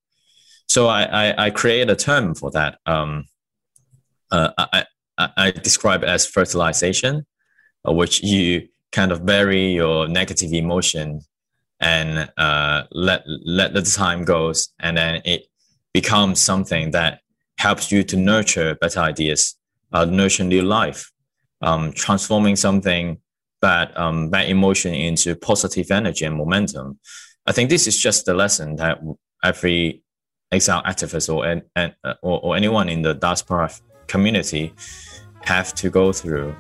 So 0.67 0.87
I, 0.87 1.03
I, 1.03 1.45
I 1.45 1.49
create 1.49 1.89
a 1.89 1.95
term 1.95 2.35
for 2.35 2.51
that. 2.51 2.79
Um, 2.85 3.25
uh, 4.31 4.51
I, 4.57 4.85
I, 5.17 5.51
describe 5.51 6.03
it 6.03 6.09
as 6.09 6.25
fertilization, 6.25 7.25
uh, 7.87 7.93
which 7.93 8.21
you 8.21 8.67
kind 8.91 9.11
of 9.11 9.25
bury 9.25 9.71
your 9.71 10.07
negative 10.07 10.51
emotion 10.51 11.21
and 11.79 12.29
uh, 12.37 12.83
let 12.91 13.23
let 13.45 13.73
the 13.73 13.81
time 13.81 14.25
goes, 14.25 14.69
and 14.79 14.97
then 14.97 15.21
it 15.23 15.47
becomes 15.93 16.41
something 16.41 16.91
that 16.91 17.21
helps 17.57 17.91
you 17.91 18.03
to 18.03 18.17
nurture 18.17 18.75
better 18.75 18.99
ideas, 18.99 19.55
uh, 19.93 20.05
nurture 20.05 20.43
new 20.43 20.61
life, 20.61 21.11
um, 21.61 21.91
transforming 21.93 22.55
something 22.55 23.19
bad 23.61 23.91
um, 23.95 24.29
bad 24.29 24.49
emotion 24.49 24.93
into 24.93 25.35
positive 25.35 25.89
energy 25.91 26.25
and 26.25 26.35
momentum. 26.35 26.99
I 27.45 27.51
think 27.51 27.69
this 27.69 27.87
is 27.87 27.97
just 27.97 28.25
the 28.25 28.33
lesson 28.33 28.75
that 28.75 28.99
every 29.43 30.03
exile 30.51 30.83
activist 30.83 31.33
or, 31.33 31.45
and, 31.75 31.95
or, 32.21 32.39
or 32.41 32.55
anyone 32.55 32.89
in 32.89 33.01
the 33.01 33.13
diaspora 33.13 33.71
community 34.07 34.73
have 35.41 35.73
to 35.75 35.89
go 35.89 36.11
through. 36.11 36.55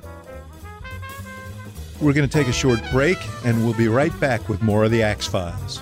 We're 1.99 2.13
going 2.13 2.27
to 2.27 2.33
take 2.33 2.47
a 2.47 2.53
short 2.53 2.79
break 2.91 3.17
and 3.43 3.63
we'll 3.63 3.73
be 3.73 3.87
right 3.87 4.17
back 4.19 4.47
with 4.49 4.61
more 4.61 4.83
of 4.83 4.91
the 4.91 5.01
Axe 5.01 5.27
Files. 5.27 5.81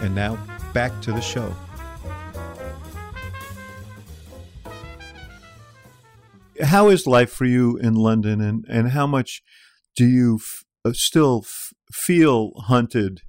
And 0.00 0.14
now 0.14 0.38
back 0.72 1.00
to 1.02 1.12
the 1.12 1.20
show. 1.20 1.54
how 6.62 6.88
is 6.88 7.06
life 7.06 7.30
for 7.30 7.44
you 7.44 7.76
in 7.76 7.94
London, 7.94 8.40
and 8.40 8.64
and 8.68 8.90
how 8.90 9.06
much 9.06 9.42
do 9.96 10.06
you 10.06 10.36
f- 10.36 10.64
uh, 10.84 10.92
still 10.92 11.42
f- 11.44 11.72
feel 11.92 12.52
hunted 12.66 13.22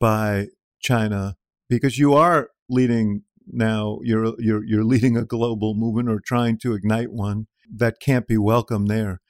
by 0.00 0.48
China 0.80 1.36
because 1.68 1.98
you 1.98 2.14
are 2.14 2.50
leading 2.68 3.22
now 3.46 3.98
you're 4.02 4.34
you're 4.38 4.64
you're 4.64 4.84
leading 4.84 5.16
a 5.16 5.24
global 5.24 5.74
movement 5.74 6.08
or 6.08 6.20
trying 6.20 6.58
to 6.58 6.74
ignite 6.74 7.12
one 7.12 7.46
that 7.70 8.00
can't 8.00 8.26
be 8.26 8.38
welcome 8.38 8.86
there. 8.86 9.20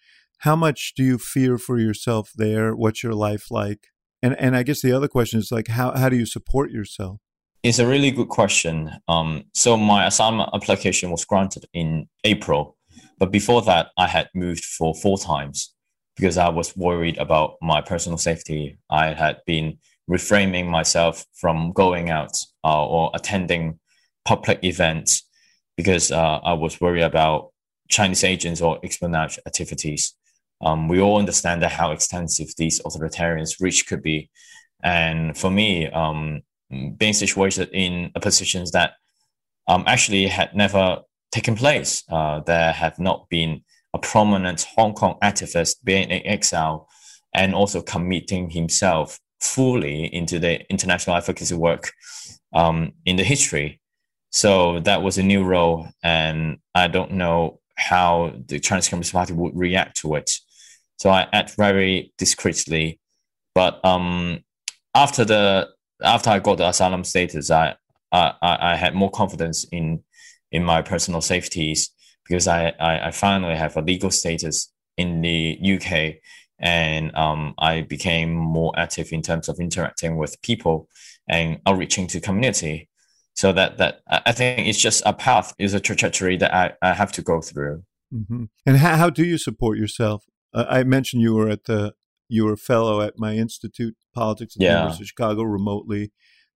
How 0.42 0.54
much 0.54 0.92
do 0.96 1.02
you 1.02 1.18
fear 1.18 1.58
for 1.58 1.78
yourself 1.78 2.30
there? 2.34 2.74
What's 2.74 3.02
your 3.02 3.14
life 3.14 3.50
like? 3.50 3.88
And 4.22 4.38
and 4.38 4.56
I 4.56 4.62
guess 4.62 4.82
the 4.82 4.92
other 4.92 5.08
question 5.08 5.38
is 5.38 5.52
like 5.52 5.68
how 5.68 5.96
how 5.96 6.08
do 6.08 6.16
you 6.16 6.26
support 6.26 6.70
yourself? 6.70 7.18
It's 7.62 7.78
a 7.78 7.86
really 7.86 8.10
good 8.10 8.28
question. 8.28 8.90
Um, 9.08 9.44
so 9.54 9.76
my 9.76 10.06
asylum 10.06 10.48
application 10.54 11.10
was 11.10 11.24
granted 11.24 11.66
in 11.72 12.08
April, 12.24 12.76
but 13.18 13.32
before 13.32 13.62
that, 13.62 13.88
I 13.98 14.06
had 14.06 14.28
moved 14.34 14.64
for 14.64 14.94
four 14.94 15.18
times 15.18 15.74
because 16.16 16.38
I 16.38 16.48
was 16.48 16.76
worried 16.76 17.18
about 17.18 17.56
my 17.60 17.80
personal 17.80 18.18
safety. 18.18 18.78
I 18.90 19.12
had 19.12 19.38
been 19.46 19.78
reframing 20.10 20.68
myself 20.68 21.24
from 21.34 21.72
going 21.72 22.10
out 22.10 22.32
uh, 22.64 22.86
or 22.86 23.10
attending 23.14 23.78
public 24.24 24.60
events 24.62 25.22
because 25.76 26.10
uh, 26.10 26.38
I 26.42 26.54
was 26.54 26.80
worried 26.80 27.02
about 27.02 27.52
Chinese 27.88 28.24
agents 28.24 28.60
or 28.60 28.78
espionage 28.82 29.38
activities. 29.46 30.14
Um, 30.60 30.88
we 30.88 31.00
all 31.00 31.18
understand 31.18 31.62
that 31.62 31.72
how 31.72 31.92
extensive 31.92 32.48
these 32.56 32.80
authoritarians' 32.82 33.60
reach 33.60 33.86
could 33.86 34.02
be. 34.02 34.30
And 34.82 35.36
for 35.36 35.50
me, 35.50 35.88
um, 35.88 36.42
being 36.96 37.12
situated 37.14 37.70
in 37.72 38.10
a 38.14 38.20
position 38.20 38.64
that 38.72 38.94
um, 39.66 39.84
actually 39.86 40.26
had 40.26 40.54
never 40.54 41.02
taken 41.30 41.54
place. 41.54 42.04
Uh, 42.08 42.40
there 42.40 42.72
have 42.72 42.98
not 42.98 43.28
been 43.28 43.62
a 43.94 43.98
prominent 43.98 44.66
Hong 44.76 44.94
Kong 44.94 45.16
activist 45.22 45.76
being 45.84 46.10
in 46.10 46.26
exile 46.26 46.88
and 47.34 47.54
also 47.54 47.82
committing 47.82 48.50
himself 48.50 49.18
fully 49.40 50.12
into 50.12 50.38
the 50.38 50.60
international 50.70 51.16
advocacy 51.16 51.54
work 51.54 51.92
um, 52.52 52.92
in 53.04 53.16
the 53.16 53.24
history. 53.24 53.80
So 54.30 54.80
that 54.80 55.02
was 55.02 55.16
a 55.16 55.22
new 55.22 55.42
role, 55.44 55.88
and 56.02 56.58
I 56.74 56.88
don't 56.88 57.12
know 57.12 57.60
how 57.76 58.34
the 58.46 58.60
Chinese 58.60 58.88
Communist 58.88 59.12
Party 59.12 59.32
would 59.32 59.56
react 59.56 59.98
to 59.98 60.16
it. 60.16 60.30
So 60.98 61.10
I 61.10 61.26
act 61.32 61.54
very 61.56 62.12
discreetly, 62.18 63.00
but 63.54 63.84
um, 63.84 64.40
after 64.94 65.24
the 65.24 65.68
after 66.02 66.30
I 66.30 66.38
got 66.38 66.58
the 66.58 66.68
asylum 66.68 67.04
status, 67.04 67.50
I 67.50 67.76
I, 68.12 68.34
I 68.42 68.76
had 68.76 68.94
more 68.94 69.10
confidence 69.10 69.64
in 69.72 70.02
in 70.50 70.64
my 70.64 70.82
personal 70.82 71.20
safeties 71.20 71.90
because 72.26 72.46
I, 72.46 72.72
I, 72.80 73.08
I 73.08 73.10
finally 73.10 73.56
have 73.56 73.76
a 73.76 73.82
legal 73.82 74.10
status 74.10 74.72
in 74.96 75.20
the 75.22 75.58
UK 75.62 76.16
and 76.58 77.14
um, 77.14 77.54
I 77.58 77.82
became 77.82 78.34
more 78.34 78.72
active 78.76 79.12
in 79.12 79.22
terms 79.22 79.48
of 79.48 79.60
interacting 79.60 80.16
with 80.16 80.40
people 80.42 80.88
and 81.28 81.60
outreaching 81.66 82.06
to 82.08 82.20
community. 82.20 82.88
So 83.34 83.52
that 83.52 83.78
that 83.78 84.00
I 84.08 84.32
think 84.32 84.66
it's 84.66 84.80
just 84.80 85.02
a 85.06 85.12
path, 85.12 85.54
is 85.58 85.72
a 85.72 85.78
trajectory 85.78 86.36
that 86.38 86.52
I, 86.52 86.72
I 86.82 86.92
have 86.92 87.12
to 87.12 87.22
go 87.22 87.40
through. 87.40 87.84
Mm-hmm. 88.12 88.44
And 88.66 88.76
how, 88.76 88.96
how 88.96 89.10
do 89.10 89.24
you 89.24 89.38
support 89.38 89.78
yourself? 89.78 90.24
Uh, 90.52 90.64
I 90.68 90.82
mentioned 90.84 91.22
you 91.22 91.34
were 91.34 91.48
at 91.48 91.64
the 91.64 91.94
you 92.28 92.44
were 92.44 92.52
a 92.52 92.58
fellow 92.58 93.00
at 93.00 93.18
my 93.18 93.34
institute, 93.34 93.96
politics 94.14 94.54
at 94.56 94.62
yeah. 94.62 94.68
the 94.68 94.78
University 94.80 95.04
of 95.04 95.08
Chicago, 95.08 95.42
remotely. 95.42 96.12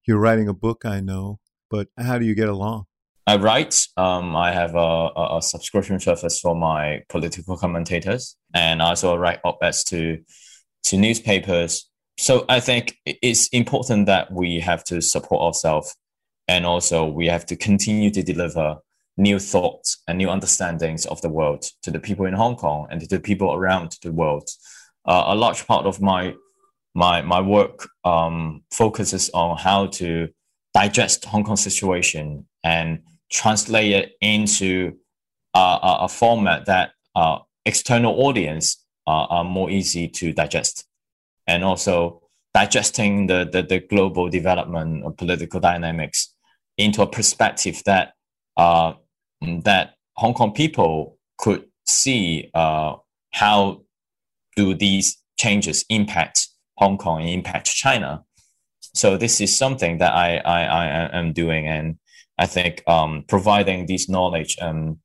You're 0.07 0.19
writing 0.19 0.49
a 0.49 0.55
book, 0.55 0.85
I 0.85 1.01
know, 1.01 1.39
but 1.71 1.89
how 1.97 2.19
do 2.19 2.27
you 2.27 2.35
get 2.35 2.49
along? 2.49 2.85
I 3.27 3.37
write. 3.37 3.87
Um, 3.97 4.35
I 4.35 4.53
have 4.53 4.75
a, 4.75 5.11
a, 5.17 5.41
subscription 5.41 6.01
service 6.01 6.41
for 6.41 6.57
my 6.57 7.03
political 7.09 7.57
commentators, 7.57 8.37
and 8.53 8.83
I 8.83 8.91
also 8.91 9.17
write 9.17 9.39
op-eds 9.45 9.85
to 9.85 10.19
to 10.85 10.97
newspapers. 10.97 11.89
So 12.19 12.45
I 12.49 12.61
think 12.61 12.97
it's 13.07 13.49
important 13.49 14.07
that 14.07 14.33
we 14.33 14.59
have 14.61 14.83
to 14.85 15.01
support 15.01 15.43
ourselves, 15.43 15.95
and 16.49 16.67
also 16.67 17.07
we 17.07 17.27
have 17.29 17.47
to 17.47 17.57
continue 17.57 18.11
to 18.11 18.23
deliver 18.23 18.79
new 19.17 19.39
thoughts 19.39 20.03
and 20.09 20.19
new 20.19 20.31
understandings 20.31 21.07
of 21.07 21.21
the 21.23 21.29
world 21.29 21.65
to 21.83 21.91
the 21.91 22.01
people 22.01 22.27
in 22.27 22.35
Hong 22.35 22.57
Kong 22.57 22.87
and 22.91 23.01
to 23.01 23.07
the 23.07 23.21
people 23.21 23.53
around 23.53 23.97
the 24.03 24.13
world. 24.13 24.49
Uh, 25.05 25.25
a 25.29 25.35
large 25.35 25.67
part 25.67 25.87
of 25.87 26.01
my 26.01 26.35
my 26.95 27.23
my 27.23 27.41
work 27.41 27.89
um, 28.05 28.63
focuses 28.71 29.31
on 29.31 29.57
how 29.57 29.87
to 29.87 30.29
digest 30.75 31.25
Hong 31.27 31.45
Kong 31.45 31.57
situation 31.57 32.47
and 32.65 33.01
translate 33.31 33.93
it 33.93 34.13
into 34.21 34.97
a, 35.55 35.79
a, 35.83 36.09
format 36.09 36.67
that 36.67 36.93
uh, 37.15 37.39
external 37.65 38.15
audience 38.27 38.85
uh, 39.07 39.25
are 39.25 39.45
more 39.45 39.71
easy 39.71 40.09
to 40.09 40.33
digest, 40.33 40.85
and 41.47 41.65
also 41.65 42.23
digesting 42.55 43.27
the, 43.27 43.49
the, 43.51 43.63
the 43.63 43.81
global 43.81 44.29
development 44.29 45.05
of 45.05 45.17
political 45.17 45.61
dynamics 45.61 46.35
into 46.77 47.03
a 47.03 47.07
perspective 47.07 47.83
that 47.87 48.13
uh, 48.57 48.95
that 49.63 49.95
Hong 50.17 50.35
Kong 50.35 50.53
people 50.53 51.19
could 51.39 51.65
see 51.87 52.51
uh, 52.55 52.97
how 53.33 53.83
do 54.57 54.75
these 54.75 55.19
changes 55.39 55.85
impact 55.89 56.49
Hong 56.77 56.99
Kong 56.99 57.21
and 57.21 57.31
impact 57.31 57.67
China. 57.67 58.25
So 58.95 59.17
this 59.17 59.41
is 59.41 59.57
something 59.57 59.99
that 59.99 60.13
I, 60.13 60.37
I, 60.37 60.65
I 60.65 61.19
am 61.19 61.33
doing, 61.33 61.67
and 61.67 61.99
I 62.39 62.47
think 62.47 62.83
um, 62.87 63.25
providing 63.29 63.87
this 63.87 64.09
knowledge 64.09 64.57
and 64.61 64.99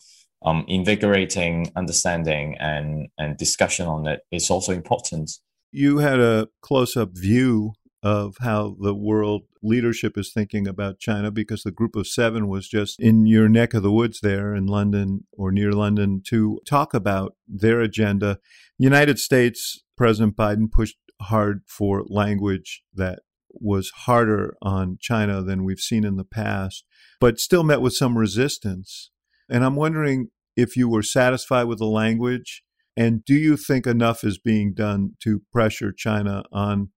um, 0.46 0.66
invigorating 0.68 1.72
understanding 1.76 2.58
and, 2.60 3.08
and 3.18 3.38
discussion 3.38 3.88
on 3.88 4.08
it 4.08 4.22
is 4.32 4.50
also 4.50 4.74
important. 4.74 5.32
You 5.72 6.00
had 6.00 6.20
a 6.20 6.48
close 6.62 6.96
up 6.98 7.10
view 7.14 7.74
of 8.04 8.36
how 8.40 8.76
the 8.80 8.94
world 8.94 9.44
leadership 9.68 10.18
is 10.18 10.32
thinking 10.34 10.68
about 10.68 11.00
China 11.00 11.32
because 11.32 11.64
the 11.64 11.72
group 11.72 11.96
of 11.96 12.08
seven 12.08 12.48
was 12.48 12.68
just 12.68 13.00
in 13.00 13.26
your 13.26 13.50
neck 13.50 13.74
of 13.74 13.84
the 13.84 13.92
woods 13.92 14.22
there 14.22 14.56
in 14.56 14.66
London 14.66 15.26
or 15.34 15.52
near 15.52 15.72
London 15.72 16.22
to 16.28 16.60
talk 16.68 16.94
about 16.94 17.36
their 17.48 17.82
agenda. 17.82 18.40
United 18.78 19.20
States, 19.20 19.84
President 19.96 20.36
Biden 20.36 20.72
pushed 20.72 20.98
hard 21.22 21.62
for 21.68 22.04
language 22.08 22.84
that 22.94 23.20
was 23.50 23.92
harder 24.06 24.56
on 24.62 24.98
China 25.02 25.42
than 25.42 25.64
we've 25.64 25.80
seen 25.80 26.04
in 26.04 26.16
the 26.16 26.24
past, 26.24 26.84
but 27.20 27.40
still 27.40 27.64
met 27.64 27.82
with 27.82 27.94
some 27.94 28.18
resistance. 28.18 29.12
And 29.50 29.64
I'm 29.64 29.76
wondering 29.76 30.30
if 30.56 30.76
you 30.76 30.90
were 30.90 31.04
satisfied 31.04 31.66
with 31.66 31.80
the 31.80 31.86
language 31.86 32.64
and 32.98 33.24
do 33.24 33.36
you 33.36 33.58
think 33.58 33.86
enough 33.86 34.24
is 34.24 34.40
being 34.40 34.74
done 34.74 35.12
to 35.22 35.44
pressure 35.52 35.94
China 35.96 36.44
on 36.52 36.90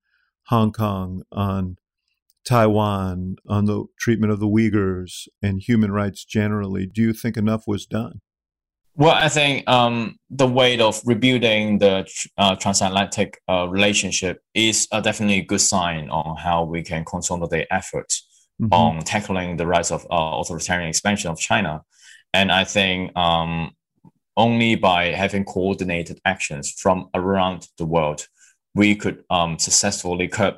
Hong 0.47 0.73
Kong, 0.73 1.23
on 1.31 1.77
Taiwan, 2.51 3.37
on 3.47 3.67
the 3.67 3.85
treatment 3.97 4.33
of 4.33 4.41
the 4.41 4.49
Uyghurs 4.49 5.29
and 5.41 5.61
human 5.61 5.93
rights 5.93 6.25
generally? 6.25 6.85
Do 6.85 7.01
you 7.01 7.13
think 7.13 7.37
enough 7.37 7.63
was 7.69 7.87
done? 7.87 8.23
Well, 8.97 9.15
I 9.15 9.29
think 9.29 9.69
um, 9.71 10.17
the 10.31 10.49
way 10.49 10.77
of 10.81 11.01
rebuilding 11.07 11.79
the 11.79 12.11
uh, 12.37 12.57
transatlantic 12.57 13.41
uh, 13.49 13.69
relationship 13.69 14.43
is 14.53 14.89
uh, 14.91 15.01
definitely 15.01 15.39
a 15.39 15.45
good 15.45 15.61
sign 15.61 16.11
on 16.11 16.37
how 16.37 16.65
we 16.65 16.83
can 16.83 17.05
consolidate 17.05 17.69
efforts 17.71 18.27
mm-hmm. 18.61 18.73
on 18.73 19.03
tackling 19.05 19.57
the 19.57 19.69
rise 19.69 19.93
of 19.93 20.05
uh, 20.11 20.41
authoritarian 20.41 20.89
expansion 20.89 21.31
of 21.31 21.39
China. 21.39 21.83
And 22.35 22.51
I 22.51 22.65
think 22.65 23.17
um, 23.17 23.71
only 24.37 24.75
by 24.75 25.13
having 25.13 25.45
coordinated 25.45 26.19
actions 26.25 26.73
from 26.73 27.11
around 27.15 27.69
the 27.79 27.87
world, 27.87 28.27
we 28.75 28.97
could 28.97 29.23
um, 29.31 29.57
successfully 29.57 30.27
curb 30.27 30.57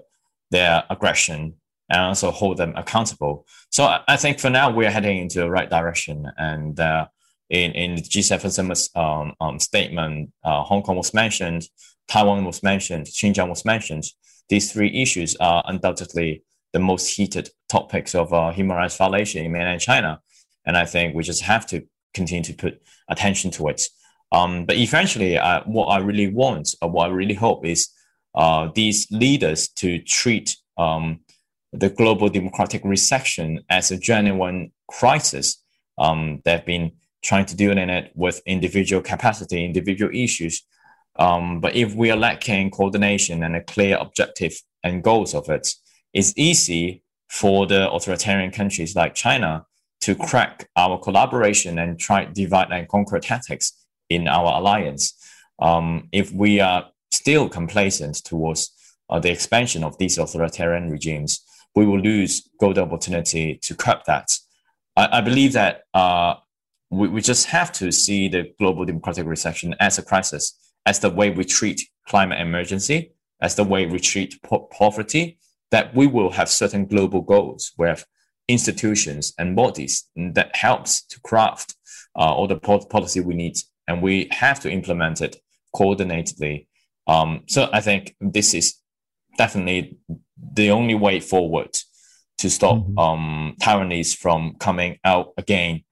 their 0.50 0.84
aggression 0.88 1.54
and 1.92 2.00
also 2.00 2.30
hold 2.30 2.56
them 2.56 2.72
accountable. 2.74 3.46
So 3.70 3.98
I 4.08 4.16
think 4.16 4.40
for 4.40 4.48
now 4.48 4.70
we're 4.70 4.90
heading 4.90 5.18
into 5.18 5.40
the 5.40 5.50
right 5.50 5.68
direction. 5.68 6.26
And 6.38 6.80
uh, 6.80 7.06
in 7.50 7.72
in 7.72 7.96
the 7.96 8.02
G7 8.02 8.50
summit 8.50 8.80
um, 8.96 9.34
um, 9.40 9.60
statement, 9.60 10.32
uh, 10.42 10.62
Hong 10.62 10.82
Kong 10.82 10.96
was 10.96 11.12
mentioned, 11.12 11.68
Taiwan 12.08 12.44
was 12.44 12.62
mentioned, 12.62 13.06
Xinjiang 13.06 13.50
was 13.50 13.64
mentioned. 13.66 14.04
These 14.48 14.72
three 14.72 15.02
issues 15.02 15.36
are 15.36 15.62
undoubtedly 15.66 16.42
the 16.72 16.78
most 16.78 17.08
heated 17.08 17.50
topics 17.68 18.14
of 18.14 18.32
uh, 18.32 18.50
human 18.52 18.76
rights 18.76 18.96
violation 18.96 19.44
in 19.44 19.52
mainland 19.52 19.82
China, 19.82 20.20
and 20.64 20.78
I 20.78 20.86
think 20.86 21.14
we 21.14 21.22
just 21.22 21.42
have 21.42 21.66
to 21.66 21.82
continue 22.14 22.44
to 22.44 22.54
put 22.54 22.80
attention 23.10 23.50
to 23.52 23.68
it. 23.68 23.82
Um, 24.32 24.64
but 24.64 24.76
eventually, 24.78 25.36
uh, 25.36 25.60
what 25.66 25.86
I 25.88 25.98
really 25.98 26.28
want, 26.28 26.74
or 26.80 26.90
what 26.90 27.10
I 27.10 27.12
really 27.12 27.34
hope, 27.34 27.66
is 27.66 27.90
uh, 28.34 28.68
these 28.74 29.06
leaders 29.10 29.68
to 29.76 29.98
treat 29.98 30.56
um, 30.78 31.20
the 31.72 31.88
global 31.88 32.28
democratic 32.28 32.82
recession 32.84 33.60
as 33.70 33.90
a 33.90 33.98
genuine 33.98 34.72
crisis. 34.88 35.62
Um, 35.98 36.40
they've 36.44 36.64
been 36.64 36.92
trying 37.22 37.46
to 37.46 37.56
deal 37.56 37.72
in 37.72 37.90
it 37.90 38.12
with 38.14 38.42
individual 38.46 39.02
capacity, 39.02 39.64
individual 39.64 40.10
issues. 40.14 40.62
Um, 41.18 41.60
but 41.60 41.74
if 41.74 41.94
we 41.94 42.10
are 42.10 42.16
lacking 42.16 42.70
coordination 42.70 43.42
and 43.42 43.56
a 43.56 43.62
clear 43.62 43.96
objective 43.96 44.54
and 44.82 45.02
goals 45.02 45.34
of 45.34 45.48
it, 45.48 45.74
it's 46.12 46.34
easy 46.36 47.02
for 47.28 47.66
the 47.66 47.90
authoritarian 47.90 48.50
countries 48.50 48.94
like 48.94 49.14
China 49.14 49.64
to 50.02 50.14
crack 50.14 50.68
our 50.76 50.98
collaboration 50.98 51.78
and 51.78 51.98
try 51.98 52.24
divide 52.24 52.70
and 52.70 52.88
conquer 52.88 53.20
tactics 53.20 53.72
in 54.10 54.26
our 54.26 54.58
alliance. 54.58 55.14
Um, 55.58 56.08
if 56.12 56.32
we 56.32 56.60
are 56.60 56.88
still 57.12 57.48
complacent 57.48 58.16
towards 58.16 58.72
uh, 59.08 59.20
the 59.20 59.30
expansion 59.30 59.84
of 59.84 59.96
these 59.98 60.18
authoritarian 60.18 60.90
regimes, 60.90 61.44
we 61.74 61.86
will 61.86 62.00
lose 62.00 62.48
golden 62.60 62.84
opportunity 62.84 63.58
to 63.62 63.74
curb 63.74 63.98
that. 64.06 64.36
I, 64.96 65.18
I 65.18 65.20
believe 65.20 65.52
that 65.54 65.82
uh, 65.94 66.34
we, 66.90 67.08
we 67.08 67.20
just 67.20 67.46
have 67.46 67.72
to 67.72 67.90
see 67.90 68.28
the 68.28 68.52
global 68.58 68.84
democratic 68.84 69.26
recession 69.26 69.74
as 69.80 69.98
a 69.98 70.02
crisis, 70.02 70.58
as 70.86 71.00
the 71.00 71.10
way 71.10 71.30
we 71.30 71.44
treat 71.44 71.88
climate 72.06 72.40
emergency, 72.40 73.12
as 73.40 73.54
the 73.54 73.64
way 73.64 73.86
we 73.86 73.98
treat 73.98 74.40
po- 74.42 74.68
poverty, 74.72 75.38
that 75.70 75.94
we 75.94 76.06
will 76.06 76.30
have 76.30 76.48
certain 76.48 76.86
global 76.86 77.22
goals. 77.22 77.72
We 77.78 77.88
have 77.88 78.04
institutions 78.48 79.32
and 79.38 79.56
bodies 79.56 80.08
that 80.16 80.54
helps 80.54 81.02
to 81.06 81.20
craft 81.20 81.74
uh, 82.14 82.34
all 82.34 82.46
the 82.46 82.58
policy 82.58 83.20
we 83.20 83.34
need, 83.34 83.56
and 83.88 84.02
we 84.02 84.28
have 84.30 84.60
to 84.60 84.70
implement 84.70 85.22
it 85.22 85.36
coordinatedly. 85.74 86.66
Um, 87.06 87.44
so 87.48 87.68
I 87.72 87.80
think 87.80 88.14
this 88.20 88.52
is 88.54 88.76
definitely 89.36 89.98
the 90.54 90.70
only 90.70 90.94
way 90.94 91.20
forward 91.20 91.76
to 92.38 92.50
stop 92.50 92.78
mm-hmm. 92.78 92.98
um, 92.98 93.56
tyrannies 93.60 94.14
from 94.14 94.54
coming 94.58 94.98
out 95.04 95.28
again 95.38 95.82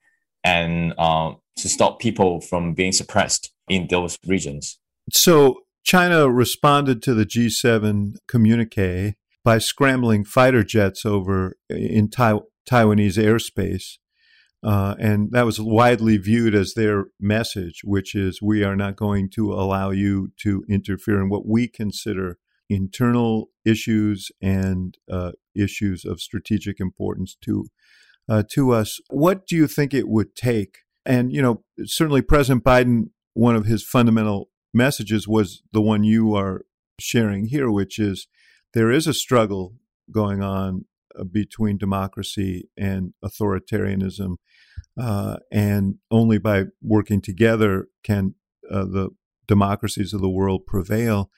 and 0.43 0.95
uh, 0.99 1.33
to 1.57 1.69
stop 1.69 2.01
people 2.01 2.41
from 2.41 2.75
being 2.75 2.93
suppressed 2.93 3.53
in 3.69 3.87
those 3.89 4.19
regions. 4.27 4.79
So 5.13 5.61
China 5.85 6.29
responded 6.31 7.03
to 7.03 7.15
the 7.15 7.25
G7 7.25 8.17
communique 8.27 9.15
by 9.45 9.59
scrambling 9.59 10.25
fighter 10.25 10.65
jets 10.65 11.07
over 11.07 11.55
in 11.69 12.11
tai- 12.11 12.41
Taiwanese 12.69 13.19
airspace. 13.19 13.99
Uh, 14.63 14.95
and 14.99 15.31
that 15.33 15.47
was 15.47 15.59
widely 15.59 16.19
viewed 16.19 16.55
as 16.55 16.75
their 16.75 17.07
message, 17.19 17.81
which 17.83 18.15
is 18.15 18.43
we 18.43 18.63
are 18.63 18.77
not 18.77 18.95
going 18.95 19.31
to 19.31 19.53
allow 19.53 19.91
you 19.91 20.33
to 20.43 20.63
interfere 20.69 21.21
in 21.21 21.31
what 21.31 21.47
we 21.47 21.67
consider 21.67 22.37
internal 22.71 23.51
issues 23.67 24.31
and 24.41 24.97
uh, 25.11 25.33
issues 25.55 26.05
of 26.05 26.21
strategic 26.21 26.81
importance 26.81 27.37
to 27.43 27.67
uh, 28.29 28.45
to 28.49 28.71
us. 28.71 29.01
What 29.11 29.47
do 29.47 29.57
you 29.57 29.67
think 29.67 29.93
it 29.93 30.09
would 30.09 30.37
take? 30.37 30.79
And 31.05 31.33
you 31.33 31.43
know, 31.43 31.65
certainly 31.85 32.23
President 32.23 32.65
Biden, 32.65 33.11
one 33.35 33.57
of 33.57 33.67
his 33.67 33.83
fundamental 33.85 34.49
messages 34.73 35.27
was 35.27 35.63
the 35.73 35.83
one 35.83 36.05
you 36.05 36.35
are 36.35 36.65
sharing 37.01 37.47
here, 37.47 37.71
which 37.71 37.99
is 37.99 38.29
there 38.73 38.91
is 38.91 39.07
a 39.07 39.15
struggle 39.15 39.75
going 40.13 40.43
on 40.43 40.85
uh, 41.19 41.25
between 41.25 41.77
democracy 41.77 42.69
and 42.79 43.13
authoritarianism. 43.25 44.37
Uh, 45.01 45.37
and 45.51 45.97
only 46.11 46.39
by 46.39 46.65
working 46.83 47.21
together 47.21 47.89
can 48.05 48.35
uh, 48.71 48.85
the 48.85 49.11
democracies 49.47 50.13
of 50.13 50.21
the 50.21 50.29
world 50.29 50.65
prevail. 50.67 51.31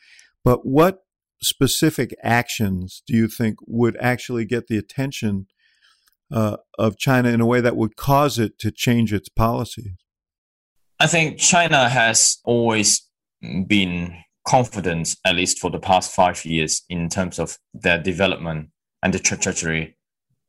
But 0.45 0.67
what 0.67 1.05
specific 1.43 2.15
actions 2.23 3.03
do 3.07 3.15
you 3.15 3.29
think 3.29 3.57
would 3.67 3.97
actually 4.01 4.45
get 4.45 4.69
the 4.69 4.79
attention 4.79 5.47
uh, 6.33 6.57
of 6.79 6.99
China 6.99 7.29
in 7.29 7.41
a 7.41 7.47
way 7.47 7.61
that 7.61 7.77
would 7.77 7.97
cause 7.97 8.39
it 8.39 8.59
to 8.59 8.71
change 8.71 9.13
its 9.13 9.29
policies? 9.29 9.93
I 10.99 11.07
think 11.07 11.39
China 11.39 11.89
has 11.89 12.39
always 12.45 13.03
been 13.67 14.17
confident, 14.47 15.17
at 15.25 15.35
least 15.35 15.59
for 15.59 15.71
the 15.71 15.81
past 15.81 16.15
five 16.15 16.45
years, 16.45 16.83
in 16.89 17.09
terms 17.09 17.39
of 17.39 17.59
their 17.75 18.01
development 18.01 18.71
and 19.03 19.13
the 19.13 19.19
trajectory 19.19 19.97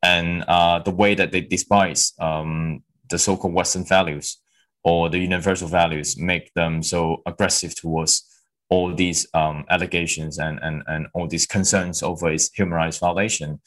and 0.04 0.44
uh, 0.44 0.80
the 0.80 0.92
way 0.92 1.16
that 1.16 1.32
they 1.32 1.42
despise 1.42 2.14
um, 2.20 2.84
the 3.10 3.18
so-called 3.18 3.54
Western 3.54 3.86
values 3.86 4.38
or 4.84 5.10
the 5.10 5.20
universal 5.20 5.68
values 5.68 6.18
make 6.18 6.54
them 6.54 6.84
so 6.84 7.22
aggressive 7.26 7.74
towards 7.74 8.24
all 8.74 8.96
these 8.96 9.28
um, 9.36 9.66
allegations 9.70 10.40
and, 10.40 10.58
and, 10.64 10.82
and 10.88 11.06
all 11.14 11.28
these 11.28 11.46
concerns 11.46 12.02
over 12.02 12.32
its 12.32 12.52
human 12.58 12.74
rights 12.74 12.98
violation. 12.98 13.62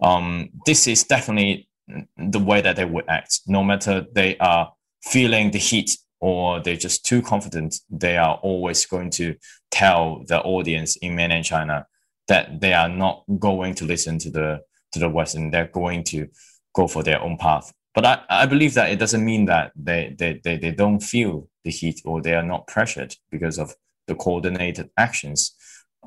Um, 0.00 0.48
this 0.66 0.88
is 0.88 1.04
definitely 1.04 1.68
the 2.16 2.40
way 2.40 2.60
that 2.60 2.74
they 2.74 2.84
would 2.84 3.08
act, 3.08 3.40
no 3.46 3.62
matter 3.62 4.04
they 4.12 4.36
are 4.38 4.72
feeling 5.02 5.52
the 5.52 5.58
heat 5.70 5.90
or 6.20 6.60
they're 6.60 6.84
just 6.88 7.06
too 7.06 7.22
confident, 7.22 7.76
they 7.88 8.16
are 8.16 8.34
always 8.42 8.84
going 8.84 9.10
to 9.10 9.36
tell 9.70 10.24
the 10.26 10.40
audience 10.42 10.96
in 10.96 11.14
mainland 11.14 11.44
China 11.44 11.86
that 12.26 12.60
they 12.60 12.72
are 12.72 12.88
not 12.88 13.22
going 13.38 13.74
to 13.74 13.84
listen 13.84 14.18
to 14.18 14.30
the 14.30 14.60
to 14.92 14.98
the 14.98 15.08
West 15.08 15.36
and 15.36 15.52
they're 15.52 15.76
going 15.82 16.02
to 16.02 16.26
go 16.74 16.88
for 16.88 17.02
their 17.04 17.20
own 17.22 17.36
path. 17.36 17.72
But 17.94 18.04
I, 18.06 18.42
I 18.42 18.46
believe 18.46 18.74
that 18.74 18.90
it 18.90 18.98
doesn't 18.98 19.24
mean 19.24 19.44
that 19.46 19.72
they, 19.76 20.14
they, 20.18 20.40
they, 20.42 20.56
they 20.56 20.72
don't 20.72 21.00
feel 21.00 21.48
the 21.64 21.70
heat 21.70 22.00
or 22.04 22.22
they 22.22 22.34
are 22.34 22.48
not 22.52 22.66
pressured 22.66 23.14
because 23.30 23.58
of 23.58 23.74
the 24.08 24.14
coordinated 24.14 24.90
actions. 24.96 25.54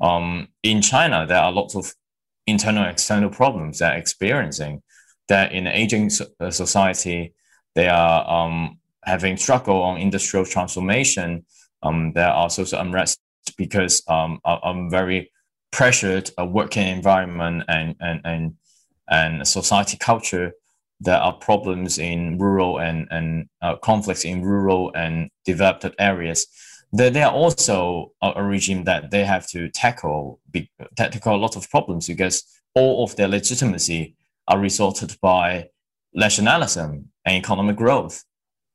Um, 0.00 0.48
in 0.62 0.82
China, 0.82 1.26
there 1.26 1.38
are 1.38 1.52
lots 1.52 1.74
of 1.74 1.94
internal 2.46 2.82
and 2.82 2.92
external 2.92 3.30
problems 3.30 3.78
they're 3.78 3.96
experiencing. 3.96 4.82
That 5.28 5.52
in 5.52 5.66
an 5.66 5.72
aging 5.72 6.10
uh, 6.40 6.50
society, 6.50 7.32
they 7.74 7.88
are 7.88 8.28
um, 8.28 8.78
having 9.04 9.36
struggle 9.36 9.80
on 9.82 9.98
industrial 9.98 10.44
transformation. 10.44 11.46
Um, 11.82 12.12
there 12.12 12.28
are 12.28 12.50
social 12.50 12.80
unrest 12.80 13.18
because 13.56 14.02
um, 14.08 14.40
I'm 14.44 14.90
very 14.90 15.30
pressured 15.70 16.30
a 16.36 16.44
working 16.44 16.86
environment 16.86 17.64
and 17.68 17.96
and 18.00 18.20
and 18.24 18.54
and 19.08 19.46
society 19.46 19.96
culture, 19.96 20.52
there 21.00 21.18
are 21.18 21.32
problems 21.32 21.98
in 21.98 22.38
rural 22.38 22.78
and 22.78 23.08
and 23.10 23.48
uh, 23.60 23.76
conflicts 23.76 24.24
in 24.24 24.42
rural 24.42 24.92
and 24.94 25.30
developed 25.44 25.86
areas. 25.98 26.46
There, 26.92 27.10
there 27.10 27.26
are 27.26 27.32
also 27.32 28.12
a, 28.20 28.42
regime 28.42 28.84
that 28.84 29.10
they 29.10 29.24
have 29.24 29.46
to 29.48 29.68
tackle, 29.70 30.40
tackle 30.96 31.34
a 31.34 31.36
lot 31.36 31.56
of 31.56 31.70
problems 31.70 32.06
because 32.06 32.44
all 32.74 33.04
of 33.04 33.16
their 33.16 33.28
legitimacy 33.28 34.16
are 34.48 34.58
resorted 34.58 35.16
by 35.22 35.68
nationalism 36.12 37.08
and 37.24 37.36
economic 37.36 37.76
growth. 37.76 38.22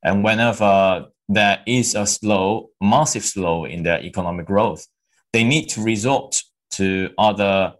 And 0.02 0.24
whenever 0.24 1.06
there 1.28 1.60
is 1.66 1.94
a 1.94 2.06
slow, 2.06 2.70
massive 2.80 3.24
slow 3.24 3.64
in 3.64 3.82
their 3.82 4.00
economic 4.02 4.46
growth, 4.46 4.86
they 5.32 5.44
need 5.44 5.68
to 5.70 5.82
resort 5.82 6.42
to 6.72 7.10
other 7.18 7.74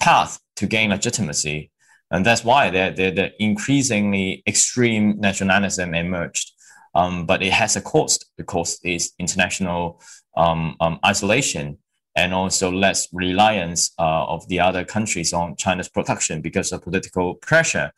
paths 0.00 0.38
to 0.56 0.66
gain 0.66 0.90
legitimacy. 0.90 1.70
And 2.10 2.26
that's 2.26 2.44
why 2.44 2.70
the, 2.70 2.92
the 2.94 3.32
increasingly 3.42 4.42
extreme 4.46 5.18
nationalism 5.18 5.94
emerged. 5.94 6.51
Um, 6.94 7.26
but 7.26 7.42
it 7.42 7.52
has 7.52 7.76
a 7.76 7.80
cost. 7.80 8.26
The 8.36 8.44
cost 8.44 8.84
is 8.84 9.12
international 9.18 10.00
um, 10.36 10.76
um, 10.80 10.98
isolation 11.04 11.78
and 12.14 12.34
also 12.34 12.70
less 12.70 13.08
reliance 13.12 13.92
uh, 13.98 14.24
of 14.26 14.46
the 14.48 14.60
other 14.60 14.84
countries 14.84 15.32
on 15.32 15.56
China's 15.56 15.88
production 15.88 16.42
because 16.42 16.72
of 16.72 16.82
political 16.82 17.34
pressure. 17.36 17.92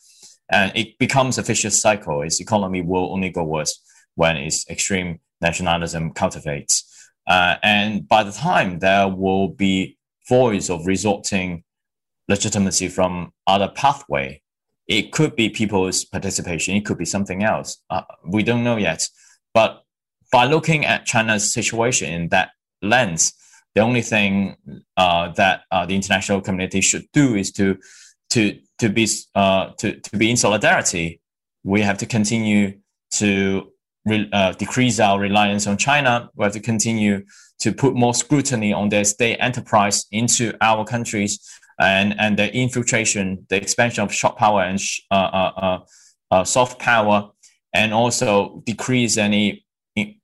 And 0.50 0.70
it 0.76 0.98
becomes 0.98 1.38
a 1.38 1.42
vicious 1.42 1.80
cycle. 1.80 2.22
Its 2.22 2.40
economy 2.40 2.82
will 2.82 3.12
only 3.12 3.30
go 3.30 3.42
worse 3.42 3.80
when 4.14 4.36
its 4.36 4.68
extreme 4.68 5.18
nationalism 5.40 6.12
cultivates. 6.12 7.10
Uh, 7.26 7.56
and 7.62 8.06
by 8.06 8.22
the 8.22 8.32
time 8.32 8.78
there 8.78 9.08
will 9.08 9.48
be 9.48 9.96
voice 10.28 10.70
of 10.70 10.86
resorting 10.86 11.64
legitimacy 12.28 12.88
from 12.88 13.32
other 13.46 13.68
pathway, 13.68 14.40
it 14.86 15.12
could 15.12 15.34
be 15.34 15.48
people's 15.48 16.04
participation. 16.04 16.76
It 16.76 16.84
could 16.84 16.98
be 16.98 17.04
something 17.04 17.42
else. 17.42 17.78
Uh, 17.88 18.02
we 18.26 18.42
don't 18.42 18.64
know 18.64 18.76
yet. 18.76 19.08
But 19.52 19.82
by 20.30 20.44
looking 20.44 20.84
at 20.84 21.06
China's 21.06 21.52
situation 21.52 22.12
in 22.12 22.28
that 22.30 22.50
lens, 22.82 23.32
the 23.74 23.80
only 23.80 24.02
thing 24.02 24.56
uh, 24.96 25.32
that 25.32 25.62
uh, 25.70 25.86
the 25.86 25.94
international 25.94 26.40
community 26.40 26.80
should 26.80 27.06
do 27.12 27.34
is 27.34 27.50
to 27.52 27.78
to 28.30 28.58
to 28.78 28.88
be 28.88 29.08
uh, 29.34 29.70
to 29.78 30.00
to 30.00 30.16
be 30.16 30.30
in 30.30 30.36
solidarity. 30.36 31.20
We 31.62 31.80
have 31.80 31.98
to 31.98 32.06
continue 32.06 32.78
to 33.12 33.72
re- 34.04 34.28
uh, 34.32 34.52
decrease 34.52 35.00
our 35.00 35.18
reliance 35.18 35.66
on 35.66 35.78
China. 35.78 36.30
We 36.34 36.44
have 36.44 36.52
to 36.52 36.60
continue 36.60 37.24
to 37.60 37.72
put 37.72 37.94
more 37.94 38.14
scrutiny 38.14 38.72
on 38.72 38.90
their 38.90 39.04
state 39.04 39.38
enterprise 39.38 40.06
into 40.10 40.52
our 40.60 40.84
countries 40.84 41.40
and 41.80 42.14
and 42.18 42.38
the 42.38 42.54
infiltration, 42.54 43.46
the 43.48 43.56
expansion 43.56 44.04
of 44.04 44.14
soft 44.14 44.38
power 44.38 44.62
and 44.62 44.80
uh, 45.10 45.14
uh, 45.14 45.52
uh, 45.56 45.78
uh, 46.30 46.44
soft 46.44 46.78
power, 46.78 47.30
and 47.72 47.92
also 47.92 48.62
decrease 48.64 49.16
any 49.16 49.64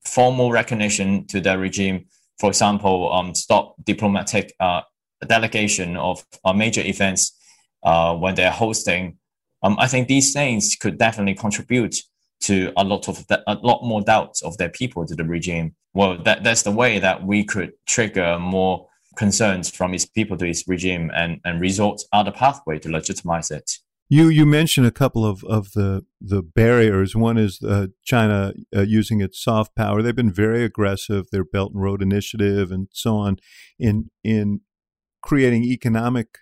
formal 0.05 0.51
recognition 0.51 1.27
to 1.27 1.41
the 1.41 1.57
regime. 1.59 2.07
For 2.39 2.49
example, 2.49 3.13
um, 3.13 3.35
stop 3.35 3.75
diplomatic 3.85 4.55
uh, 4.61 4.83
delegation 5.27 5.97
of 5.97 6.25
major 6.55 6.83
events 6.83 7.33
when 7.83 8.35
they're 8.35 8.51
hosting. 8.51 9.19
Um, 9.63 9.77
I 9.79 9.89
think 9.89 10.09
these 10.09 10.33
things 10.33 10.75
could 10.77 10.97
definitely 10.99 11.35
contribute 11.35 11.97
to 12.41 12.73
a 12.77 12.85
lot 12.85 13.09
of 13.09 13.27
a 13.47 13.55
lot 13.55 13.83
more 13.85 14.01
doubts 14.01 14.43
of 14.43 14.57
their 14.57 14.71
people 14.71 15.05
to 15.07 15.15
the 15.15 15.25
regime. 15.25 15.75
Well, 15.93 16.17
that, 16.23 16.45
that's 16.45 16.63
the 16.63 16.71
way 16.71 16.99
that 16.99 17.25
we 17.25 17.45
could 17.45 17.73
trigger 17.87 18.39
more 18.39 18.89
concerns 19.17 19.71
from 19.71 19.95
its 19.95 20.07
people 20.07 20.37
to 20.39 20.47
its 20.47 20.67
regime 20.69 21.11
and, 21.15 21.41
and 21.45 21.61
resort 21.61 22.03
other 22.13 22.31
pathway 22.31 22.79
to 22.79 22.89
legitimize 22.89 23.51
it. 23.51 23.79
You 24.13 24.29
you 24.29 24.45
mentioned 24.45 24.89
a 24.89 24.91
couple 24.91 25.25
of, 25.25 25.45
of 25.45 25.71
the 25.71 26.05
the 26.21 26.43
barriers. 26.43 27.15
One 27.15 27.39
is 27.39 27.63
uh, 27.63 27.87
China 28.05 28.53
uh, 28.75 28.81
using 28.81 29.21
its 29.21 29.41
soft 29.41 29.77
power. 29.77 30.03
They've 30.03 30.17
been 30.17 30.33
very 30.33 30.65
aggressive. 30.65 31.31
Their 31.31 31.45
Belt 31.45 31.73
and 31.73 31.83
Road 31.83 32.03
Initiative 32.03 32.73
and 32.73 32.89
so 32.91 33.17
on 33.17 33.37
in 33.79 34.11
in 34.25 34.63
creating 35.23 35.63
economic 35.63 36.39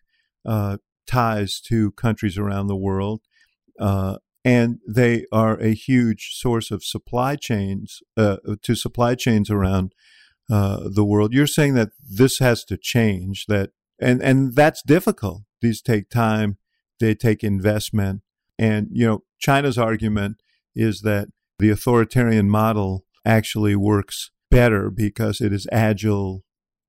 uh, 0.47 0.79
ties 1.07 1.61
to 1.67 1.91
countries 1.93 2.39
around 2.39 2.69
the 2.69 2.77
world, 2.77 3.21
uh, 3.79 4.17
and 4.47 4.79
they 4.89 5.27
are 5.31 5.61
a 5.61 5.75
huge 5.75 6.31
source 6.37 6.71
of 6.71 6.83
supply 6.83 7.37
chains 7.37 8.01
uh, 8.17 8.39
to 8.63 8.75
supply 8.75 9.15
chains 9.15 9.51
around 9.51 9.93
uh, 10.51 10.89
the 10.89 11.05
world. 11.05 11.33
You're 11.33 11.47
saying 11.47 11.75
that 11.75 11.91
this 12.09 12.39
has 12.39 12.65
to 12.65 12.77
change. 12.77 13.47
That 13.47 13.71
and 14.01 14.23
and 14.23 14.55
that's 14.55 14.83
difficult. 14.83 15.43
These 15.61 15.83
take 15.83 16.11
time. 16.11 16.59
They 17.01 17.15
take 17.15 17.45
investment. 17.45 18.23
And 18.59 18.89
you 18.91 19.07
know, 19.07 19.25
China's 19.39 19.79
argument 19.79 20.43
is 20.75 21.03
that 21.03 21.29
the 21.59 21.71
authoritarian 21.71 22.49
model 22.49 23.05
actually 23.25 23.77
works 23.77 24.31
better 24.51 24.91
because 24.91 25.41
it 25.41 25.53
is 25.53 25.67
agile. 25.71 26.45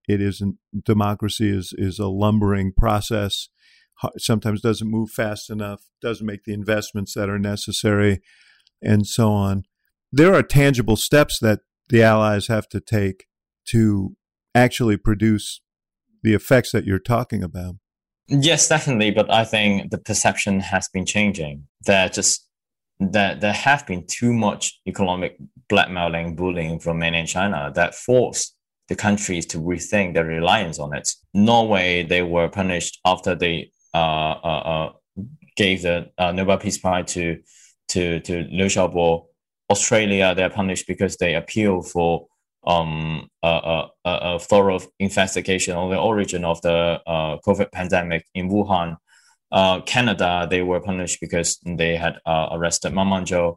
It 0.07 0.21
isn't 0.21 0.57
democracy 0.85 1.49
is 1.49 1.73
is 1.77 1.99
a 1.99 2.07
lumbering 2.07 2.73
process. 2.75 3.49
Sometimes 4.17 4.61
doesn't 4.61 4.89
move 4.89 5.09
fast 5.09 5.49
enough. 5.49 5.81
Doesn't 6.01 6.25
make 6.25 6.45
the 6.45 6.53
investments 6.53 7.13
that 7.13 7.29
are 7.29 7.39
necessary, 7.39 8.21
and 8.81 9.05
so 9.05 9.31
on. 9.31 9.63
There 10.11 10.33
are 10.33 10.41
tangible 10.41 10.95
steps 10.95 11.37
that 11.39 11.59
the 11.89 12.01
allies 12.01 12.47
have 12.47 12.69
to 12.69 12.79
take 12.79 13.25
to 13.71 14.15
actually 14.55 14.97
produce 14.97 15.61
the 16.23 16.33
effects 16.33 16.71
that 16.71 16.85
you're 16.85 16.99
talking 16.99 17.43
about. 17.43 17.75
Yes, 18.27 18.67
definitely. 18.67 19.11
But 19.11 19.31
I 19.31 19.43
think 19.43 19.91
the 19.91 19.97
perception 19.97 20.59
has 20.59 20.87
been 20.93 21.05
changing. 21.05 21.67
There 21.85 22.09
just 22.09 22.45
that 22.99 23.39
there 23.41 23.53
have 23.53 23.87
been 23.87 24.05
too 24.05 24.33
much 24.33 24.79
economic 24.85 25.37
blackmailing, 25.69 26.35
bullying 26.35 26.79
from 26.79 26.99
mainland 26.99 27.27
China 27.27 27.71
that 27.73 27.95
forced 27.95 28.55
the 28.89 28.95
countries 28.95 29.45
to 29.45 29.57
rethink 29.57 30.13
their 30.13 30.25
reliance 30.25 30.79
on 30.79 30.93
it. 30.93 31.09
Norway, 31.33 32.03
they 32.03 32.21
were 32.21 32.49
punished 32.49 32.99
after 33.05 33.35
they 33.35 33.71
uh, 33.93 33.97
uh, 33.97 34.63
uh, 34.73 34.91
gave 35.55 35.83
the 35.83 36.11
uh, 36.17 36.31
Nobel 36.31 36.57
Peace 36.57 36.77
Prize 36.77 37.11
to 37.13 37.37
to 37.89 38.19
to 38.21 38.43
Liu 38.51 38.65
Xiaobo. 38.65 39.25
Australia, 39.71 40.33
they're 40.33 40.49
punished 40.49 40.87
because 40.87 41.17
they 41.17 41.35
appeal 41.35 41.83
for 41.83 42.25
um, 42.65 43.29
a, 43.41 43.47
a, 43.47 43.89
a, 44.05 44.39
thorough 44.39 44.79
investigation 44.99 45.75
on 45.75 45.89
the 45.89 45.97
origin 45.97 46.43
of 46.43 46.61
the 46.61 47.01
uh, 47.07 47.37
COVID 47.45 47.71
pandemic 47.71 48.25
in 48.33 48.49
Wuhan. 48.49 48.97
Uh, 49.51 49.81
Canada, 49.81 50.47
they 50.49 50.61
were 50.61 50.79
punished 50.79 51.19
because 51.21 51.59
they 51.65 51.95
had 51.95 52.19
uh, 52.25 52.49
arrested 52.51 52.93
Ma 52.93 53.03
Meng-zhou, 53.03 53.55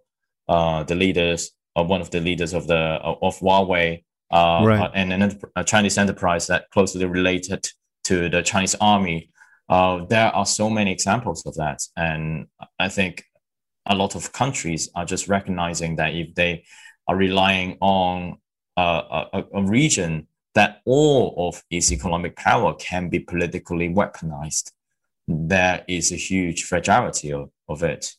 uh, 0.49 0.83
the 0.85 0.95
leaders, 0.95 1.51
uh, 1.77 1.83
one 1.83 2.01
of 2.01 2.11
the 2.11 2.21
leaders 2.21 2.53
of 2.55 2.67
the 2.67 2.77
uh, 2.77 3.15
of 3.23 3.39
Huawei, 3.39 4.05
uh, 4.31 4.63
right. 4.65 4.91
and 4.95 5.13
an, 5.13 5.41
a 5.57 5.65
Chinese 5.65 5.99
enterprise 5.99 6.47
that 6.47 6.71
closely 6.71 7.05
related 7.05 7.69
to 8.05 8.29
the 8.29 8.43
Chinese 8.43 8.75
army. 8.81 9.31
Uh, 9.69 10.05
there 10.07 10.29
are 10.35 10.47
so 10.47 10.69
many 10.71 10.93
examples 10.93 11.45
of 11.47 11.55
that, 11.55 11.81
and 11.97 12.47
I 12.79 12.89
think 12.89 13.25
a 13.87 13.95
lot 13.95 14.15
of 14.15 14.33
countries 14.33 14.91
are 14.95 15.05
just 15.05 15.29
recognizing 15.29 15.97
that 15.97 16.15
if 16.15 16.35
they 16.35 16.65
are 17.09 17.17
relying 17.17 17.79
on 17.81 18.39
a, 18.77 19.43
a, 19.53 19.63
region 19.63 20.27
that 20.55 20.81
all 20.85 21.35
of 21.49 21.63
its 21.71 21.93
economic 21.93 22.37
power 22.37 22.75
can 22.75 23.09
be 23.09 23.19
politically 23.19 23.89
weaponized, 23.89 24.73
there 25.27 25.85
is 25.89 26.13
a 26.13 26.17
huge 26.17 26.65
fragility 26.65 27.33
of, 27.33 27.51
of 27.69 27.83
it. 27.83 28.17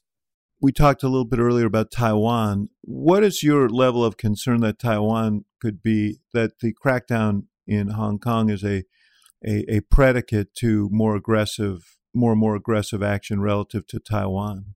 We 0.62 0.72
talked 0.72 1.04
a 1.04 1.10
little 1.10 1.26
bit 1.26 1.40
earlier 1.40 1.66
about 1.66 1.92
Taiwan. 1.92 2.70
What 2.82 3.24
is 3.24 3.44
your 3.44 3.68
level 3.68 4.06
of 4.06 4.18
concern 4.18 4.62
that 4.62 4.80
Taiwan 4.80 5.46
could 5.62 5.84
be, 5.84 6.20
that 6.34 6.60
the 6.60 6.74
crackdown 6.74 7.44
in 7.68 7.90
Hong 7.90 8.18
Kong 8.18 8.50
is 8.50 8.64
a, 8.64 8.84
a, 9.46 9.76
a 9.76 9.82
predicate 9.82 10.56
to 10.56 10.90
more 10.92 11.16
aggressive, 11.16 11.98
more 12.14 12.32
and 12.32 12.40
more 12.40 12.56
aggressive 12.56 13.04
action 13.04 13.42
relative 13.42 13.86
to 13.88 14.00
Taiwan? 14.00 14.76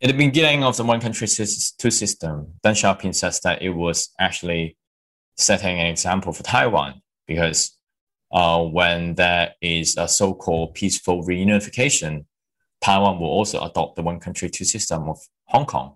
At 0.00 0.08
the 0.08 0.16
beginning 0.16 0.62
of 0.64 0.76
the 0.76 0.84
one 0.84 1.00
country 1.00 1.26
two 1.26 1.90
system, 1.90 2.54
Deng 2.64 2.72
Xiaoping 2.72 3.14
says 3.14 3.40
that 3.40 3.62
it 3.62 3.70
was 3.70 4.10
actually 4.18 4.76
setting 5.38 5.78
an 5.78 5.86
example 5.86 6.32
for 6.32 6.42
Taiwan 6.42 7.00
because 7.26 7.76
uh, 8.32 8.62
when 8.62 9.14
there 9.14 9.54
is 9.62 9.96
a 9.96 10.08
so-called 10.08 10.74
peaceful 10.74 11.24
reunification, 11.24 12.26
Taiwan 12.80 13.18
will 13.18 13.28
also 13.28 13.64
adopt 13.64 13.96
the 13.96 14.02
one 14.02 14.20
country 14.20 14.50
two 14.50 14.64
system 14.64 15.08
of 15.08 15.18
Hong 15.46 15.64
Kong. 15.64 15.94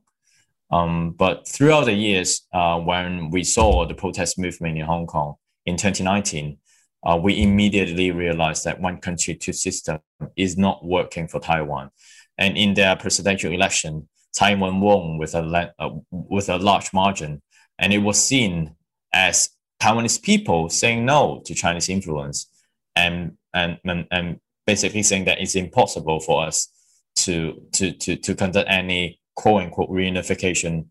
Um, 0.70 1.10
but 1.12 1.46
throughout 1.46 1.84
the 1.84 1.92
years, 1.92 2.46
uh, 2.52 2.78
when 2.78 3.30
we 3.30 3.44
saw 3.44 3.86
the 3.86 3.94
protest 3.94 4.38
movement 4.38 4.78
in 4.78 4.86
Hong 4.86 5.06
Kong 5.06 5.34
in 5.66 5.76
2019, 5.76 6.56
uh, 7.04 7.18
we 7.22 7.42
immediately 7.42 8.10
realized 8.10 8.64
that 8.64 8.80
one 8.80 8.98
country 8.98 9.34
two 9.34 9.52
system 9.52 9.98
is 10.36 10.56
not 10.56 10.84
working 10.84 11.28
for 11.28 11.40
Taiwan. 11.40 11.90
And 12.38 12.56
in 12.56 12.74
their 12.74 12.96
presidential 12.96 13.52
election, 13.52 14.08
Taiwan 14.34 14.80
won 14.80 15.18
with 15.18 15.34
a, 15.34 15.74
uh, 15.78 15.90
with 16.10 16.48
a 16.48 16.56
large 16.56 16.92
margin, 16.94 17.42
and 17.78 17.92
it 17.92 17.98
was 17.98 18.22
seen 18.22 18.74
as 19.12 19.50
Taiwanese 19.80 20.22
people 20.22 20.68
saying 20.68 21.04
no 21.04 21.42
to 21.44 21.54
Chinese 21.54 21.88
influence 21.88 22.46
and, 22.94 23.36
and, 23.52 23.78
and, 23.84 24.06
and 24.10 24.40
basically 24.66 25.02
saying 25.02 25.24
that 25.24 25.40
it's 25.40 25.54
impossible 25.54 26.20
for 26.20 26.44
us 26.44 26.68
to, 27.16 27.60
to, 27.72 27.92
to, 27.92 28.16
to 28.16 28.34
conduct 28.34 28.68
any 28.70 29.20
quote 29.34 29.62
unquote 29.62 29.90
reunification 29.90 30.86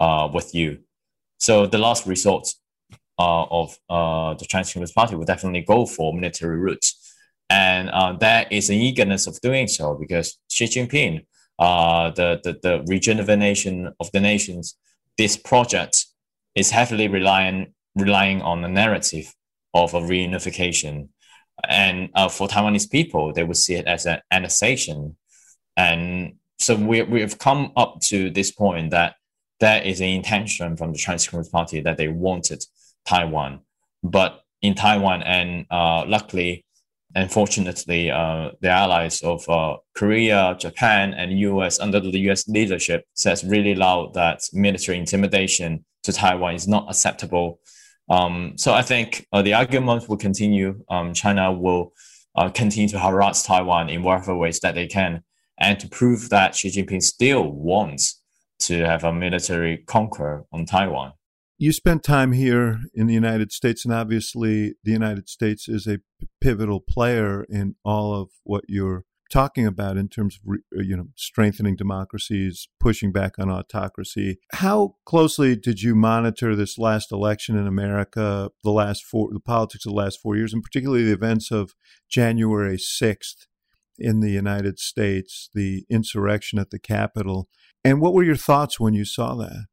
uh, 0.00 0.28
with 0.32 0.54
you. 0.54 0.78
So 1.38 1.66
the 1.66 1.78
last 1.78 2.06
resort 2.06 2.48
uh, 3.18 3.44
of 3.44 3.78
uh, 3.90 4.34
the 4.34 4.46
Chinese 4.46 4.72
Communist 4.72 4.94
Party 4.94 5.14
would 5.14 5.26
definitely 5.26 5.62
go 5.62 5.86
for 5.86 6.14
military 6.14 6.58
route. 6.58 6.86
And 7.50 7.90
uh, 7.90 8.14
there 8.14 8.46
is 8.50 8.70
an 8.70 8.76
eagerness 8.76 9.26
of 9.26 9.38
doing 9.40 9.68
so 9.68 9.94
because 9.94 10.38
Xi 10.48 10.64
Jinping, 10.64 11.26
uh, 11.58 12.10
the, 12.10 12.40
the, 12.42 12.58
the 12.62 12.84
rejuvenation 12.88 13.92
of 14.00 14.10
the 14.12 14.20
nations, 14.20 14.76
this 15.18 15.36
project 15.36 16.06
is 16.54 16.70
heavily 16.70 17.08
relying, 17.08 17.74
relying 17.94 18.42
on 18.42 18.62
the 18.62 18.68
narrative 18.68 19.32
of 19.74 19.94
a 19.94 20.00
reunification. 20.00 21.08
And 21.68 22.10
uh, 22.14 22.28
for 22.28 22.48
Taiwanese 22.48 22.90
people, 22.90 23.32
they 23.32 23.44
would 23.44 23.56
see 23.56 23.74
it 23.74 23.86
as 23.86 24.06
an 24.06 24.20
annexation. 24.30 25.16
And 25.76 26.34
so 26.58 26.76
we, 26.76 27.02
we 27.02 27.20
have 27.20 27.38
come 27.38 27.72
up 27.76 28.00
to 28.02 28.30
this 28.30 28.50
point 28.50 28.90
that 28.90 29.16
there 29.60 29.82
is 29.82 30.00
an 30.00 30.08
intention 30.08 30.76
from 30.76 30.92
the 30.92 30.98
Chinese 30.98 31.28
Communist 31.28 31.52
Party 31.52 31.80
that 31.80 31.96
they 31.96 32.08
wanted 32.08 32.64
Taiwan. 33.06 33.60
But 34.02 34.42
in 34.60 34.74
Taiwan, 34.74 35.22
and 35.22 35.66
uh, 35.70 36.04
luckily, 36.06 36.64
unfortunately, 37.14 38.10
uh, 38.10 38.50
the 38.60 38.68
allies 38.68 39.22
of 39.22 39.48
uh, 39.48 39.76
Korea, 39.94 40.56
Japan, 40.58 41.14
and 41.14 41.38
US 41.38 41.80
under 41.80 42.00
the 42.00 42.18
US 42.30 42.48
leadership 42.48 43.04
says 43.14 43.44
really 43.44 43.74
loud 43.74 44.14
that 44.14 44.40
military 44.52 44.98
intimidation 44.98 45.84
to 46.02 46.12
Taiwan 46.12 46.54
is 46.54 46.66
not 46.66 46.88
acceptable. 46.88 47.60
Um, 48.08 48.54
so 48.56 48.72
I 48.72 48.82
think 48.82 49.26
uh, 49.32 49.42
the 49.42 49.54
argument 49.54 50.08
will 50.08 50.16
continue. 50.16 50.84
Um, 50.88 51.14
China 51.14 51.52
will 51.52 51.92
uh, 52.34 52.48
continue 52.50 52.88
to 52.88 52.98
harass 52.98 53.44
Taiwan 53.44 53.88
in 53.88 54.02
whatever 54.02 54.36
ways 54.36 54.60
that 54.60 54.74
they 54.74 54.86
can, 54.86 55.22
and 55.58 55.78
to 55.80 55.88
prove 55.88 56.30
that 56.30 56.56
Xi 56.56 56.70
Jinping 56.70 57.02
still 57.02 57.48
wants 57.50 58.20
to 58.60 58.84
have 58.86 59.04
a 59.04 59.12
military 59.12 59.78
conquer 59.78 60.44
on 60.52 60.66
Taiwan. 60.66 61.12
You 61.58 61.72
spent 61.72 62.02
time 62.02 62.32
here 62.32 62.80
in 62.94 63.06
the 63.06 63.14
United 63.14 63.52
States, 63.52 63.84
and 63.84 63.94
obviously, 63.94 64.74
the 64.82 64.92
United 64.92 65.28
States 65.28 65.68
is 65.68 65.86
a 65.86 66.00
pivotal 66.40 66.80
player 66.80 67.44
in 67.48 67.76
all 67.84 68.14
of 68.14 68.30
what 68.42 68.64
you're 68.68 69.04
talking 69.32 69.66
about 69.66 69.96
in 69.96 70.08
terms 70.08 70.38
of 70.38 70.54
uh, 70.76 70.82
you 70.82 70.96
know 70.96 71.08
strengthening 71.16 71.74
democracies, 71.74 72.68
pushing 72.78 73.12
back 73.12 73.38
on 73.38 73.50
autocracy. 73.50 74.38
How 74.52 74.96
closely 75.06 75.56
did 75.56 75.80
you 75.80 75.94
monitor 75.94 76.54
this 76.54 76.78
last 76.78 77.10
election 77.10 77.56
in 77.56 77.66
America, 77.66 78.50
the 78.62 78.70
last 78.70 79.04
four, 79.04 79.30
the 79.32 79.40
politics 79.40 79.86
of 79.86 79.92
the 79.92 79.96
last 79.96 80.20
four 80.20 80.36
years, 80.36 80.52
and 80.52 80.62
particularly 80.62 81.04
the 81.04 81.12
events 81.12 81.50
of 81.50 81.72
January 82.10 82.78
sixth 82.78 83.46
in 83.98 84.20
the 84.20 84.30
United 84.30 84.78
States, 84.78 85.48
the 85.54 85.84
insurrection 85.90 86.58
at 86.58 86.70
the 86.70 86.78
Capitol? 86.78 87.48
And 87.84 88.00
what 88.00 88.14
were 88.14 88.22
your 88.22 88.36
thoughts 88.36 88.78
when 88.78 88.94
you 88.94 89.04
saw 89.04 89.34
that? 89.36 89.66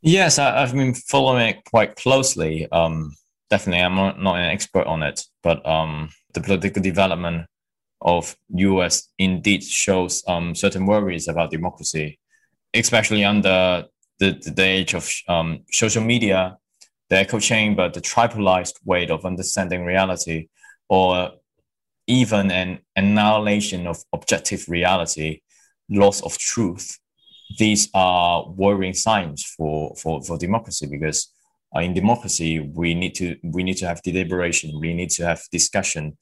Yes, 0.00 0.38
I, 0.38 0.60
have 0.60 0.72
been 0.72 0.94
following 0.94 1.48
it 1.48 1.64
quite 1.64 1.96
closely. 1.96 2.70
Um, 2.70 3.16
definitely, 3.50 3.82
I'm 3.82 3.96
not, 3.96 4.20
not, 4.20 4.36
an 4.36 4.44
expert 4.44 4.86
on 4.86 5.02
it, 5.02 5.20
but 5.42 5.64
um, 5.66 6.10
the 6.34 6.40
political 6.40 6.80
development 6.80 7.46
of 8.00 8.36
US 8.50 9.08
indeed 9.18 9.64
shows 9.64 10.22
um, 10.28 10.54
certain 10.54 10.86
worries 10.86 11.26
about 11.26 11.50
democracy, 11.50 12.20
especially 12.74 13.24
under 13.24 13.86
the, 14.20 14.40
the 14.54 14.62
age 14.62 14.94
of 14.94 15.10
um, 15.26 15.64
social 15.72 16.04
media, 16.04 16.56
the 17.08 17.16
echo 17.16 17.40
chamber, 17.40 17.88
the 17.88 18.00
tribalized 18.00 18.74
way 18.84 19.08
of 19.08 19.24
understanding 19.24 19.84
reality, 19.84 20.46
or 20.88 21.32
even 22.06 22.52
an 22.52 22.78
annihilation 22.94 23.88
of 23.88 24.04
objective 24.12 24.64
reality, 24.68 25.40
loss 25.90 26.20
of 26.22 26.38
truth 26.38 26.98
these 27.56 27.88
are 27.94 28.48
worrying 28.48 28.94
signs 28.94 29.44
for, 29.44 29.94
for, 29.96 30.22
for 30.22 30.36
democracy 30.36 30.86
because 30.86 31.32
uh, 31.74 31.80
in 31.80 31.94
democracy 31.94 32.60
we 32.60 32.94
need 32.94 33.14
to 33.14 33.36
we 33.42 33.62
need 33.62 33.76
to 33.76 33.86
have 33.86 34.02
deliberation 34.02 34.78
we 34.80 34.94
need 34.94 35.10
to 35.10 35.24
have 35.24 35.42
discussion. 35.52 36.16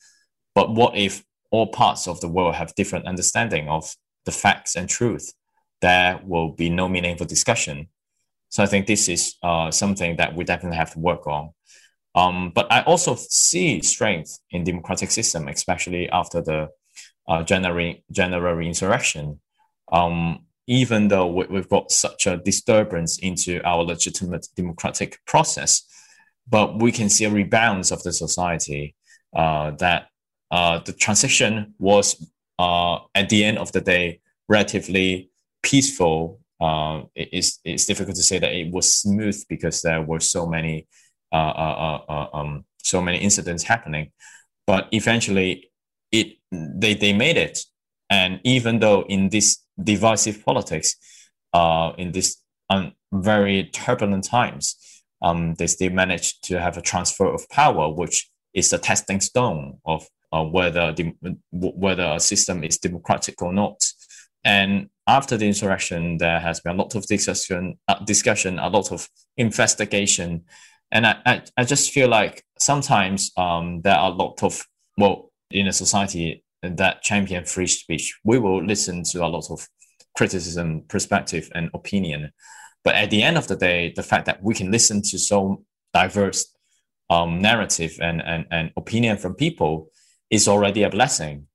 But 0.55 0.73
what 0.73 0.97
if 0.97 1.25
all 1.51 1.69
parts 1.69 2.09
of 2.09 2.21
the 2.21 2.29
world 2.29 2.55
have 2.55 2.75
different 2.75 3.07
understanding 3.07 3.69
of 3.69 3.95
the 4.25 4.33
facts 4.33 4.75
and 4.75 4.89
truth? 4.89 5.33
There 5.81 6.21
will 6.25 6.53
be 6.53 6.71
no 6.71 6.89
meaningful 6.89 7.27
discussion. 7.27 7.89
So 8.49 8.63
i 8.63 8.67
think 8.67 8.87
this 8.87 9.09
is 9.09 9.35
uh, 9.43 9.71
something 9.71 10.17
that 10.17 10.35
we 10.35 10.45
definitely 10.45 10.79
have 10.79 10.93
to 10.93 10.99
work 10.99 11.27
on. 11.27 11.51
Um, 12.15 12.53
but 12.55 12.71
i 12.73 12.83
also 12.83 13.15
see 13.15 13.83
strength 13.83 14.39
in 14.51 14.65
democratic 14.65 15.11
system 15.11 15.49
especially 15.49 16.09
after 16.09 16.41
the 16.41 16.71
uh, 17.29 17.43
January, 17.43 18.05
January 18.11 18.67
insurrection. 18.67 19.41
Um, 19.91 20.47
even 20.67 21.09
though 21.09 21.27
we've 21.27 21.69
got 21.69 21.91
such 21.91 22.27
a 22.27 22.37
disturbance 22.39 23.19
into 23.19 23.63
our 23.65 23.85
legitimate 23.85 24.47
democratic 24.57 25.19
process, 25.27 25.83
but 26.49 26.81
we 26.81 26.93
can 26.93 27.09
see 27.09 27.25
a 27.25 27.31
rebound 27.31 27.91
of 27.93 28.03
the 28.03 28.13
society 28.13 28.95
uh, 29.35 29.71
that 29.73 30.09
uh, 30.51 30.79
the 30.81 30.93
transition 30.93 31.75
was 31.79 32.31
uh, 32.59 32.99
at 33.15 33.29
the 33.29 33.45
end 33.45 33.59
of 33.59 33.71
the 33.73 33.81
day 33.81 34.21
relatively 34.49 35.31
peaceful. 35.63 36.41
Uh, 36.61 37.03
it, 37.15 37.29
it's, 37.33 37.61
it's 37.65 37.87
difficult 37.87 38.17
to 38.17 38.23
say 38.23 38.39
that 38.39 38.53
it 38.53 38.73
was 38.73 38.93
smooth 38.93 39.41
because 39.49 39.83
there 39.83 40.03
were 40.03 40.21
so 40.21 40.47
many 40.47 40.87
uh, 41.33 41.37
uh, 42.09 42.27
um, 42.33 42.65
so 42.83 43.03
many 43.03 43.19
incidents 43.19 43.65
happening, 43.65 44.13
but 44.67 44.89
eventually 44.93 45.71
it 46.13 46.39
they, 46.53 46.95
they 46.95 47.13
made 47.13 47.37
it. 47.37 47.59
And 48.09 48.41
even 48.45 48.79
though 48.79 49.03
in 49.03 49.29
this 49.29 49.59
divisive 49.83 50.45
politics 50.45 50.97
uh, 51.53 51.93
in 51.99 52.13
these 52.13 52.43
um, 52.71 52.93
very 53.13 53.65
turbulent 53.65 54.25
times, 54.25 54.77
um, 55.23 55.55
they 55.55 55.67
still 55.67 55.93
managed 55.93 56.45
to 56.45 56.61
have 56.61 56.77
a 56.77 56.83
transfer 56.83 57.27
of 57.27 57.49
power, 57.49 57.93
which 57.93 58.29
is 58.55 58.71
the 58.71 58.79
testing 58.79 59.21
stone 59.21 59.79
of 59.85 60.07
uh, 60.33 60.43
whether 60.43 60.93
the, 60.93 61.13
whether 61.53 62.05
a 62.17 62.21
system 62.21 62.65
is 62.65 62.79
democratic 62.79 63.41
or 63.41 63.53
not. 63.53 63.85
And 64.45 64.89
after 65.07 65.37
the 65.37 65.47
insurrection, 65.47 66.19
there 66.19 66.41
has 66.41 66.61
been 66.61 66.75
a 66.75 66.79
lot 66.79 66.95
of 66.95 67.07
discussion, 67.07 67.79
uh, 67.89 67.99
discussion, 68.05 68.59
a 68.59 68.69
lot 68.69 68.93
of 68.93 69.09
investigation, 69.37 70.45
and 70.93 71.07
I, 71.07 71.17
I, 71.27 71.43
I 71.57 71.65
just 71.65 71.91
feel 71.91 72.09
like 72.09 72.45
sometimes 72.59 73.33
um, 73.37 73.81
there 73.83 73.97
are 73.97 74.11
a 74.11 74.15
lot 74.15 74.43
of 74.43 74.65
well 74.97 75.31
in 75.51 75.67
a 75.67 75.73
society 75.73 76.45
that 76.75 77.03
champion 77.03 77.45
free 77.45 77.67
speech, 77.67 78.19
we 78.25 78.39
will 78.39 78.65
listen 78.65 79.03
to 79.13 79.25
a 79.25 79.29
lot 79.29 79.51
of 79.51 79.69
criticism, 80.17 80.83
perspective, 80.89 81.51
and 81.55 81.71
opinion. 81.75 82.33
But 82.85 82.95
at 82.95 83.11
the 83.11 83.23
end 83.23 83.37
of 83.37 83.49
the 83.49 83.57
day, 83.57 83.93
the 83.95 84.03
fact 84.03 84.27
that 84.27 84.43
we 84.43 84.55
can 84.55 84.71
listen 84.71 85.03
to 85.03 85.19
so 85.19 85.65
diverse 85.93 86.55
um, 87.11 87.41
narrative 87.41 87.99
and, 88.01 88.23
and, 88.23 88.47
and 88.51 88.71
opinion 88.77 89.17
from 89.17 89.35
people 89.35 89.91
is 90.31 90.49
already 90.49 90.83
a 90.83 90.91
blessing. 90.91 91.47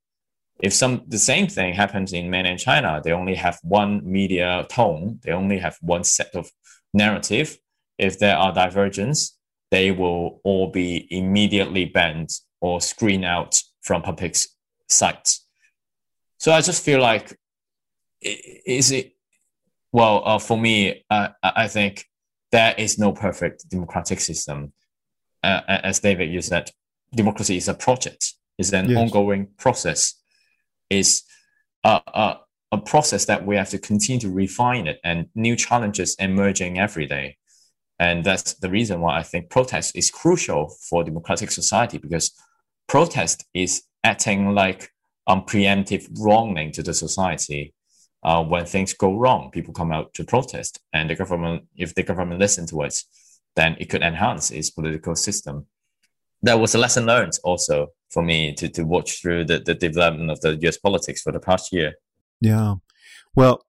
If 0.62 0.72
some 0.72 1.02
the 1.08 1.18
same 1.18 1.48
thing 1.48 1.74
happens 1.74 2.12
in 2.12 2.30
mainland 2.30 2.60
China, 2.60 3.00
they 3.02 3.12
only 3.12 3.34
have 3.34 3.58
one 3.62 4.00
media 4.04 4.66
tone, 4.70 5.18
they 5.22 5.32
only 5.32 5.58
have 5.58 5.76
one 5.80 6.04
set 6.04 6.34
of 6.34 6.50
narrative. 6.94 7.58
If 7.98 8.18
there 8.18 8.36
are 8.36 8.52
divergence, 8.52 9.36
they 9.70 9.90
will 9.90 10.40
all 10.44 10.70
be 10.70 11.08
immediately 11.10 11.86
banned 11.86 12.30
or 12.60 12.80
screened 12.80 13.24
out 13.24 13.60
from 13.82 14.02
public 14.02 14.36
sites. 14.88 15.46
So 16.38 16.52
I 16.52 16.60
just 16.60 16.84
feel 16.84 17.00
like, 17.00 17.38
is 18.20 18.90
it, 18.90 19.12
well, 19.92 20.22
uh, 20.24 20.38
for 20.38 20.58
me, 20.58 21.04
uh, 21.10 21.28
I 21.42 21.68
think 21.68 22.06
there 22.50 22.74
is 22.76 22.98
no 22.98 23.12
perfect 23.12 23.68
democratic 23.68 24.20
system. 24.20 24.72
Uh, 25.42 25.60
as 25.66 26.00
David, 26.00 26.30
you 26.30 26.40
said, 26.40 26.70
democracy 27.14 27.56
is 27.56 27.68
a 27.68 27.74
project, 27.74 28.34
it's 28.58 28.72
an 28.72 28.88
yes. 28.88 28.98
ongoing 28.98 29.48
process, 29.58 30.14
is 30.88 31.22
a, 31.84 32.00
a, 32.14 32.38
a 32.72 32.78
process 32.78 33.24
that 33.26 33.44
we 33.44 33.56
have 33.56 33.70
to 33.70 33.78
continue 33.78 34.20
to 34.20 34.30
refine 34.30 34.86
it 34.86 34.98
and 35.04 35.28
new 35.34 35.56
challenges 35.56 36.16
emerging 36.18 36.78
every 36.78 37.06
day. 37.06 37.36
And 37.98 38.24
that's 38.24 38.54
the 38.54 38.70
reason 38.70 39.00
why 39.00 39.18
I 39.18 39.22
think 39.22 39.50
protest 39.50 39.94
is 39.94 40.10
crucial 40.10 40.74
for 40.88 41.04
democratic 41.04 41.50
society 41.50 41.98
because 41.98 42.32
protest 42.88 43.44
is 43.54 43.82
acting 44.04 44.54
like 44.54 44.90
um, 45.26 45.42
preemptive 45.42 46.06
warning 46.14 46.72
to 46.72 46.82
the 46.82 46.94
society. 46.94 47.74
Uh, 48.24 48.42
when 48.42 48.64
things 48.64 48.92
go 48.92 49.18
wrong, 49.18 49.50
people 49.50 49.74
come 49.74 49.90
out 49.90 50.14
to 50.14 50.24
protest, 50.24 50.80
and 50.92 51.10
the 51.10 51.14
government, 51.16 51.64
if 51.74 51.92
the 51.94 52.04
government 52.04 52.38
listen 52.38 52.66
to 52.66 52.82
it, 52.82 53.02
then 53.56 53.76
it 53.80 53.86
could 53.86 54.02
enhance 54.02 54.50
its 54.50 54.70
political 54.70 55.16
system. 55.16 55.66
That 56.42 56.60
was 56.60 56.74
a 56.74 56.78
lesson 56.78 57.04
learned 57.04 57.32
also 57.42 57.88
for 58.10 58.22
me 58.22 58.54
to, 58.54 58.68
to 58.68 58.84
watch 58.84 59.20
through 59.20 59.46
the, 59.46 59.58
the 59.58 59.74
development 59.74 60.30
of 60.30 60.40
the 60.40 60.56
US 60.68 60.76
politics 60.76 61.22
for 61.22 61.32
the 61.32 61.40
past 61.40 61.72
year. 61.72 61.94
Yeah. 62.40 62.76
Well, 63.34 63.64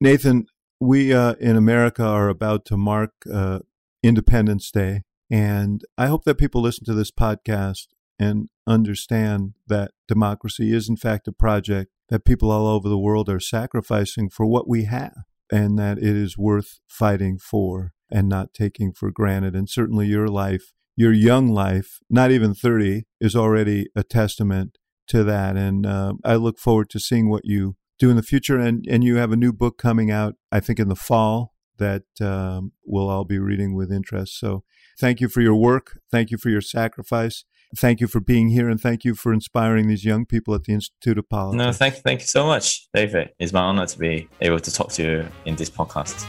Nathan, 0.00 0.46
we 0.80 1.12
uh, 1.12 1.34
in 1.34 1.56
America 1.56 2.04
are 2.04 2.28
about 2.28 2.64
to 2.66 2.76
mark 2.76 3.12
uh, 3.30 3.60
Independence 4.02 4.70
Day. 4.70 5.02
And 5.30 5.84
I 5.96 6.06
hope 6.06 6.24
that 6.24 6.36
people 6.36 6.62
listen 6.62 6.84
to 6.86 6.94
this 6.94 7.10
podcast 7.10 7.88
and 8.18 8.48
understand 8.66 9.54
that 9.66 9.92
democracy 10.06 10.72
is, 10.72 10.88
in 10.88 10.96
fact, 10.96 11.28
a 11.28 11.32
project 11.32 11.90
that 12.08 12.24
people 12.24 12.50
all 12.50 12.66
over 12.66 12.88
the 12.88 12.98
world 12.98 13.28
are 13.28 13.40
sacrificing 13.40 14.28
for 14.28 14.46
what 14.46 14.68
we 14.68 14.84
have 14.84 15.14
and 15.50 15.78
that 15.78 15.98
it 15.98 16.16
is 16.16 16.36
worth 16.36 16.80
fighting 16.86 17.38
for 17.38 17.92
and 18.10 18.28
not 18.28 18.54
taking 18.54 18.92
for 18.92 19.10
granted. 19.10 19.54
And 19.54 19.68
certainly 19.68 20.06
your 20.06 20.28
life, 20.28 20.72
your 20.96 21.12
young 21.12 21.48
life, 21.48 22.00
not 22.10 22.30
even 22.30 22.54
30, 22.54 23.04
is 23.20 23.36
already 23.36 23.88
a 23.94 24.02
testament 24.02 24.78
to 25.08 25.24
that. 25.24 25.56
And 25.56 25.86
uh, 25.86 26.14
I 26.24 26.36
look 26.36 26.58
forward 26.58 26.90
to 26.90 27.00
seeing 27.00 27.30
what 27.30 27.44
you 27.44 27.76
do 27.98 28.10
in 28.10 28.16
the 28.16 28.22
future. 28.22 28.58
And, 28.58 28.86
and 28.88 29.04
you 29.04 29.16
have 29.16 29.32
a 29.32 29.36
new 29.36 29.52
book 29.52 29.78
coming 29.78 30.10
out, 30.10 30.34
I 30.52 30.60
think, 30.60 30.78
in 30.78 30.88
the 30.88 30.96
fall 30.96 31.54
that 31.78 32.04
um, 32.20 32.72
we'll 32.84 33.08
all 33.08 33.24
be 33.24 33.38
reading 33.38 33.74
with 33.74 33.92
interest. 33.92 34.38
So 34.38 34.64
thank 34.98 35.20
you 35.20 35.28
for 35.28 35.40
your 35.40 35.54
work. 35.54 36.00
Thank 36.10 36.30
you 36.30 36.38
for 36.38 36.50
your 36.50 36.60
sacrifice. 36.60 37.44
Thank 37.76 38.00
you 38.00 38.06
for 38.06 38.20
being 38.20 38.48
here, 38.48 38.68
and 38.68 38.80
thank 38.80 39.04
you 39.04 39.14
for 39.14 39.32
inspiring 39.32 39.88
these 39.88 40.04
young 40.04 40.24
people 40.24 40.54
at 40.54 40.64
the 40.64 40.72
Institute 40.72 41.18
of 41.18 41.28
Politics. 41.28 41.58
No, 41.58 41.72
thank, 41.72 41.96
thank 41.96 42.20
you 42.20 42.26
so 42.26 42.46
much, 42.46 42.88
David. 42.94 43.30
It's 43.38 43.52
my 43.52 43.60
honor 43.60 43.86
to 43.86 43.98
be 43.98 44.26
able 44.40 44.58
to 44.58 44.72
talk 44.72 44.90
to 44.92 45.02
you 45.02 45.28
in 45.44 45.56
this 45.56 45.68
podcast. 45.68 46.26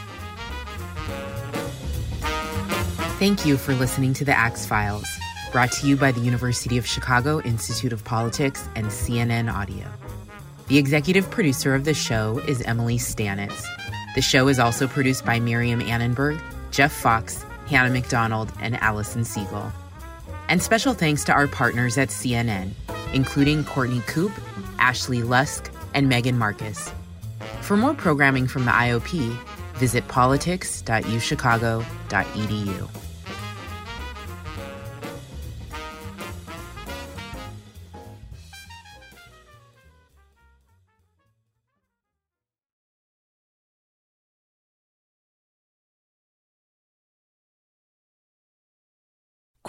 Thank 3.18 3.46
you 3.46 3.56
for 3.56 3.74
listening 3.74 4.12
to 4.14 4.24
the 4.24 4.36
Axe 4.36 4.66
Files, 4.66 5.08
brought 5.50 5.72
to 5.72 5.86
you 5.86 5.96
by 5.96 6.12
the 6.12 6.20
University 6.20 6.76
of 6.76 6.86
Chicago 6.86 7.40
Institute 7.40 7.92
of 7.92 8.04
Politics 8.04 8.68
and 8.74 8.86
CNN 8.88 9.52
Audio. 9.52 9.86
The 10.68 10.76
executive 10.76 11.30
producer 11.30 11.74
of 11.74 11.84
the 11.84 11.94
show 11.94 12.38
is 12.46 12.60
Emily 12.62 12.96
Stanitz. 12.96 13.64
The 14.14 14.22
show 14.22 14.48
is 14.48 14.58
also 14.58 14.86
produced 14.86 15.24
by 15.24 15.40
Miriam 15.40 15.80
Annenberg, 15.80 16.40
Jeff 16.70 16.92
Fox, 16.92 17.44
Hannah 17.66 17.90
McDonald, 17.90 18.52
and 18.60 18.76
Allison 18.82 19.24
Siegel. 19.24 19.72
And 20.50 20.62
special 20.62 20.92
thanks 20.94 21.24
to 21.24 21.32
our 21.32 21.46
partners 21.46 21.96
at 21.96 22.08
CNN, 22.08 22.72
including 23.14 23.64
Courtney 23.64 24.00
Coupe, 24.08 24.32
Ashley 24.80 25.22
Lusk, 25.22 25.72
and 25.94 26.08
Megan 26.08 26.36
Marcus. 26.36 26.90
For 27.62 27.76
more 27.76 27.94
programming 27.94 28.48
from 28.48 28.64
the 28.64 28.72
IOP, 28.72 29.38
visit 29.74 30.08
politics.uchicago.edu. 30.08 32.99